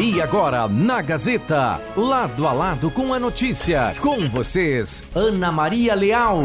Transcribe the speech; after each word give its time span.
E 0.00 0.18
agora, 0.22 0.66
na 0.66 1.02
Gazeta, 1.02 1.78
lado 1.94 2.46
a 2.46 2.54
lado 2.54 2.90
com 2.90 3.12
a 3.12 3.20
notícia, 3.20 3.94
com 4.00 4.26
vocês, 4.30 5.02
Ana 5.14 5.52
Maria 5.52 5.94
Leal. 5.94 6.38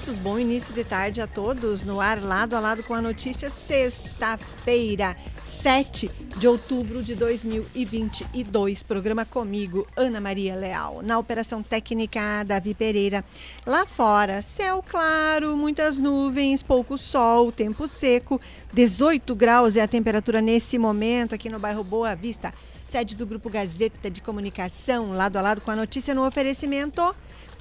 Minutos, 0.00 0.16
bom 0.16 0.38
início 0.38 0.72
de 0.72 0.82
tarde 0.82 1.20
a 1.20 1.26
todos, 1.26 1.84
no 1.84 2.00
ar, 2.00 2.22
lado 2.22 2.56
a 2.56 2.60
lado 2.60 2.82
com 2.82 2.94
a 2.94 3.02
notícia, 3.02 3.50
sexta-feira, 3.50 5.14
7 5.44 6.10
de 6.38 6.48
outubro 6.48 7.02
de 7.02 7.14
2022. 7.14 8.82
Programa 8.82 9.26
comigo, 9.26 9.86
Ana 9.94 10.18
Maria 10.18 10.54
Leal. 10.54 11.02
Na 11.02 11.18
operação 11.18 11.62
técnica, 11.62 12.42
Davi 12.46 12.72
Pereira. 12.72 13.22
Lá 13.66 13.84
fora, 13.84 14.40
céu 14.40 14.82
claro, 14.82 15.54
muitas 15.54 15.98
nuvens, 15.98 16.62
pouco 16.62 16.96
sol, 16.96 17.52
tempo 17.52 17.86
seco. 17.86 18.40
18 18.72 19.34
graus 19.34 19.76
é 19.76 19.82
a 19.82 19.88
temperatura 19.88 20.40
nesse 20.40 20.78
momento 20.78 21.34
aqui 21.34 21.50
no 21.50 21.58
bairro 21.58 21.84
Boa 21.84 22.14
Vista, 22.14 22.54
sede 22.86 23.16
do 23.16 23.26
Grupo 23.26 23.50
Gazeta 23.50 24.10
de 24.10 24.22
Comunicação, 24.22 25.12
lado 25.12 25.36
a 25.36 25.42
lado 25.42 25.60
com 25.60 25.70
a 25.70 25.76
notícia 25.76 26.14
no 26.14 26.26
oferecimento. 26.26 27.14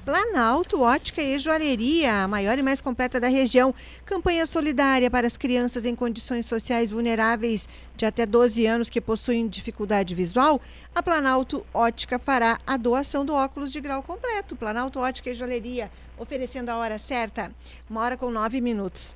Planalto 0.10 0.82
Ótica 0.82 1.22
e 1.22 1.38
Joalheria, 1.38 2.24
a 2.24 2.28
maior 2.28 2.58
e 2.58 2.64
mais 2.64 2.82
completa 2.82 3.20
da 3.20 3.28
região. 3.28 3.76
Campanha 4.04 4.44
solidária 4.48 5.08
para 5.08 5.28
as 5.28 5.38
crianças 5.38 5.86
em 5.86 5.94
condições 5.94 6.48
sociais 6.48 6.90
vulneráveis 6.90 7.70
de 7.96 8.08
até 8.08 8.26
12 8.26 8.66
anos 8.66 8.90
que 8.90 9.00
possuem 9.00 9.48
dificuldade 9.48 10.16
visual. 10.16 10.60
A 10.96 11.04
Planalto 11.04 11.64
Ótica 11.72 12.18
fará 12.18 12.60
a 12.66 12.76
doação 12.76 13.24
do 13.24 13.36
óculos 13.36 13.72
de 13.72 13.80
grau 13.80 14.02
completo. 14.02 14.56
Planalto 14.56 14.98
Ótica 15.00 15.30
e 15.30 15.36
Joalheria, 15.36 15.92
oferecendo 16.18 16.70
a 16.70 16.78
hora 16.78 16.98
certa, 16.98 17.52
uma 17.88 18.02
hora 18.02 18.18
com 18.18 18.32
nove 18.32 18.60
minutos. 18.62 19.16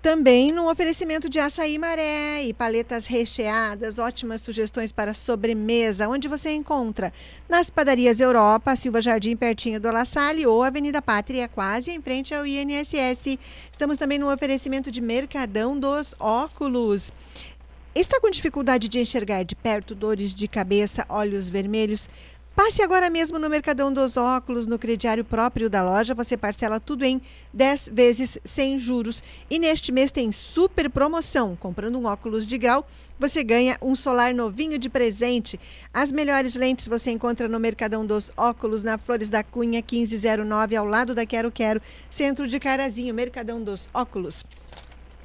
Também 0.00 0.52
no 0.52 0.70
oferecimento 0.70 1.28
de 1.28 1.40
açaí 1.40 1.76
maré 1.76 2.44
e 2.44 2.54
paletas 2.54 3.06
recheadas, 3.06 3.98
ótimas 3.98 4.40
sugestões 4.40 4.92
para 4.92 5.12
sobremesa, 5.12 6.08
onde 6.08 6.28
você 6.28 6.52
encontra 6.52 7.12
nas 7.48 7.68
padarias 7.68 8.20
Europa, 8.20 8.76
Silva 8.76 9.02
Jardim, 9.02 9.34
pertinho 9.34 9.80
do 9.80 9.90
La 9.90 10.04
Salle, 10.04 10.46
ou 10.46 10.62
Avenida 10.62 11.02
Pátria, 11.02 11.48
quase 11.48 11.90
em 11.90 12.00
frente 12.00 12.32
ao 12.32 12.46
INSS. 12.46 13.38
Estamos 13.72 13.98
também 13.98 14.20
no 14.20 14.32
oferecimento 14.32 14.88
de 14.92 15.00
Mercadão 15.00 15.76
dos 15.76 16.14
Óculos. 16.20 17.10
Está 17.92 18.20
com 18.20 18.30
dificuldade 18.30 18.88
de 18.88 19.00
enxergar 19.00 19.42
de 19.42 19.56
perto, 19.56 19.96
dores 19.96 20.32
de 20.32 20.46
cabeça, 20.46 21.04
olhos 21.08 21.48
vermelhos? 21.48 22.08
Passe 22.58 22.82
agora 22.82 23.08
mesmo 23.08 23.38
no 23.38 23.48
Mercadão 23.48 23.92
dos 23.92 24.16
Óculos, 24.16 24.66
no 24.66 24.80
crediário 24.80 25.24
próprio 25.24 25.70
da 25.70 25.80
loja. 25.80 26.12
Você 26.12 26.36
parcela 26.36 26.80
tudo 26.80 27.04
em 27.04 27.22
10 27.54 27.90
vezes 27.92 28.36
sem 28.44 28.80
juros. 28.80 29.22
E 29.48 29.60
neste 29.60 29.92
mês 29.92 30.10
tem 30.10 30.32
super 30.32 30.90
promoção. 30.90 31.54
Comprando 31.54 31.96
um 31.96 32.06
óculos 32.06 32.44
de 32.44 32.58
grau, 32.58 32.84
você 33.16 33.44
ganha 33.44 33.78
um 33.80 33.94
solar 33.94 34.34
novinho 34.34 34.76
de 34.76 34.88
presente. 34.88 35.58
As 35.94 36.10
melhores 36.10 36.56
lentes 36.56 36.88
você 36.88 37.12
encontra 37.12 37.46
no 37.46 37.60
Mercadão 37.60 38.04
dos 38.04 38.32
Óculos, 38.36 38.82
na 38.82 38.98
Flores 38.98 39.30
da 39.30 39.44
Cunha 39.44 39.80
1509, 39.80 40.74
ao 40.74 40.84
lado 40.84 41.14
da 41.14 41.24
Quero 41.24 41.52
Quero, 41.52 41.80
centro 42.10 42.48
de 42.48 42.58
Carazinho. 42.58 43.14
Mercadão 43.14 43.62
dos 43.62 43.88
Óculos. 43.94 44.44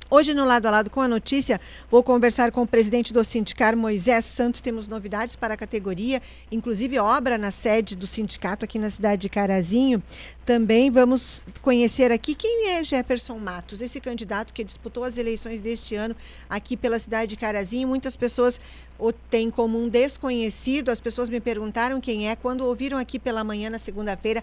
Hoje, 0.09 0.33
no 0.33 0.45
lado 0.45 0.67
a 0.67 0.71
lado 0.71 0.89
com 0.89 1.01
a 1.01 1.07
notícia, 1.07 1.59
vou 1.89 2.03
conversar 2.03 2.51
com 2.51 2.61
o 2.61 2.67
presidente 2.67 3.11
do 3.11 3.23
Sindicar, 3.23 3.75
Moisés 3.75 4.25
Santos. 4.25 4.61
Temos 4.61 4.87
novidades 4.87 5.35
para 5.35 5.55
a 5.55 5.57
categoria, 5.57 6.21
inclusive 6.51 6.99
obra 6.99 7.37
na 7.37 7.49
sede 7.49 7.95
do 7.95 8.05
sindicato 8.05 8.63
aqui 8.63 8.77
na 8.77 8.89
cidade 8.89 9.23
de 9.23 9.29
Carazinho. 9.29 10.03
Também 10.45 10.91
vamos 10.91 11.45
conhecer 11.61 12.11
aqui 12.11 12.35
quem 12.35 12.69
é 12.71 12.83
Jefferson 12.83 13.39
Matos, 13.39 13.81
esse 13.81 13.99
candidato 13.99 14.53
que 14.53 14.63
disputou 14.63 15.03
as 15.03 15.17
eleições 15.17 15.59
deste 15.59 15.95
ano 15.95 16.15
aqui 16.49 16.77
pela 16.77 16.99
cidade 16.99 17.29
de 17.31 17.37
Carazinho. 17.37 17.87
Muitas 17.87 18.15
pessoas 18.15 18.59
o 19.03 19.11
têm 19.11 19.51
como 19.51 19.77
um 19.77 19.89
desconhecido. 19.89 20.89
As 20.89 21.01
pessoas 21.01 21.27
me 21.27 21.41
perguntaram 21.41 21.99
quem 21.99 22.29
é 22.29 22.35
quando 22.35 22.61
ouviram 22.61 22.97
aqui 22.97 23.19
pela 23.19 23.43
manhã 23.43 23.69
na 23.69 23.77
segunda-feira 23.77 24.41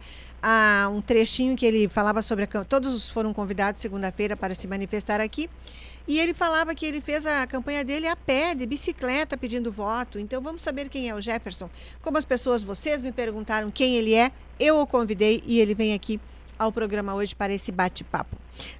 um 0.93 1.01
trechinho 1.01 1.57
que 1.57 1.65
ele 1.65 1.89
falava 1.89 2.21
sobre 2.21 2.45
a 2.45 2.65
todos 2.65 3.09
foram 3.09 3.33
convidados 3.33 3.81
segunda-feira 3.81 4.37
para 4.37 4.55
se 4.55 4.67
manifestar 4.67 5.21
aqui. 5.21 5.49
E 6.07 6.19
ele 6.19 6.35
falava 6.35 6.75
que 6.75 6.85
ele 6.85 7.01
fez 7.01 7.25
a 7.25 7.47
campanha 7.47 7.85
dele 7.85 8.07
a 8.07 8.17
pé, 8.17 8.55
de 8.55 8.67
bicicleta, 8.67 9.37
pedindo 9.37 9.71
voto. 9.71 10.19
Então 10.19 10.43
vamos 10.43 10.63
saber 10.63 10.89
quem 10.89 11.09
é 11.09 11.15
o 11.15 11.21
Jefferson. 11.21 11.71
Como 12.03 12.19
as 12.19 12.25
pessoas, 12.25 12.63
vocês 12.63 13.03
me 13.03 13.13
perguntaram 13.13 13.71
quem 13.71 13.97
ele 13.97 14.15
é, 14.15 14.31
eu 14.59 14.79
o 14.81 14.87
convidei 14.87 15.43
e 15.47 15.61
ele 15.61 15.75
vem 15.75 15.95
aqui 15.95 16.21
ao 16.61 16.71
programa 16.71 17.15
hoje 17.15 17.35
para 17.35 17.55
esse 17.55 17.73
bate-papo. 17.73 18.37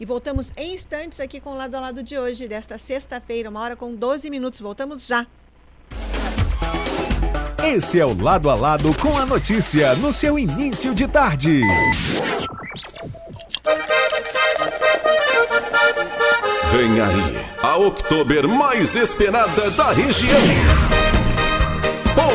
E 0.00 0.04
voltamos 0.04 0.52
em 0.56 0.74
instantes 0.74 1.20
aqui 1.20 1.38
com 1.40 1.50
o 1.50 1.54
lado 1.54 1.76
a 1.76 1.80
lado 1.80 2.02
de 2.02 2.18
hoje, 2.18 2.48
desta 2.48 2.76
sexta-feira, 2.76 3.48
uma 3.48 3.60
hora 3.60 3.76
com 3.76 3.94
12 3.94 4.28
minutos. 4.30 4.58
Voltamos 4.60 5.06
já. 5.06 5.24
Esse 7.64 8.00
é 8.00 8.04
o 8.04 8.20
lado 8.20 8.50
a 8.50 8.54
lado 8.54 8.92
com 8.98 9.16
a 9.16 9.24
notícia 9.24 9.94
no 9.94 10.12
seu 10.12 10.36
início 10.36 10.92
de 10.94 11.06
tarde. 11.06 11.62
Vem 16.72 17.00
aí, 17.00 17.46
a 17.62 17.76
Oktober 17.76 18.48
mais 18.48 18.96
esperada 18.96 19.70
da 19.70 19.92
região. 19.92 20.40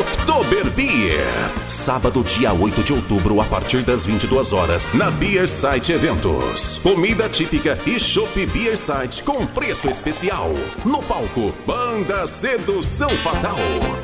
Oktober 0.00 0.70
Beer. 0.70 1.26
Sábado, 1.68 2.24
dia 2.24 2.52
8 2.52 2.82
de 2.82 2.92
outubro, 2.92 3.40
a 3.40 3.44
partir 3.44 3.82
das 3.82 4.06
22 4.06 4.52
horas, 4.52 4.88
na 4.94 5.10
Beer 5.10 5.48
Site 5.48 5.92
Eventos. 5.92 6.78
Comida 6.82 7.28
típica 7.28 7.78
e 7.86 7.98
chopp 7.98 8.46
Beer 8.46 8.78
Site 8.78 9.22
com 9.22 9.46
preço 9.46 9.88
especial. 9.90 10.50
No 10.84 11.02
palco, 11.02 11.52
Banda 11.66 12.26
Sedução 12.26 13.10
Fatal. 13.18 13.58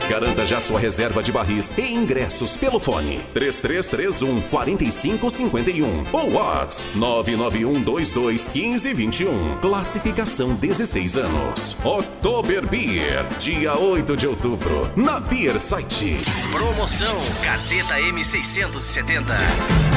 Garanta 0.09 0.47
já 0.47 0.61
sua 0.61 0.79
reserva 0.79 1.23
de 1.23 1.33
barris 1.33 1.73
e 1.79 1.93
ingressos 1.93 2.57
pelo 2.57 2.79
fone 2.79 3.21
3331 3.33 4.41
4551 4.43 6.05
ou 6.13 6.35
Whats 6.35 6.87
99122 6.95 8.49
1521. 8.53 9.59
Classificação 9.61 10.55
16 10.55 11.17
anos. 11.17 11.77
Oktober 11.85 12.69
Beer, 12.69 13.27
dia 13.39 13.77
8 13.77 14.17
de 14.17 14.27
outubro, 14.27 14.91
na 14.97 15.21
Beer 15.21 15.59
Site. 15.61 16.19
Promoção 16.53 17.17
Gazeta 17.43 17.95
M670. 17.95 19.94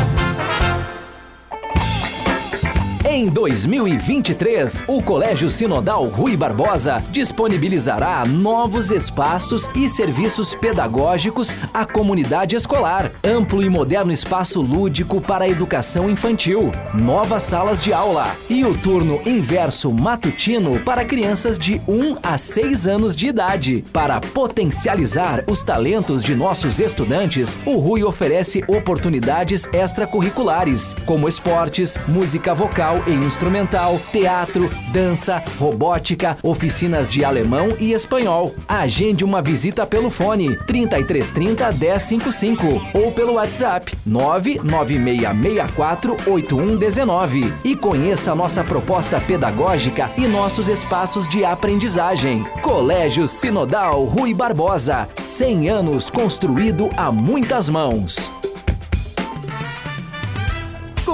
Em 3.09 3.29
2023, 3.29 4.83
o 4.85 5.01
Colégio 5.01 5.49
Sinodal 5.49 6.03
Rui 6.07 6.35
Barbosa 6.35 7.01
disponibilizará 7.09 8.25
novos 8.25 8.91
espaços 8.91 9.69
e 9.73 9.87
serviços 9.87 10.53
pedagógicos 10.53 11.55
à 11.73 11.85
comunidade 11.85 12.57
escolar. 12.57 13.09
Amplo 13.23 13.63
e 13.63 13.69
moderno 13.69 14.11
espaço 14.11 14.61
lúdico 14.61 15.21
para 15.21 15.45
a 15.45 15.47
educação 15.47 16.09
infantil, 16.09 16.69
novas 16.93 17.43
salas 17.43 17.81
de 17.81 17.93
aula 17.93 18.35
e 18.49 18.65
o 18.65 18.77
turno 18.77 19.21
inverso 19.25 19.89
matutino 19.89 20.77
para 20.81 21.05
crianças 21.05 21.57
de 21.57 21.81
1 21.87 22.17
a 22.21 22.37
6 22.37 22.87
anos 22.87 23.15
de 23.15 23.27
idade. 23.27 23.85
Para 23.93 24.19
potencializar 24.19 25.45
os 25.49 25.63
talentos 25.63 26.25
de 26.25 26.35
nossos 26.35 26.77
estudantes, 26.77 27.57
o 27.65 27.77
Rui 27.77 28.03
oferece 28.03 28.65
oportunidades 28.67 29.65
extracurriculares, 29.71 30.93
como 31.05 31.29
esportes, 31.29 31.97
música 32.05 32.53
vocal 32.53 32.96
vocal 32.97 33.03
e 33.07 33.13
instrumental, 33.13 33.99
teatro, 34.11 34.69
dança, 34.91 35.41
robótica, 35.59 36.37
oficinas 36.41 37.07
de 37.09 37.23
alemão 37.23 37.69
e 37.79 37.93
espanhol. 37.93 38.55
Agende 38.67 39.23
uma 39.23 39.39
visita 39.41 39.85
pelo 39.85 40.09
fone 40.09 40.57
3330 40.65 41.71
1055 41.71 42.65
ou 42.93 43.11
pelo 43.11 43.33
WhatsApp 43.33 43.95
99664 44.05 46.17
8119 46.27 47.53
e 47.63 47.75
conheça 47.75 48.33
nossa 48.35 48.63
proposta 48.63 49.19
pedagógica 49.19 50.09
e 50.17 50.25
nossos 50.27 50.67
espaços 50.67 51.27
de 51.27 51.45
aprendizagem. 51.45 52.43
Colégio 52.61 53.27
Sinodal 53.27 54.05
Rui 54.05 54.33
Barbosa, 54.33 55.07
100 55.15 55.69
anos 55.69 56.09
construído 56.09 56.89
a 56.97 57.11
muitas 57.11 57.69
mãos. 57.69 58.31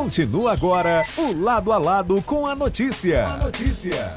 Continua 0.03 0.51
agora 0.51 1.05
o 1.17 1.31
lado 1.31 1.71
a 1.71 1.77
lado 1.77 2.21
com 2.23 2.45
a 2.45 2.53
notícia. 2.53 3.25
A 3.25 3.37
notícia. 3.37 4.13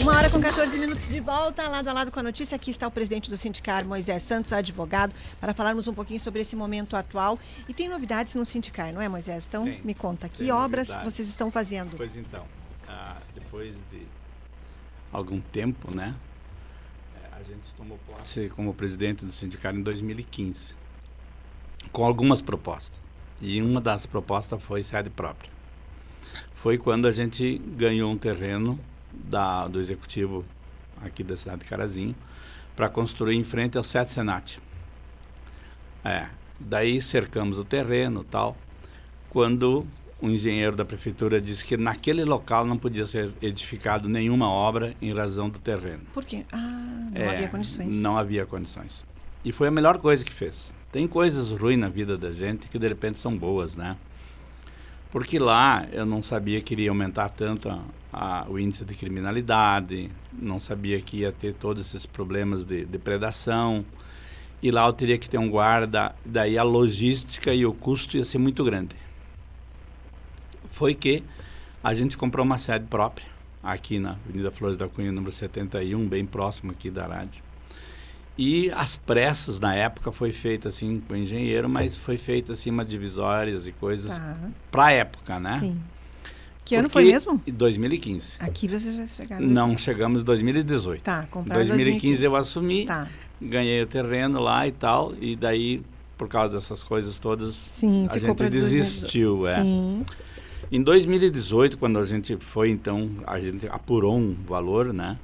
Uma 0.00 0.16
hora 0.16 0.28
com 0.28 0.40
14 0.40 0.76
minutos 0.76 1.08
de 1.08 1.20
volta, 1.20 1.68
lado 1.68 1.86
a 1.88 1.92
lado 1.92 2.10
com 2.10 2.18
a 2.18 2.22
notícia. 2.24 2.56
Aqui 2.56 2.72
está 2.72 2.88
o 2.88 2.90
presidente 2.90 3.30
do 3.30 3.36
Sindicar, 3.36 3.84
Moisés 3.84 4.24
Santos, 4.24 4.52
advogado, 4.52 5.14
para 5.40 5.54
falarmos 5.54 5.86
um 5.86 5.94
pouquinho 5.94 6.18
sobre 6.18 6.42
esse 6.42 6.56
momento 6.56 6.96
atual. 6.96 7.38
E 7.68 7.72
tem 7.72 7.88
novidades 7.88 8.34
no 8.34 8.44
Sindicar, 8.44 8.92
não 8.92 9.00
é, 9.00 9.08
Moisés? 9.08 9.44
Então, 9.48 9.66
Tem, 9.66 9.80
me 9.84 9.94
conta, 9.94 10.28
que 10.28 10.50
obras 10.50 10.88
novidades. 10.88 11.14
vocês 11.14 11.28
estão 11.28 11.48
fazendo? 11.48 11.96
Pois 11.96 12.16
então, 12.16 12.44
ah, 12.88 13.18
depois 13.36 13.76
de 13.92 14.02
algum 15.12 15.40
tempo, 15.40 15.94
né? 15.94 16.12
Gente 17.46 17.74
tomou 17.74 17.98
posse 18.06 18.48
como 18.50 18.74
presidente 18.74 19.24
do 19.24 19.32
sindicato 19.32 19.78
em 19.78 19.82
2015, 19.82 20.74
com 21.92 22.04
algumas 22.04 22.42
propostas. 22.42 23.00
E 23.40 23.62
uma 23.62 23.80
das 23.80 24.06
propostas 24.06 24.62
foi 24.62 24.82
sede 24.82 25.10
própria. 25.10 25.50
Foi 26.54 26.76
quando 26.76 27.06
a 27.06 27.12
gente 27.12 27.58
ganhou 27.58 28.10
um 28.10 28.18
terreno 28.18 28.78
da, 29.12 29.68
do 29.68 29.80
executivo 29.80 30.44
aqui 31.00 31.22
da 31.22 31.36
cidade 31.36 31.62
de 31.62 31.68
Carazinho 31.68 32.14
para 32.74 32.88
construir 32.88 33.36
em 33.36 33.44
frente 33.44 33.78
ao 33.78 33.84
Sete 33.84 34.10
Senat. 34.10 34.58
É, 36.04 36.28
daí 36.58 37.00
cercamos 37.00 37.58
o 37.58 37.64
terreno 37.64 38.24
tal. 38.24 38.56
Quando 39.30 39.86
o 40.20 40.28
engenheiro 40.30 40.74
da 40.74 40.84
prefeitura 40.84 41.40
disse 41.40 41.64
que 41.64 41.76
naquele 41.76 42.24
local 42.24 42.64
não 42.66 42.78
podia 42.78 43.04
ser 43.06 43.32
edificado 43.42 44.08
nenhuma 44.08 44.48
obra 44.48 44.94
em 45.02 45.12
razão 45.12 45.48
do 45.50 45.58
terreno. 45.58 46.00
Por 46.14 46.24
quê? 46.24 46.44
Ah, 46.52 47.08
não 47.12 47.20
É, 47.20 47.28
havia 47.34 47.48
condições. 47.48 47.94
Não 48.00 48.16
havia 48.16 48.46
condições. 48.46 49.04
E 49.44 49.52
foi 49.52 49.68
a 49.68 49.70
melhor 49.70 49.98
coisa 49.98 50.24
que 50.24 50.32
fez. 50.32 50.72
Tem 50.90 51.06
coisas 51.06 51.50
ruins 51.50 51.78
na 51.78 51.88
vida 51.90 52.16
da 52.16 52.32
gente 52.32 52.68
que 52.68 52.78
de 52.78 52.88
repente 52.88 53.18
são 53.18 53.36
boas, 53.36 53.76
né? 53.76 53.96
Porque 55.10 55.38
lá 55.38 55.86
eu 55.92 56.04
não 56.04 56.22
sabia 56.22 56.60
que 56.60 56.74
iria 56.74 56.90
aumentar 56.90 57.28
tanto 57.28 57.68
a, 57.68 57.80
a- 58.12 58.46
o 58.48 58.58
índice 58.58 58.84
de 58.84 58.94
criminalidade, 58.94 60.10
não 60.32 60.58
sabia 60.58 61.00
que 61.00 61.18
ia 61.18 61.32
ter 61.32 61.54
todos 61.54 61.86
esses 61.86 62.06
problemas 62.06 62.64
de 62.64 62.84
depredação. 62.84 63.84
E 64.62 64.70
lá 64.70 64.86
eu 64.86 64.92
teria 64.92 65.16
que 65.18 65.28
ter 65.28 65.38
um 65.38 65.48
guarda, 65.50 66.14
daí 66.24 66.56
a 66.58 66.62
logística 66.62 67.52
e 67.54 67.64
o 67.66 67.72
custo 67.72 68.16
ia 68.16 68.24
ser 68.24 68.38
muito 68.38 68.64
grande. 68.64 68.96
Foi 70.76 70.92
que 70.92 71.22
a 71.82 71.94
gente 71.94 72.18
comprou 72.18 72.44
uma 72.44 72.58
sede 72.58 72.84
própria, 72.84 73.26
aqui 73.62 73.98
na 73.98 74.10
Avenida 74.28 74.50
Flores 74.50 74.76
da 74.76 74.86
Cunha, 74.86 75.10
número 75.10 75.32
71, 75.32 76.06
bem 76.06 76.26
próximo 76.26 76.70
aqui 76.70 76.90
da 76.90 77.06
rádio. 77.06 77.42
E 78.36 78.70
as 78.72 78.94
pressas 78.94 79.58
na 79.58 79.74
época 79.74 80.12
foi 80.12 80.32
feito 80.32 80.68
assim 80.68 81.00
com 81.08 81.14
o 81.14 81.16
engenheiro, 81.16 81.66
mas 81.66 81.96
foi 81.96 82.18
feito 82.18 82.52
assim 82.52 82.68
uma 82.68 82.84
divisórias 82.84 83.66
e 83.66 83.72
coisas 83.72 84.18
Tá, 84.18 84.36
para 84.70 84.92
época, 84.92 85.40
né? 85.40 85.56
sim. 85.60 85.80
Que 86.62 86.74
ano 86.74 86.90
foi 86.90 87.04
Porque- 87.04 87.12
mesmo? 87.14 87.40
Em 87.46 87.52
2015. 87.52 88.36
Aqui 88.40 88.68
vocês 88.68 88.96
já 88.96 89.06
chegaram. 89.06 89.46
Não, 89.46 89.78
chegamos 89.78 90.20
em 90.20 90.24
2018. 90.26 91.02
Tá, 91.02 91.26
compraram 91.30 91.62
em 91.64 91.68
2015 91.68 92.22
eu 92.22 92.36
assumi, 92.36 92.84
Tá, 92.84 93.08
ganhei 93.40 93.82
o 93.82 93.86
terreno 93.86 94.40
lá 94.40 94.66
e 94.68 94.72
tal, 94.72 95.14
e 95.18 95.36
daí, 95.36 95.80
por 96.18 96.28
causa 96.28 96.52
dessas 96.52 96.82
coisas 96.82 97.18
todas, 97.18 97.54
sim, 97.54 98.06
a 98.10 98.18
gente 98.18 98.34
pra 98.34 98.46
2018. 98.46 98.82
desistiu. 98.84 99.46
É. 99.48 99.60
Sim, 99.62 100.04
Em 100.70 100.82
2018, 100.82 101.78
quando 101.78 101.98
a 101.98 102.04
gente 102.04 102.36
foi, 102.38 102.70
então, 102.70 103.08
a 103.26 103.38
gente 103.38 103.68
apurou 103.68 104.16
um 104.16 104.34
valor, 104.34 104.92
né? 104.92 105.16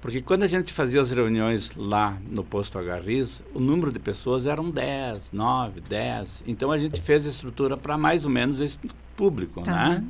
Porque 0.00 0.22
quando 0.22 0.44
a 0.44 0.46
gente 0.46 0.72
fazia 0.72 1.00
as 1.00 1.10
reuniões 1.12 1.72
lá 1.76 2.16
no 2.30 2.42
posto 2.42 2.78
Agarris, 2.78 3.42
o 3.54 3.60
número 3.60 3.92
de 3.92 3.98
pessoas 3.98 4.46
eram 4.46 4.70
10, 4.70 5.30
9, 5.32 5.82
10. 5.82 6.44
Então 6.46 6.72
a 6.72 6.78
gente 6.78 7.02
fez 7.02 7.26
a 7.26 7.28
estrutura 7.28 7.76
para 7.76 7.98
mais 7.98 8.24
ou 8.24 8.30
menos 8.30 8.62
esse 8.62 8.78
público, 9.14 9.60
Tá. 9.60 9.90
né? 9.90 10.04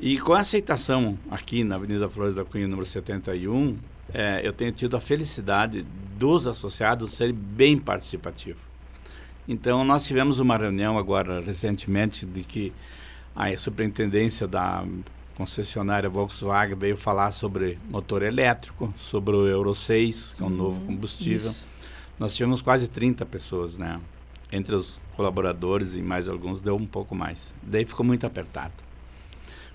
E 0.00 0.18
com 0.18 0.32
a 0.32 0.40
aceitação 0.40 1.18
aqui 1.30 1.62
na 1.64 1.74
Avenida 1.76 2.08
Flores 2.08 2.34
da 2.34 2.44
Cunha, 2.44 2.66
número 2.66 2.86
71, 2.86 3.76
eh, 4.14 4.40
eu 4.42 4.52
tenho 4.54 4.72
tido 4.72 4.96
a 4.96 5.00
felicidade 5.00 5.84
dos 6.18 6.46
associados 6.46 7.12
serem 7.12 7.34
bem 7.34 7.78
participativos. 7.78 8.60
Então, 9.46 9.84
nós 9.84 10.06
tivemos 10.06 10.40
uma 10.40 10.56
reunião 10.56 10.96
agora, 10.96 11.40
recentemente, 11.40 12.24
de 12.24 12.42
que 12.42 12.72
a 13.34 13.56
superintendência 13.56 14.46
da 14.46 14.84
concessionária 15.34 16.08
Volkswagen 16.08 16.76
veio 16.76 16.96
falar 16.96 17.32
sobre 17.32 17.78
motor 17.88 18.22
elétrico, 18.22 18.92
sobre 18.96 19.34
o 19.34 19.46
Euro 19.46 19.74
6, 19.74 20.34
que 20.34 20.42
é 20.42 20.46
um 20.46 20.50
novo 20.50 20.80
combustível. 20.86 21.50
isso. 21.50 21.66
Nós 22.18 22.34
tivemos 22.34 22.62
quase 22.62 22.88
30 22.88 23.24
pessoas, 23.26 23.78
né? 23.78 24.00
Entre 24.52 24.74
os 24.74 25.00
colaboradores 25.16 25.94
e 25.94 26.02
mais 26.02 26.28
alguns, 26.28 26.60
deu 26.60 26.76
um 26.76 26.86
pouco 26.86 27.14
mais. 27.14 27.54
Daí 27.62 27.84
ficou 27.84 28.04
muito 28.04 28.26
apertado. 28.26 28.74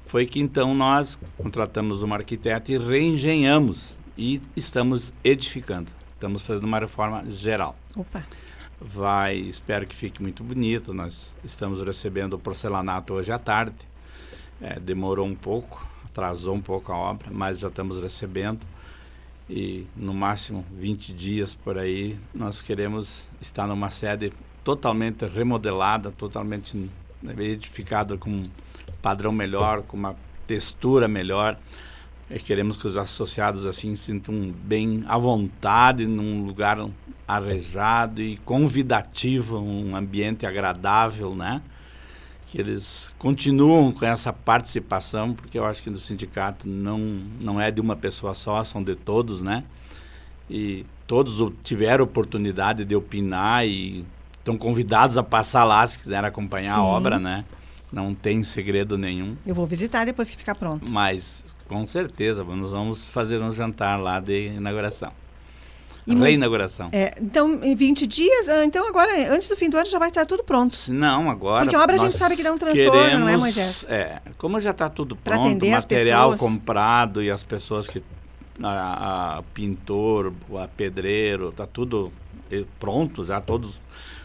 Foi 0.06 0.26
que 0.26 0.40
então 0.40 0.74
nós 0.74 1.20
contratamos 1.36 2.02
uma 2.02 2.16
arquiteta 2.16 2.72
e 2.72 2.78
reengenhamos 2.78 3.98
e 4.18 4.42
estamos 4.56 5.12
edificando. 5.24 5.92
Estamos 6.14 6.44
fazendo 6.44 6.66
uma 6.66 6.80
reforma 6.80 7.30
geral. 7.30 7.76
Opa, 7.96 8.24
Vai, 8.80 9.38
espero 9.38 9.88
que 9.88 9.96
fique 9.96 10.22
muito 10.22 10.44
bonito. 10.44 10.94
Nós 10.94 11.36
estamos 11.44 11.82
recebendo 11.82 12.34
o 12.34 12.40
porcelanato 12.40 13.16
hoje 13.16 13.32
à 13.32 13.40
tarde. 13.40 13.76
É, 14.62 14.80
demorou 14.80 15.26
um 15.26 15.36
pouco, 15.36 15.86
atrasou 16.06 16.56
um 16.56 16.62
pouco 16.62 16.92
a 16.92 16.96
obra, 16.96 17.30
mas 17.32 17.60
já 17.60 17.70
estamos 17.70 18.02
recebendo. 18.02 18.60
E 19.50 19.88
no 19.96 20.14
máximo 20.14 20.64
20 20.78 21.12
dias 21.12 21.56
por 21.56 21.78
aí, 21.78 22.20
nós 22.36 22.62
queremos 22.62 23.30
estar 23.42 23.66
numa 23.66 23.90
sede 23.90 24.32
totalmente 24.64 25.26
remodelada, 25.26 26.12
totalmente 26.12 26.78
né, 27.22 27.34
edificada 27.40 28.16
com 28.16 28.30
um 28.30 28.44
padrão 29.02 29.32
melhor, 29.32 29.82
com 29.84 29.98
uma 29.98 30.16
textura 30.46 31.08
melhor. 31.08 31.58
E 32.30 32.40
queremos 32.40 32.76
que 32.76 32.86
os 32.86 32.98
associados 32.98 33.66
assim 33.66 33.96
sintam 33.96 34.54
bem 34.64 35.04
à 35.08 35.18
vontade 35.18 36.06
num 36.06 36.46
lugar 36.46 36.78
arejado 37.26 38.22
e 38.22 38.38
convidativo, 38.38 39.60
um 39.60 39.96
ambiente 39.96 40.46
agradável, 40.46 41.34
né? 41.34 41.62
Que 42.48 42.60
eles 42.60 43.14
continuam 43.18 43.92
com 43.92 44.06
essa 44.06 44.32
participação, 44.34 45.34
porque 45.34 45.58
eu 45.58 45.66
acho 45.66 45.82
que 45.82 45.90
no 45.90 45.98
sindicato 45.98 46.68
não 46.68 47.00
não 47.40 47.62
é 47.62 47.72
de 47.72 47.80
uma 47.80 47.96
pessoa 47.96 48.34
só, 48.34 48.64
são 48.64 48.84
de 48.84 48.96
todos, 48.96 49.42
né? 49.42 49.64
E 50.50 50.86
todos 51.06 51.54
tiveram 51.64 52.04
oportunidade 52.04 52.84
de 52.84 52.96
opinar 52.96 53.66
e 53.66 54.06
estão 54.38 54.58
convidados 54.58 55.18
a 55.18 55.24
passar 55.24 55.64
lá 55.64 55.86
se 55.88 56.00
quiserem 56.00 56.28
acompanhar 56.28 56.74
Sim. 56.74 56.80
a 56.80 56.84
obra, 56.84 57.20
né? 57.20 57.46
Não 57.92 58.14
tem 58.14 58.44
segredo 58.44 58.98
nenhum. 58.98 59.38
eu 59.46 59.56
vou 59.56 59.66
visitar 59.66 60.06
depois 60.06 60.30
que 60.30 60.36
ficar 60.36 60.56
pronto. 60.56 60.90
Mas 60.90 61.44
com 61.68 61.86
certeza, 61.86 62.44
nós 62.44 62.72
vamos 62.72 63.04
fazer 63.06 63.42
um 63.42 63.52
jantar 63.52 64.00
lá 64.00 64.20
de 64.20 64.48
inauguração. 64.48 65.12
E 66.08 66.16
Reinauguração. 66.16 66.88
É, 66.94 67.14
então, 67.22 67.62
em 67.62 67.76
20 67.76 68.08
dias, 68.08 68.48
ah, 68.48 68.64
então 68.64 68.88
agora, 68.88 69.12
antes 69.30 69.50
do 69.50 69.58
fim 69.58 69.70
do 69.70 69.76
ano, 69.76 69.86
já 69.86 70.00
vai 70.00 70.08
estar 70.08 70.26
tudo 70.26 70.42
pronto. 70.42 70.74
Não, 70.88 71.30
agora. 71.30 71.66
Porque 71.66 71.76
obra 71.76 71.96
a 71.96 72.00
gente 72.00 72.16
sabe 72.16 72.38
que 72.38 72.44
dá 72.44 72.54
um 72.54 72.58
transtorno, 72.58 73.20
não 73.20 73.28
é, 73.28 73.36
Moisés? 73.36 73.86
É, 73.90 74.22
como 74.38 74.58
já 74.58 74.72
está 74.72 74.90
tudo 74.90 75.18
pronto, 75.18 75.42
atender 75.42 75.74
as 75.74 75.84
material 75.84 76.32
pessoas. 76.32 76.52
comprado 76.52 77.22
e 77.22 77.30
as 77.30 77.44
pessoas 77.44 77.88
que. 77.88 78.02
A, 78.64 79.38
a 79.38 79.44
pintor, 79.54 80.34
a 80.56 80.68
pedreiro, 80.68 81.50
está 81.50 81.68
tudo 81.68 82.12
eh, 82.50 82.66
pronto, 82.80 83.24
já 83.24 83.40
todos 83.40 83.80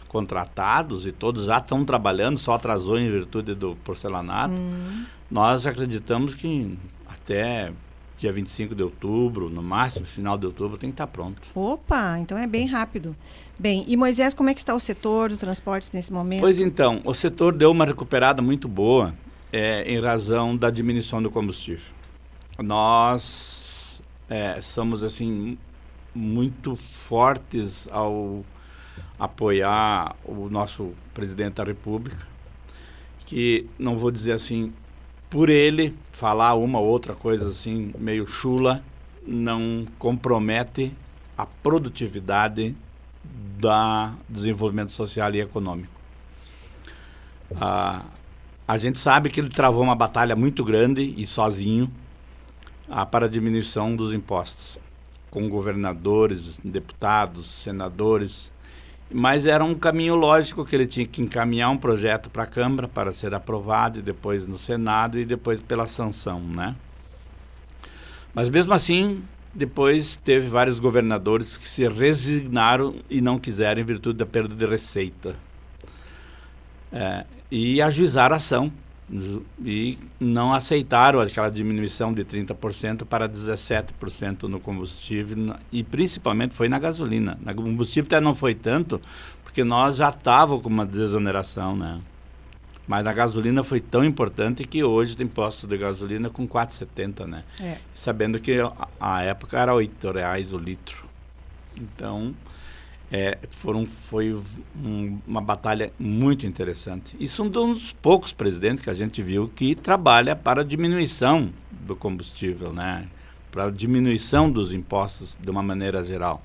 contratados 0.07 1.05
e 1.05 1.11
todos 1.11 1.45
já 1.45 1.57
estão 1.57 1.83
trabalhando, 1.83 2.37
só 2.37 2.53
atrasou 2.53 2.97
em 2.97 3.11
virtude 3.11 3.53
do 3.53 3.75
porcelanato. 3.83 4.59
Hum. 4.59 5.05
Nós 5.29 5.67
acreditamos 5.67 6.33
que 6.33 6.77
até 7.23 7.71
dia 8.17 8.31
25 8.31 8.75
de 8.75 8.83
outubro, 8.83 9.49
no 9.49 9.61
máximo 9.61 10.05
final 10.05 10.37
de 10.37 10.45
outubro, 10.45 10.77
tem 10.77 10.89
que 10.89 10.93
estar 10.93 11.07
pronto. 11.07 11.41
Opa, 11.55 12.19
então 12.19 12.37
é 12.37 12.47
bem 12.47 12.67
rápido. 12.67 13.15
Bem, 13.59 13.83
e 13.87 13.97
Moisés, 13.97 14.33
como 14.33 14.49
é 14.49 14.53
que 14.53 14.59
está 14.59 14.73
o 14.73 14.79
setor 14.79 15.29
do 15.29 15.37
transporte 15.37 15.89
nesse 15.93 16.11
momento? 16.11 16.41
Pois 16.41 16.59
então, 16.59 17.01
o 17.03 17.13
setor 17.13 17.53
deu 17.53 17.71
uma 17.71 17.85
recuperada 17.85 18.41
muito 18.41 18.67
boa 18.67 19.13
eh, 19.51 19.83
em 19.85 19.99
razão 19.99 20.55
da 20.55 20.69
diminuição 20.69 21.21
do 21.21 21.29
combustível. 21.29 21.93
Nós 22.59 24.01
eh, 24.29 24.59
somos 24.61 25.03
assim 25.03 25.57
muito 26.13 26.75
fortes 26.75 27.87
ao 27.91 28.45
apoiar 29.17 30.15
o 30.23 30.49
nosso 30.49 30.93
presidente 31.13 31.55
da 31.55 31.63
República, 31.63 32.27
que 33.25 33.65
não 33.77 33.97
vou 33.97 34.11
dizer 34.11 34.33
assim, 34.33 34.71
por 35.29 35.49
ele 35.49 35.95
falar 36.13 36.53
uma 36.53 36.79
ou 36.79 36.87
outra 36.87 37.13
coisa 37.13 37.49
assim 37.49 37.91
meio 37.97 38.25
chula, 38.25 38.81
não 39.25 39.85
compromete 39.97 40.93
a 41.37 41.45
produtividade 41.45 42.75
da 43.59 44.13
desenvolvimento 44.29 44.91
social 44.91 45.33
e 45.33 45.41
econômico. 45.41 45.93
Ah, 47.59 48.03
a 48.67 48.77
gente 48.77 48.99
sabe 48.99 49.29
que 49.29 49.39
ele 49.39 49.49
travou 49.49 49.83
uma 49.83 49.95
batalha 49.95 50.35
muito 50.35 50.63
grande 50.63 51.01
e 51.17 51.25
sozinho 51.25 51.91
ah, 52.87 53.05
para 53.05 53.25
a 53.25 53.29
diminuição 53.29 53.95
dos 53.95 54.13
impostos, 54.13 54.77
com 55.31 55.49
governadores, 55.49 56.59
deputados, 56.63 57.49
senadores, 57.49 58.51
mas 59.11 59.45
era 59.45 59.63
um 59.63 59.75
caminho 59.75 60.15
lógico 60.15 60.65
que 60.65 60.75
ele 60.75 60.87
tinha 60.87 61.05
que 61.05 61.21
encaminhar 61.21 61.69
um 61.69 61.77
projeto 61.77 62.29
para 62.29 62.43
a 62.43 62.47
Câmara 62.47 62.87
para 62.87 63.11
ser 63.13 63.33
aprovado 63.33 63.99
e 63.99 64.01
depois 64.01 64.47
no 64.47 64.57
Senado 64.57 65.19
e 65.19 65.25
depois 65.25 65.61
pela 65.61 65.87
sanção, 65.87 66.39
né? 66.39 66.75
Mas 68.33 68.49
mesmo 68.49 68.73
assim, 68.73 69.23
depois 69.53 70.15
teve 70.15 70.47
vários 70.47 70.79
governadores 70.79 71.57
que 71.57 71.67
se 71.67 71.87
resignaram 71.87 72.95
e 73.09 73.21
não 73.21 73.37
quiseram 73.37 73.81
em 73.81 73.85
virtude 73.85 74.17
da 74.17 74.25
perda 74.25 74.55
de 74.55 74.65
receita. 74.65 75.35
É, 76.91 77.25
e 77.51 77.81
ajuizaram 77.81 78.33
a 78.33 78.37
ação 78.37 78.71
e 79.63 79.97
não 80.19 80.53
aceitaram 80.53 81.19
aquela 81.19 81.49
diminuição 81.49 82.13
de 82.13 82.23
30% 82.23 83.05
para 83.05 83.27
17% 83.27 84.43
no 84.43 84.59
combustível 84.59 85.55
e 85.71 85.83
principalmente 85.83 86.55
foi 86.55 86.69
na 86.69 86.79
gasolina. 86.79 87.37
Na 87.41 87.53
combustível 87.53 88.07
até 88.07 88.21
não 88.21 88.33
foi 88.33 88.55
tanto, 88.55 89.01
porque 89.43 89.63
nós 89.63 89.97
já 89.97 90.09
estávamos 90.09 90.63
com 90.63 90.69
uma 90.69 90.85
desoneração, 90.85 91.75
né? 91.75 91.99
Mas 92.87 93.07
a 93.07 93.13
gasolina 93.13 93.63
foi 93.63 93.79
tão 93.79 94.03
importante 94.03 94.65
que 94.65 94.83
hoje 94.83 95.15
tem 95.15 95.27
postos 95.27 95.69
de 95.69 95.77
gasolina 95.77 96.29
com 96.29 96.47
4,70, 96.47 97.25
né? 97.25 97.43
É. 97.59 97.77
Sabendo 97.93 98.39
que 98.39 98.59
a, 98.59 98.71
a 98.99 99.23
época 99.23 99.57
era 99.57 99.73
R$ 99.73 99.89
reais 100.13 100.51
o 100.51 100.57
litro. 100.57 101.05
Então, 101.77 102.33
é, 103.15 103.37
foram, 103.51 103.85
foi 103.85 104.33
um, 104.75 105.19
uma 105.27 105.39
batalha 105.39 105.93
muito 105.99 106.47
interessante. 106.47 107.15
Isso 107.19 107.43
é 107.43 107.45
um 107.45 107.49
dos 107.49 107.93
poucos 107.93 108.33
presidentes 108.33 108.83
que 108.83 108.89
a 108.89 108.93
gente 108.93 109.21
viu 109.21 109.47
que 109.47 109.75
trabalha 109.75 110.35
para 110.35 110.61
a 110.61 110.63
diminuição 110.63 111.53
do 111.71 111.95
combustível, 111.95 112.73
né? 112.73 113.07
para 113.51 113.65
a 113.65 113.69
diminuição 113.69 114.51
dos 114.51 114.73
impostos 114.73 115.37
de 115.39 115.47
uma 115.51 115.61
maneira 115.61 116.03
geral. 116.03 116.43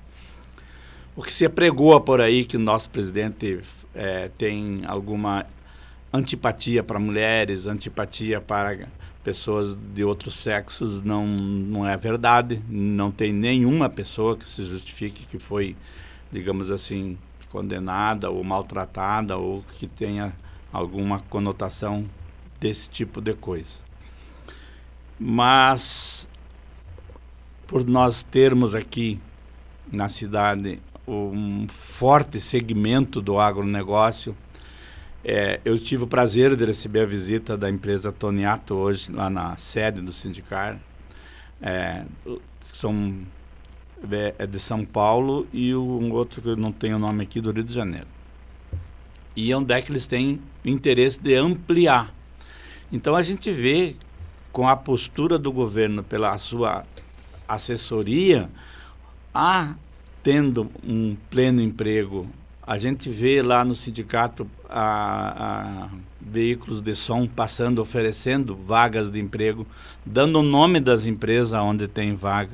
O 1.15 1.23
que 1.23 1.33
se 1.33 1.43
apregoa 1.43 1.99
por 1.99 2.21
aí 2.21 2.45
que 2.45 2.55
o 2.55 2.59
nosso 2.59 2.87
presidente 2.91 3.61
é, 3.95 4.29
tem 4.37 4.83
alguma 4.85 5.47
antipatia 6.13 6.83
para 6.83 6.99
mulheres, 6.99 7.65
antipatia 7.65 8.39
para 8.39 8.87
pessoas 9.23 9.75
de 9.75 10.03
outros 10.03 10.35
sexos 10.35 11.01
não, 11.01 11.25
não 11.25 11.87
é 11.87 11.97
verdade. 11.97 12.61
Não 12.69 13.09
tem 13.09 13.33
nenhuma 13.33 13.89
pessoa 13.89 14.37
que 14.37 14.47
se 14.47 14.63
justifique 14.63 15.25
que 15.25 15.39
foi, 15.39 15.75
digamos 16.31 16.71
assim, 16.71 17.17
condenada 17.49 18.29
ou 18.29 18.43
maltratada 18.43 19.37
ou 19.37 19.63
que 19.77 19.87
tenha 19.87 20.33
alguma 20.71 21.19
conotação 21.19 22.05
desse 22.59 22.89
tipo 22.89 23.21
de 23.21 23.33
coisa. 23.33 23.79
Mas, 25.19 26.27
por 27.67 27.85
nós 27.85 28.23
termos 28.23 28.75
aqui 28.75 29.19
na 29.91 30.07
cidade 30.07 30.79
um 31.07 31.67
forte 31.67 32.39
segmento 32.39 33.19
do 33.19 33.39
agronegócio, 33.39 34.35
é, 35.23 35.59
eu 35.65 35.77
tive 35.77 36.03
o 36.03 36.07
prazer 36.07 36.55
de 36.55 36.63
receber 36.63 37.01
a 37.01 37.05
visita 37.05 37.57
da 37.57 37.69
empresa 37.69 38.11
Toniato 38.11 38.75
hoje, 38.75 39.11
lá 39.11 39.29
na 39.29 39.57
sede 39.57 40.01
do 40.01 40.13
sindicato. 40.13 40.79
É, 41.61 42.05
são 42.73 43.21
é, 44.11 44.35
é 44.37 44.47
de 44.47 44.59
São 44.59 44.85
Paulo 44.85 45.47
e 45.53 45.75
um 45.75 46.11
outro 46.11 46.41
que 46.41 46.49
eu 46.49 46.57
não 46.57 46.71
tenho 46.71 46.95
o 46.95 46.99
nome 46.99 47.23
aqui, 47.23 47.41
do 47.41 47.51
Rio 47.51 47.63
de 47.63 47.73
Janeiro. 47.73 48.07
E 49.35 49.53
onde 49.53 49.73
é 49.73 49.81
que 49.81 49.91
eles 49.91 50.07
têm 50.07 50.41
interesse 50.63 51.21
de 51.21 51.35
ampliar. 51.35 52.13
Então 52.91 53.15
a 53.15 53.21
gente 53.21 53.51
vê 53.51 53.95
com 54.51 54.67
a 54.67 54.75
postura 54.75 55.37
do 55.37 55.51
governo 55.51 56.03
pela 56.03 56.37
sua 56.37 56.83
assessoria, 57.47 58.49
a 59.33 59.75
tendo 60.21 60.69
um 60.83 61.15
pleno 61.29 61.61
emprego 61.61 62.27
a 62.69 62.77
gente 62.77 63.09
vê 63.09 63.41
lá 63.41 63.65
no 63.65 63.73
sindicato 63.73 64.47
a, 64.69 65.87
a 65.87 65.89
veículos 66.21 66.81
de 66.81 66.93
som 66.93 67.25
passando, 67.25 67.79
oferecendo 67.79 68.55
vagas 68.55 69.09
de 69.09 69.19
emprego, 69.19 69.65
dando 70.05 70.37
o 70.37 70.43
nome 70.43 70.79
das 70.79 71.07
empresas 71.07 71.59
onde 71.59 71.87
tem 71.87 72.13
vaga. 72.13 72.51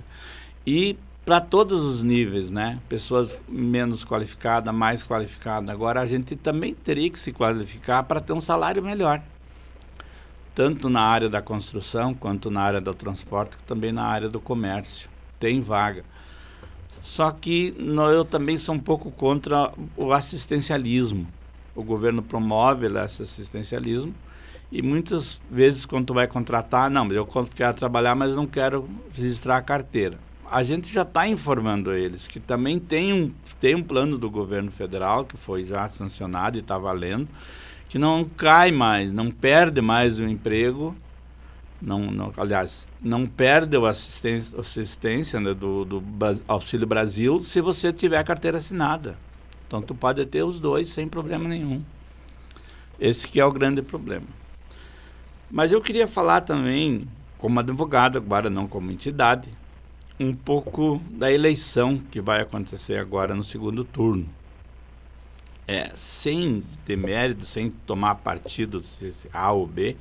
E 0.66 0.98
para 1.25 1.41
todos 1.41 1.82
os 1.82 2.03
níveis, 2.03 2.51
né? 2.51 2.79
Pessoas 2.88 3.38
menos 3.50 4.05
qualificadas, 4.05 4.74
mais 4.74 5.03
qualificadas. 5.03 5.70
Agora 5.72 6.00
a 6.00 6.05
gente 6.05 6.36
também 6.36 6.75
teria 6.75 7.10
que 7.10 7.20
se 7.20 7.32
qualificar 7.32 8.03
para 8.03 8.22
ter 8.22 8.32
um 8.32 8.39
salário 8.39 8.84
melhor. 8.84 9.20
Tanto 10.53 10.88
na 10.88 11.01
área 11.01 11.27
da 11.27 11.41
construção, 11.41 12.13
quanto 12.13 12.51
na 12.51 12.62
área 12.62 12.79
do 12.79 12.94
transporte, 12.94 13.58
também 13.65 13.91
na 13.91 14.03
área 14.03 14.29
do 14.29 14.39
comércio. 14.39 15.10
Tem 15.39 15.60
vaga. 15.62 16.05
Só 17.01 17.32
que 17.32 17.74
eu 18.13 18.24
também 18.24 18.58
sou 18.60 18.75
um 18.75 18.79
pouco 18.79 19.10
contra 19.10 19.74
o 19.98 20.13
assistencialismo. 20.13 21.27
O 21.75 21.84
governo 21.84 22.22
promove 22.22 22.88
esse 23.03 23.24
assistencialismo 23.24 24.13
e 24.72 24.82
muitas 24.82 25.41
vezes 25.50 25.86
quando 25.86 26.05
tu 26.05 26.13
vai 26.13 26.27
contratar, 26.27 26.89
não, 26.89 27.12
eu 27.12 27.27
quero 27.53 27.75
trabalhar, 27.75 28.15
mas 28.15 28.36
não 28.36 28.46
quero 28.46 28.88
registrar 29.12 29.58
a 29.58 29.62
carteira. 29.62 30.17
A 30.50 30.64
gente 30.64 30.92
já 30.94 31.02
está 31.02 31.28
informando 31.28 31.94
eles 31.94 32.28
que 32.28 32.40
também 32.40 32.80
tem 32.80 33.12
um, 33.14 33.32
tem 33.60 33.75
um 33.75 33.84
plano 33.84 34.18
do 34.18 34.30
governo 34.30 34.72
federal 34.72 35.25
que 35.25 35.38
foi 35.38 35.64
já 35.64 35.88
sancionado 35.88 36.58
e 36.58 36.62
está 36.62 36.78
valendo, 36.78 37.28
que 37.90 37.98
não 37.98 38.24
cai 38.24 38.72
mais, 38.72 39.12
não 39.12 39.32
perde 39.32 39.82
mais 39.82 40.20
o 40.20 40.24
emprego 40.24 40.96
não, 41.82 42.00
não, 42.00 42.34
aliás, 42.38 42.88
não 43.02 43.28
perde 43.28 43.78
a 43.78 43.90
assistência, 43.90 44.60
assistência 44.60 45.40
né, 45.40 45.54
do, 45.54 45.86
do 45.86 46.04
Auxílio 46.48 46.88
Brasil 46.88 47.42
se 47.44 47.62
você 47.62 47.92
tiver 47.92 48.18
a 48.18 48.24
carteira 48.24 48.58
assinada. 48.58 49.18
Então, 49.68 49.82
tu 49.82 49.94
pode 49.94 50.25
ter 50.25 50.44
os 50.44 50.60
dois 50.60 50.90
sem 50.90 51.08
problema 51.08 51.48
nenhum. 51.48 51.84
Esse 53.00 53.28
que 53.28 53.40
é 53.40 53.46
o 53.46 53.52
grande 53.52 53.82
problema. 53.82 54.25
Mas 55.52 55.72
eu 55.72 55.82
queria 55.82 56.08
falar 56.08 56.42
também, 56.42 57.08
como 57.38 57.60
advogado, 57.60 58.18
agora 58.18 58.50
não 58.50 58.68
como 58.68 58.92
entidade, 58.92 59.50
um 60.19 60.34
pouco 60.34 61.01
da 61.10 61.31
eleição 61.31 61.98
que 61.98 62.22
vai 62.22 62.41
acontecer 62.41 62.98
agora 62.98 63.36
no 63.36 63.43
segundo 63.43 63.84
turno. 63.84 64.27
É, 65.67 65.91
sem 65.95 66.63
demérito, 66.86 67.45
sem 67.45 67.72
tomar 67.72 68.15
partido 68.15 68.84
A 69.34 69.51
ou 69.51 69.65
B, 69.65 69.98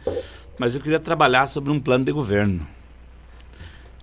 mas 0.58 0.74
eu 0.74 0.80
queria 0.80 1.00
trabalhar 1.00 1.46
sobre 1.46 1.70
um 1.70 1.80
plano 1.80 2.04
de 2.04 2.12
governo. 2.12 2.66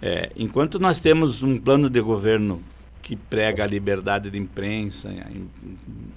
É, 0.01 0.31
enquanto 0.35 0.79
nós 0.79 0.99
temos 0.99 1.43
um 1.43 1.59
plano 1.59 1.87
de 1.87 2.01
governo 2.01 2.61
que 3.01 3.15
prega 3.15 3.63
a 3.63 3.67
liberdade 3.67 4.31
de 4.31 4.37
imprensa, 4.37 5.13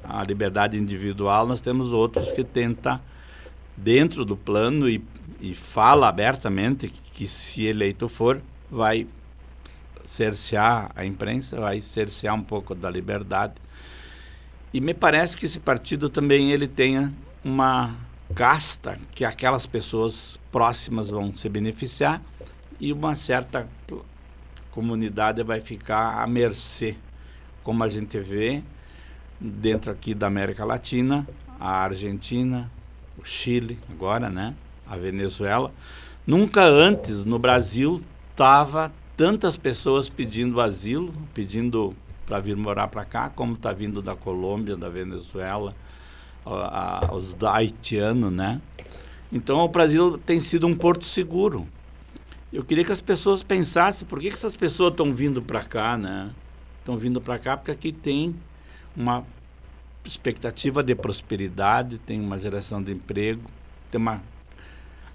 a 0.02 0.22
liberdade 0.24 0.78
individual, 0.78 1.46
nós 1.46 1.60
temos 1.60 1.92
outros 1.92 2.32
que 2.32 2.42
tenta 2.42 3.00
dentro 3.76 4.24
do 4.24 4.36
plano 4.36 4.88
e, 4.88 5.04
e 5.40 5.54
fala 5.54 6.08
abertamente 6.08 6.88
que, 6.88 7.10
que 7.12 7.28
se 7.28 7.66
eleito 7.66 8.08
for, 8.08 8.40
vai 8.70 9.06
cercear 10.04 10.90
a 10.94 11.04
imprensa, 11.04 11.58
vai 11.60 11.80
cercear 11.80 12.34
um 12.34 12.42
pouco 12.42 12.74
da 12.74 12.90
liberdade. 12.90 13.54
E 14.72 14.80
me 14.80 14.92
parece 14.92 15.36
que 15.36 15.46
esse 15.46 15.60
partido 15.60 16.08
também 16.08 16.50
ele 16.52 16.66
tenha 16.66 17.12
uma 17.44 17.94
casta 18.34 18.98
que 19.14 19.24
aquelas 19.24 19.66
pessoas 19.66 20.38
próximas 20.50 21.10
vão 21.10 21.34
se 21.34 21.48
beneficiar 21.48 22.20
e 22.80 22.92
uma 22.92 23.14
certa 23.14 23.68
comunidade 24.70 25.42
vai 25.42 25.60
ficar 25.60 26.20
à 26.20 26.26
mercê, 26.26 26.96
como 27.62 27.84
a 27.84 27.88
gente 27.88 28.18
vê 28.18 28.62
dentro 29.40 29.92
aqui 29.92 30.14
da 30.14 30.26
América 30.26 30.64
Latina, 30.64 31.26
a 31.60 31.82
Argentina, 31.82 32.70
o 33.16 33.24
Chile, 33.24 33.78
agora, 33.90 34.28
né, 34.28 34.54
a 34.86 34.96
Venezuela. 34.96 35.72
Nunca 36.26 36.64
antes 36.64 37.24
no 37.24 37.38
Brasil 37.38 38.02
tava 38.34 38.92
tantas 39.16 39.56
pessoas 39.56 40.08
pedindo 40.08 40.60
asilo, 40.60 41.12
pedindo 41.32 41.94
para 42.26 42.40
vir 42.40 42.56
morar 42.56 42.88
para 42.88 43.04
cá, 43.04 43.28
como 43.28 43.54
está 43.54 43.72
vindo 43.72 44.00
da 44.00 44.16
Colômbia, 44.16 44.76
da 44.76 44.88
Venezuela, 44.88 45.74
a, 46.44 47.10
os 47.12 47.36
haitianos, 47.42 48.32
né? 48.32 48.60
Então 49.32 49.58
o 49.58 49.68
Brasil 49.68 50.18
tem 50.18 50.40
sido 50.40 50.66
um 50.66 50.74
porto 50.74 51.04
seguro. 51.04 51.66
Eu 52.52 52.64
queria 52.64 52.84
que 52.84 52.92
as 52.92 53.00
pessoas 53.00 53.42
pensassem 53.42 54.06
por 54.06 54.20
que, 54.20 54.28
que 54.28 54.34
essas 54.34 54.56
pessoas 54.56 54.92
estão 54.92 55.12
vindo 55.12 55.42
para 55.42 55.62
cá, 55.62 55.96
né? 55.96 56.30
Estão 56.78 56.96
vindo 56.96 57.20
para 57.20 57.38
cá 57.38 57.56
porque 57.56 57.70
aqui 57.70 57.92
tem 57.92 58.34
uma 58.96 59.24
expectativa 60.04 60.82
de 60.82 60.94
prosperidade, 60.94 61.98
tem 61.98 62.20
uma 62.20 62.38
geração 62.38 62.82
de 62.82 62.92
emprego, 62.92 63.42
tem 63.90 64.00
uma 64.00 64.22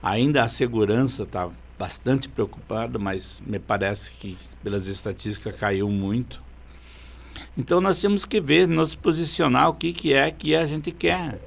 ainda 0.02 0.44
a 0.44 0.48
segurança 0.48 1.24
está 1.24 1.50
bastante 1.80 2.28
preocupada, 2.28 3.00
mas 3.00 3.42
me 3.48 3.58
parece 3.58 4.12
que 4.12 4.38
pelas 4.62 4.88
estatísticas 4.88 5.56
caiu 5.56 5.90
muito. 5.90 6.44
Então 7.58 7.80
nós 7.80 8.02
temos 8.02 8.26
que 8.26 8.42
ver, 8.42 8.68
nos 8.68 8.96
posicionar 8.96 9.70
o 9.70 9.74
que, 9.74 9.94
que 9.94 10.12
é 10.12 10.30
que 10.30 10.54
a 10.54 10.66
gente 10.66 10.92
quer. 10.92 11.40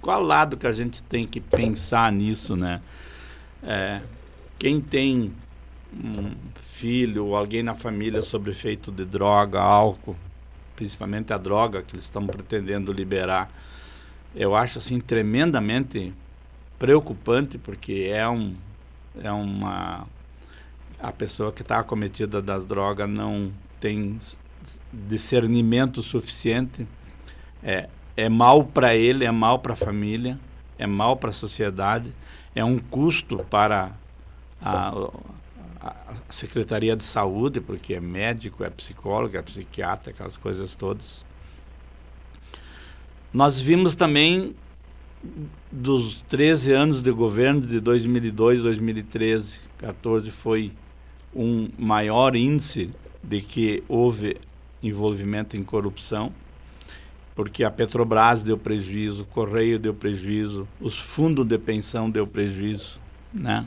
Qual 0.00 0.22
lado 0.22 0.56
que 0.56 0.68
a 0.68 0.72
gente 0.72 1.02
tem 1.02 1.26
que 1.26 1.40
pensar 1.40 2.12
nisso, 2.12 2.54
né? 2.54 2.80
É, 3.60 4.00
quem 4.56 4.80
tem 4.80 5.32
um 5.92 6.32
filho 6.62 7.26
ou 7.26 7.36
alguém 7.36 7.64
na 7.64 7.74
família 7.74 8.22
sobre 8.22 8.52
efeito 8.52 8.92
de 8.92 9.04
droga, 9.04 9.60
álcool, 9.60 10.14
principalmente 10.76 11.32
a 11.32 11.38
droga 11.38 11.82
que 11.82 11.96
eles 11.96 12.04
estão 12.04 12.24
pretendendo 12.24 12.92
liberar, 12.92 13.50
eu 14.32 14.54
acho 14.54 14.78
assim 14.78 15.00
tremendamente 15.00 16.14
preocupante 16.78 17.58
porque 17.58 18.08
é 18.12 18.28
um 18.28 18.54
é 19.22 19.30
uma 19.32 20.06
a 20.98 21.12
pessoa 21.12 21.52
que 21.52 21.62
está 21.62 21.78
acometida 21.78 22.40
das 22.40 22.64
drogas 22.64 23.08
não 23.08 23.52
tem 23.78 24.18
discernimento 24.92 26.02
suficiente. 26.02 26.86
É 27.62 27.88
é 28.16 28.28
mal 28.28 28.64
para 28.64 28.96
ele 28.96 29.24
é 29.24 29.30
mal 29.30 29.58
para 29.58 29.74
a 29.74 29.76
família 29.76 30.38
é 30.78 30.86
mal 30.86 31.16
para 31.16 31.30
a 31.30 31.32
sociedade 31.32 32.12
é 32.54 32.64
um 32.64 32.78
custo 32.78 33.44
para 33.50 33.92
a, 34.60 34.88
a, 35.80 36.14
Secretaria 36.30 36.96
de 36.96 37.04
Saúde 37.04 37.60
porque 37.60 37.94
é 37.94 38.00
médico 38.00 38.64
é 38.64 38.70
psicólogo 38.70 39.36
é 39.36 39.42
psiquiatra 39.42 40.10
aquelas 40.10 40.36
coisas 40.36 40.74
todas. 40.74 41.24
Nós 43.32 43.60
vimos 43.60 43.94
também 43.94 44.56
dos 45.70 46.22
13 46.22 46.72
anos 46.72 47.02
de 47.02 47.10
governo 47.10 47.60
de 47.60 47.80
2002, 47.80 48.62
2013, 48.62 49.60
14 49.78 50.30
foi 50.30 50.72
um 51.34 51.68
maior 51.78 52.34
índice 52.34 52.90
de 53.22 53.40
que 53.40 53.82
houve 53.88 54.36
envolvimento 54.82 55.56
em 55.56 55.62
corrupção, 55.62 56.32
porque 57.34 57.62
a 57.64 57.70
Petrobras 57.70 58.42
deu 58.42 58.56
prejuízo, 58.56 59.22
o 59.22 59.26
Correio 59.26 59.78
deu 59.78 59.92
prejuízo, 59.92 60.66
os 60.80 60.96
fundos 60.96 61.46
de 61.46 61.58
pensão 61.58 62.08
deu 62.08 62.26
prejuízo, 62.26 62.98
né? 63.32 63.66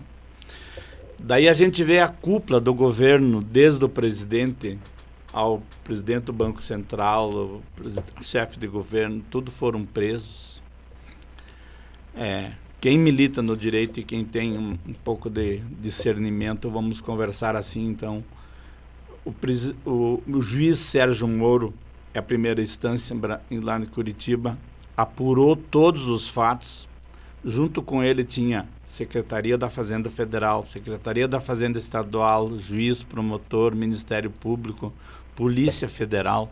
Daí 1.19 1.49
a 1.49 1.53
gente 1.53 1.83
vê 1.83 1.99
a 1.99 2.07
cúpula 2.07 2.59
do 2.59 2.73
governo, 2.73 3.41
desde 3.41 3.83
o 3.83 3.89
presidente 3.89 4.79
ao 5.31 5.61
presidente 5.83 6.23
do 6.25 6.33
Banco 6.33 6.61
Central, 6.63 7.61
chefe 8.21 8.57
de 8.57 8.65
governo, 8.65 9.23
tudo 9.29 9.51
foram 9.51 9.85
presos 9.85 10.48
é, 12.15 12.51
quem 12.81 12.97
milita 12.97 13.41
no 13.41 13.57
direito 13.57 13.99
e 13.99 14.03
quem 14.03 14.23
tem 14.23 14.57
um, 14.57 14.77
um, 14.87 14.93
pouco 15.03 15.29
de 15.29 15.59
discernimento, 15.81 16.69
vamos 16.69 17.01
conversar 17.01 17.55
assim, 17.55 17.85
então. 17.87 18.23
O, 19.25 19.33
o, 19.85 20.23
o 20.27 20.41
juiz 20.41 20.79
Sérgio 20.79 21.27
Moro 21.27 21.73
é 22.13 22.19
a 22.19 22.23
primeira 22.23 22.61
instância 22.61 23.15
lá 23.51 23.79
em 23.79 23.85
Curitiba, 23.85 24.57
apurou 24.95 25.55
todos 25.55 26.07
os 26.07 26.27
fatos. 26.27 26.87
Junto 27.43 27.81
com 27.81 28.03
ele 28.03 28.25
tinha 28.25 28.67
Secretaria 28.83 29.57
da 29.57 29.69
Fazenda 29.69 30.09
Federal, 30.09 30.65
Secretaria 30.65 31.27
da 31.27 31.39
Fazenda 31.39 31.77
Estadual, 31.77 32.55
juiz, 32.57 33.01
promotor, 33.03 33.73
Ministério 33.73 34.29
Público, 34.29 34.91
Polícia 35.35 35.87
Federal. 35.87 36.51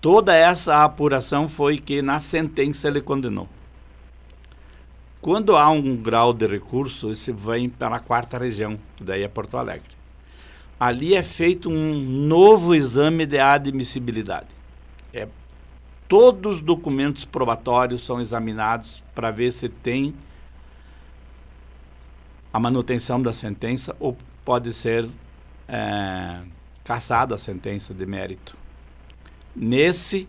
Toda 0.00 0.34
essa 0.34 0.84
apuração 0.84 1.48
foi 1.48 1.76
que 1.76 2.00
na 2.00 2.20
sentença 2.20 2.88
ele 2.88 3.00
condenou. 3.00 3.48
Quando 5.28 5.58
há 5.58 5.68
um 5.68 5.94
grau 5.94 6.32
de 6.32 6.46
recurso, 6.46 7.10
isso 7.10 7.34
vem 7.34 7.68
para 7.68 7.96
a 7.96 8.00
quarta 8.00 8.38
região, 8.38 8.78
que 8.96 9.04
daí 9.04 9.22
é 9.22 9.28
Porto 9.28 9.58
Alegre. 9.58 9.90
Ali 10.80 11.14
é 11.14 11.22
feito 11.22 11.68
um 11.68 12.00
novo 12.00 12.74
exame 12.74 13.26
de 13.26 13.38
admissibilidade. 13.38 14.46
É, 15.12 15.28
todos 16.08 16.56
os 16.56 16.62
documentos 16.62 17.26
probatórios 17.26 18.06
são 18.06 18.22
examinados 18.22 19.04
para 19.14 19.30
ver 19.30 19.52
se 19.52 19.68
tem 19.68 20.14
a 22.50 22.58
manutenção 22.58 23.20
da 23.20 23.30
sentença 23.30 23.94
ou 24.00 24.16
pode 24.46 24.72
ser 24.72 25.10
é, 25.68 26.40
cassada 26.82 27.34
a 27.34 27.38
sentença 27.38 27.92
de 27.92 28.06
mérito. 28.06 28.56
Nesse, 29.54 30.26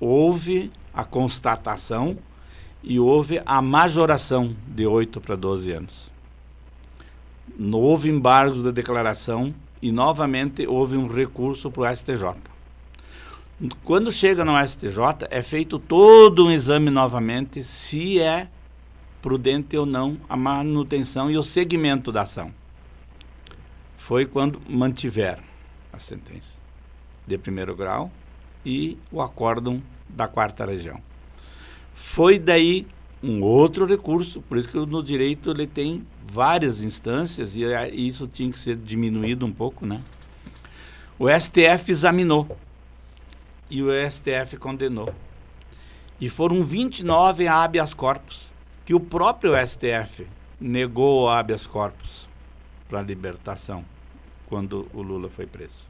houve 0.00 0.72
a 0.92 1.04
constatação 1.04 2.18
e 2.86 3.00
houve 3.00 3.42
a 3.44 3.60
majoração 3.60 4.54
de 4.68 4.86
8 4.86 5.20
para 5.20 5.34
12 5.34 5.72
anos. 5.72 6.12
Houve 7.72 8.08
embargos 8.08 8.62
da 8.62 8.70
declaração 8.70 9.52
e 9.82 9.90
novamente 9.90 10.64
houve 10.68 10.96
um 10.96 11.08
recurso 11.08 11.68
para 11.68 11.90
o 11.90 11.96
STJ. 11.96 12.34
Quando 13.82 14.12
chega 14.12 14.44
no 14.44 14.56
STJ, 14.64 15.26
é 15.30 15.42
feito 15.42 15.80
todo 15.80 16.46
um 16.46 16.50
exame 16.52 16.88
novamente 16.88 17.64
se 17.64 18.20
é 18.20 18.48
prudente 19.20 19.76
ou 19.76 19.84
não 19.84 20.16
a 20.28 20.36
manutenção 20.36 21.28
e 21.28 21.36
o 21.36 21.42
segmento 21.42 22.12
da 22.12 22.22
ação. 22.22 22.54
Foi 23.96 24.26
quando 24.26 24.62
mantiveram 24.68 25.42
a 25.92 25.98
sentença 25.98 26.58
de 27.26 27.36
primeiro 27.36 27.74
grau 27.74 28.12
e 28.64 28.96
o 29.10 29.20
acórdão 29.20 29.82
da 30.08 30.28
quarta 30.28 30.64
região. 30.64 31.00
Foi 31.98 32.38
daí 32.38 32.86
um 33.22 33.42
outro 33.42 33.86
recurso, 33.86 34.42
por 34.42 34.58
isso 34.58 34.68
que 34.68 34.76
no 34.76 35.02
direito 35.02 35.50
ele 35.50 35.66
tem 35.66 36.06
várias 36.30 36.82
instâncias 36.82 37.56
e 37.56 37.62
isso 37.94 38.28
tinha 38.28 38.52
que 38.52 38.58
ser 38.58 38.76
diminuído 38.76 39.46
um 39.46 39.50
pouco, 39.50 39.86
né? 39.86 40.02
O 41.18 41.26
STF 41.26 41.90
examinou 41.90 42.54
e 43.70 43.82
o 43.82 43.88
STF 44.10 44.58
condenou. 44.58 45.12
E 46.20 46.28
foram 46.28 46.62
29 46.62 47.48
habeas 47.48 47.94
corpus 47.94 48.52
que 48.84 48.94
o 48.94 49.00
próprio 49.00 49.54
STF 49.66 50.26
negou 50.60 51.22
o 51.22 51.28
habeas 51.30 51.66
corpus 51.66 52.28
para 52.86 53.00
libertação 53.00 53.82
quando 54.46 54.86
o 54.92 55.00
Lula 55.00 55.30
foi 55.30 55.46
preso. 55.46 55.88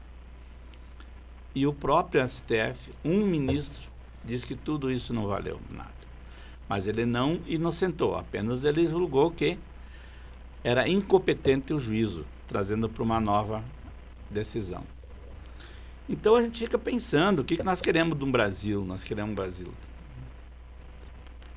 E 1.53 1.67
o 1.67 1.73
próprio 1.73 2.25
STF, 2.25 2.91
um 3.03 3.25
ministro, 3.25 3.89
disse 4.27 4.45
que 4.45 4.55
tudo 4.55 4.91
isso 4.91 5.13
não 5.13 5.27
valeu 5.27 5.59
nada. 5.71 5.89
Mas 6.67 6.85
ele 6.85 7.05
não 7.05 7.39
inocentou, 7.47 8.15
apenas 8.15 8.63
ele 8.63 8.85
julgou 8.85 9.31
que 9.31 9.57
era 10.63 10.87
incompetente 10.87 11.73
o 11.73 11.79
juízo, 11.79 12.25
trazendo 12.47 12.89
para 12.89 13.03
uma 13.03 13.19
nova 13.19 13.63
decisão. 14.29 14.83
Então 16.09 16.35
a 16.35 16.41
gente 16.41 16.59
fica 16.59 16.77
pensando, 16.77 17.39
o 17.39 17.43
que, 17.43 17.57
que 17.57 17.63
nós 17.63 17.81
queremos 17.81 18.17
de 18.17 18.23
um 18.23 18.31
Brasil? 18.31 18.83
Nós 18.85 19.03
queremos 19.03 19.31
um 19.31 19.35
Brasil 19.35 19.71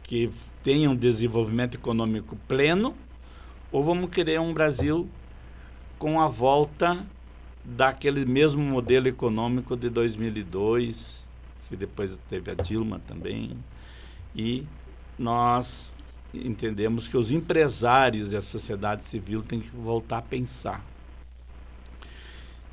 que 0.05 0.29
tenha 0.61 0.91
um 0.91 0.97
desenvolvimento 0.97 1.77
econômico 1.77 2.37
pleno, 2.49 2.97
ou 3.71 3.85
vamos 3.85 4.11
querer 4.11 4.41
um 4.41 4.53
Brasil 4.53 5.09
com 6.01 6.21
a 6.21 6.27
volta 6.27 7.07
daquele 7.65 8.25
mesmo 8.25 8.61
modelo 8.61 9.07
econômico 9.07 9.77
de 9.77 9.89
2002, 9.89 11.25
que 11.71 11.77
depois 11.77 12.19
teve 12.29 12.51
a 12.51 12.55
Dilma 12.55 13.01
também, 13.07 13.57
e 14.37 14.67
nós 15.19 15.97
entendemos 16.35 17.09
que 17.09 17.17
os 17.17 17.31
empresários 17.31 18.33
e 18.33 18.37
a 18.37 18.41
sociedade 18.41 19.05
civil 19.05 19.43
têm 19.43 19.61
que 19.61 19.71
voltar 19.71 20.19
a 20.19 20.23
pensar. 20.23 20.85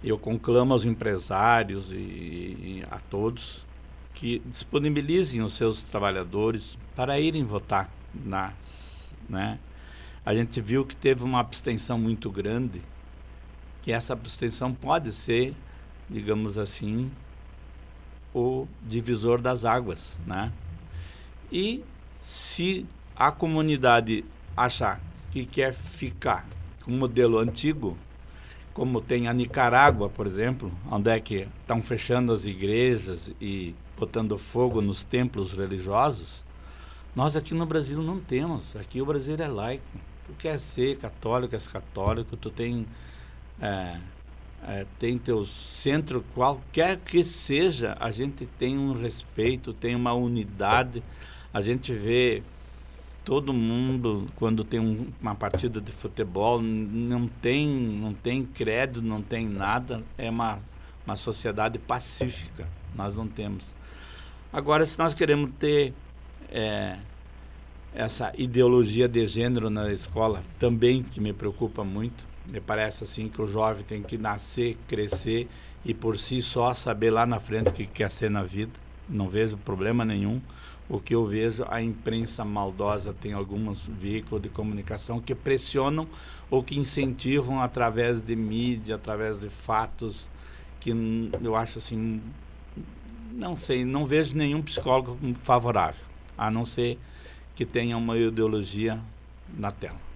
Eu 0.04 0.18
conclamo 0.18 0.74
aos 0.74 0.86
empresários 0.86 1.92
e, 1.92 1.96
e 1.96 2.84
a 2.92 3.00
todos 3.00 3.66
que 4.14 4.42
disponibilizem 4.46 5.42
os 5.42 5.54
seus 5.54 5.84
trabalhadores 5.84 6.78
para 6.96 7.20
irem 7.20 7.46
votar. 7.46 7.90
Na, 8.14 8.54
né? 9.30 9.60
A 10.26 10.34
gente 10.34 10.60
viu 10.60 10.86
que 10.86 10.96
teve 10.96 11.24
uma 11.24 11.40
abstenção 11.40 11.98
muito 11.98 12.30
grande, 12.30 12.82
que 13.82 13.92
essa 13.92 14.14
abstenção 14.14 14.74
pode 14.74 15.12
ser, 15.12 15.56
digamos 16.10 16.58
assim, 16.58 17.12
o 18.34 18.68
divisor 18.82 19.42
das 19.42 19.66
águas, 19.66 20.20
né? 20.26 20.52
E 21.52 21.84
se 22.18 22.86
a 23.16 23.32
comunidade 23.32 24.26
achar 24.56 25.02
que 25.32 25.46
quer 25.46 25.74
ficar 25.74 26.46
com 26.84 26.92
um 26.92 26.98
modelo 26.98 27.40
antigo, 27.40 27.98
como 28.74 29.02
tem 29.02 29.28
a 29.28 29.34
Nicarágua, 29.34 30.10
por 30.10 30.28
exemplo, 30.28 30.72
onde 30.92 31.10
é 31.10 31.20
que 31.20 31.48
estão 31.62 31.82
fechando 31.82 32.32
as 32.32 32.46
igrejas 32.46 33.32
e 33.42 33.74
botando 33.98 34.38
fogo 34.38 34.82
nos 34.82 35.04
templos 35.04 35.54
religiosos, 35.54 36.44
nós 37.16 37.36
aqui 37.36 37.56
no 37.56 37.66
Brasil 37.66 38.02
não 38.04 38.20
temos. 38.20 38.76
Aqui 38.76 39.02
o 39.02 39.06
Brasil 39.06 39.36
é 39.40 39.48
laico. 39.48 39.84
Tu 40.28 40.34
quer 40.38 40.60
ser 40.60 40.98
católico, 40.98 41.56
és 41.56 41.68
católico, 41.68 42.38
tu 42.38 42.52
tem 42.52 42.86
é, 43.60 43.98
é, 44.68 44.86
tem 45.00 45.18
teu 45.18 45.46
centro, 45.46 46.24
qualquer 46.36 46.98
que 46.98 47.24
seja, 47.24 47.96
a 48.00 48.12
gente 48.12 48.46
tem 48.46 48.78
um 48.78 48.92
respeito, 48.92 49.74
tem 49.74 49.96
uma 49.96 50.14
unidade. 50.14 51.02
A 51.54 51.62
gente 51.62 51.94
vê 51.94 52.44
todo 53.24 53.54
mundo 53.54 54.28
quando 54.36 54.66
tem 54.66 54.80
um, 54.80 55.08
uma 55.22 55.34
partida 55.34 55.80
de 55.80 55.92
futebol 55.92 56.62
não 56.62 57.28
tem 57.28 57.68
não 57.68 58.14
tem 58.14 58.44
crédito, 58.44 59.02
não 59.02 59.22
tem 59.22 59.48
nada. 59.48 60.04
É 60.18 60.30
uma 60.30 60.60
uma 61.06 61.16
sociedade 61.16 61.80
pacífica. 61.80 62.68
Nós 62.94 63.16
não 63.16 63.28
temos. 63.28 63.74
Agora, 64.52 64.86
se 64.86 65.00
nós 65.00 65.14
queremos 65.14 65.52
ter 65.58 65.94
é, 66.50 66.98
essa 67.94 68.34
ideologia 68.38 69.08
de 69.08 69.26
gênero 69.26 69.70
na 69.70 69.92
escola, 69.94 70.44
também 70.60 71.02
que 71.02 71.22
me 71.22 71.32
preocupa 71.32 71.86
muito, 71.86 72.28
me 72.48 72.62
parece 72.62 73.04
assim 73.04 73.28
que 73.28 73.42
o 73.42 73.48
jovem 73.48 73.84
tem 73.84 74.02
que 74.02 74.18
nascer, 74.18 74.78
crescer 74.88 75.48
e 75.84 75.94
por 75.94 76.18
si 76.18 76.42
só 76.42 76.74
saber 76.74 77.12
lá 77.12 77.26
na 77.26 77.40
frente 77.40 77.70
o 77.70 77.74
que 77.74 77.86
quer 77.86 78.10
ser 78.10 78.30
na 78.30 78.44
vida. 78.44 78.72
Não 79.08 79.30
vejo 79.30 79.58
problema 79.58 80.04
nenhum. 80.04 80.42
O 80.90 81.00
que 81.00 81.14
eu 81.14 81.26
vejo, 81.26 81.66
a 81.70 81.82
imprensa 81.82 82.46
maldosa 82.46 83.14
tem 83.14 83.34
alguns 83.34 83.88
veículos 83.88 84.42
de 84.42 84.48
comunicação 84.48 85.20
que 85.20 85.36
pressionam 85.36 86.08
ou 86.50 86.64
que 86.64 86.80
incentivam 86.80 87.62
através 87.62 88.22
de 88.22 88.36
mídia, 88.36 88.96
através 88.96 89.42
de 89.42 89.50
fatos 89.50 90.30
que 90.80 90.92
eu 91.44 91.56
acho 91.56 91.80
assim, 91.80 92.22
não 93.34 93.58
sei, 93.58 93.84
não 93.84 94.06
vejo 94.06 94.36
nenhum 94.36 94.62
psicólogo 94.62 95.18
favorável, 95.44 96.06
a 96.38 96.50
não 96.50 96.66
ser 96.66 96.98
que 97.54 97.66
tenha 97.66 97.98
uma 97.98 98.18
ideologia 98.18 98.98
na 99.58 99.72
tela. 99.72 100.07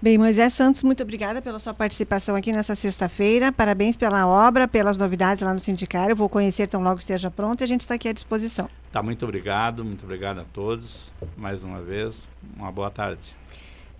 Bem, 0.00 0.18
Moisés 0.18 0.52
Santos, 0.52 0.82
muito 0.82 1.02
obrigada 1.02 1.40
pela 1.40 1.58
sua 1.58 1.72
participação 1.72 2.36
aqui 2.36 2.52
nessa 2.52 2.76
sexta-feira. 2.76 3.50
Parabéns 3.50 3.96
pela 3.96 4.26
obra, 4.26 4.68
pelas 4.68 4.98
novidades 4.98 5.42
lá 5.42 5.54
no 5.54 5.58
Sindicário. 5.58 6.12
Eu 6.12 6.16
vou 6.16 6.28
conhecer 6.28 6.68
tão 6.68 6.82
logo 6.82 6.98
esteja 6.98 7.30
pronto 7.30 7.62
e 7.62 7.64
a 7.64 7.66
gente 7.66 7.80
está 7.80 7.94
aqui 7.94 8.06
à 8.08 8.12
disposição. 8.12 8.68
Tá, 8.92 9.02
muito 9.02 9.24
obrigado, 9.24 9.82
muito 9.82 10.04
obrigado 10.04 10.40
a 10.40 10.44
todos. 10.44 11.10
Mais 11.34 11.64
uma 11.64 11.80
vez, 11.80 12.28
uma 12.56 12.70
boa 12.70 12.90
tarde. 12.90 13.34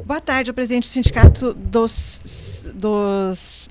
Boa 0.04 0.20
tarde, 0.20 0.50
o 0.50 0.54
presidente 0.54 0.84
do 0.84 0.90
Sindicato 0.90 1.54
dos, 1.54 2.62
dos 2.74 3.70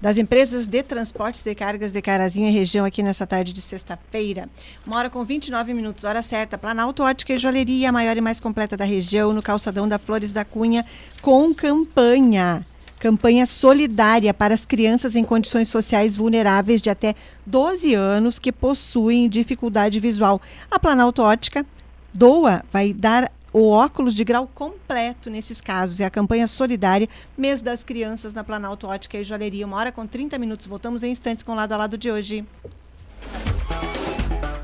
das 0.00 0.18
empresas 0.18 0.66
de 0.66 0.82
transportes 0.82 1.42
de 1.42 1.54
cargas 1.54 1.92
de 1.92 2.02
Carazinho 2.02 2.52
região 2.52 2.84
aqui 2.84 3.02
nessa 3.02 3.26
tarde 3.26 3.52
de 3.52 3.62
sexta-feira. 3.62 4.48
Uma 4.86 4.96
hora 4.96 5.10
com 5.10 5.24
29 5.24 5.72
minutos, 5.72 6.04
hora 6.04 6.22
certa. 6.22 6.58
Planalto 6.58 7.02
Ótica 7.02 7.32
e 7.32 7.38
Joalheria, 7.38 7.88
a 7.88 7.92
maior 7.92 8.16
e 8.16 8.20
mais 8.20 8.38
completa 8.38 8.76
da 8.76 8.84
região, 8.84 9.32
no 9.32 9.42
calçadão 9.42 9.88
da 9.88 9.98
Flores 9.98 10.32
da 10.32 10.44
Cunha, 10.44 10.84
com 11.22 11.54
campanha. 11.54 12.66
Campanha 12.98 13.44
solidária 13.44 14.32
para 14.32 14.54
as 14.54 14.64
crianças 14.64 15.14
em 15.14 15.24
condições 15.24 15.68
sociais 15.68 16.16
vulneráveis 16.16 16.80
de 16.80 16.88
até 16.88 17.14
12 17.44 17.94
anos 17.94 18.38
que 18.38 18.50
possuem 18.50 19.28
dificuldade 19.28 20.00
visual. 20.00 20.40
A 20.70 20.78
Planalto 20.78 21.22
Ótica 21.22 21.66
doa, 22.14 22.62
vai 22.72 22.92
dar 22.92 23.30
o 23.54 23.70
óculos 23.70 24.16
de 24.16 24.24
grau 24.24 24.50
completo 24.52 25.30
nesses 25.30 25.60
casos. 25.60 26.00
É 26.00 26.04
a 26.04 26.10
campanha 26.10 26.48
solidária 26.48 27.08
Mês 27.38 27.62
das 27.62 27.84
Crianças 27.84 28.34
na 28.34 28.42
Planalto 28.42 28.88
Ótica 28.88 29.16
e 29.16 29.22
Joalheria. 29.22 29.64
Uma 29.64 29.76
hora 29.76 29.92
com 29.92 30.04
30 30.04 30.36
minutos. 30.38 30.66
Voltamos 30.66 31.04
em 31.04 31.12
instantes 31.12 31.44
com 31.44 31.52
o 31.52 31.54
Lado 31.54 31.72
a 31.72 31.76
Lado 31.76 31.96
de 31.96 32.10
hoje. 32.10 32.44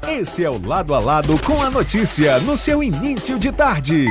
Esse 0.09 0.43
é 0.43 0.51
o 0.51 0.61
Lado 0.61 0.93
a 0.93 0.99
Lado 0.99 1.41
com 1.45 1.63
a 1.63 1.71
notícia 1.71 2.41
no 2.41 2.57
seu 2.57 2.83
início 2.83 3.39
de 3.39 3.53
tarde. 3.53 4.07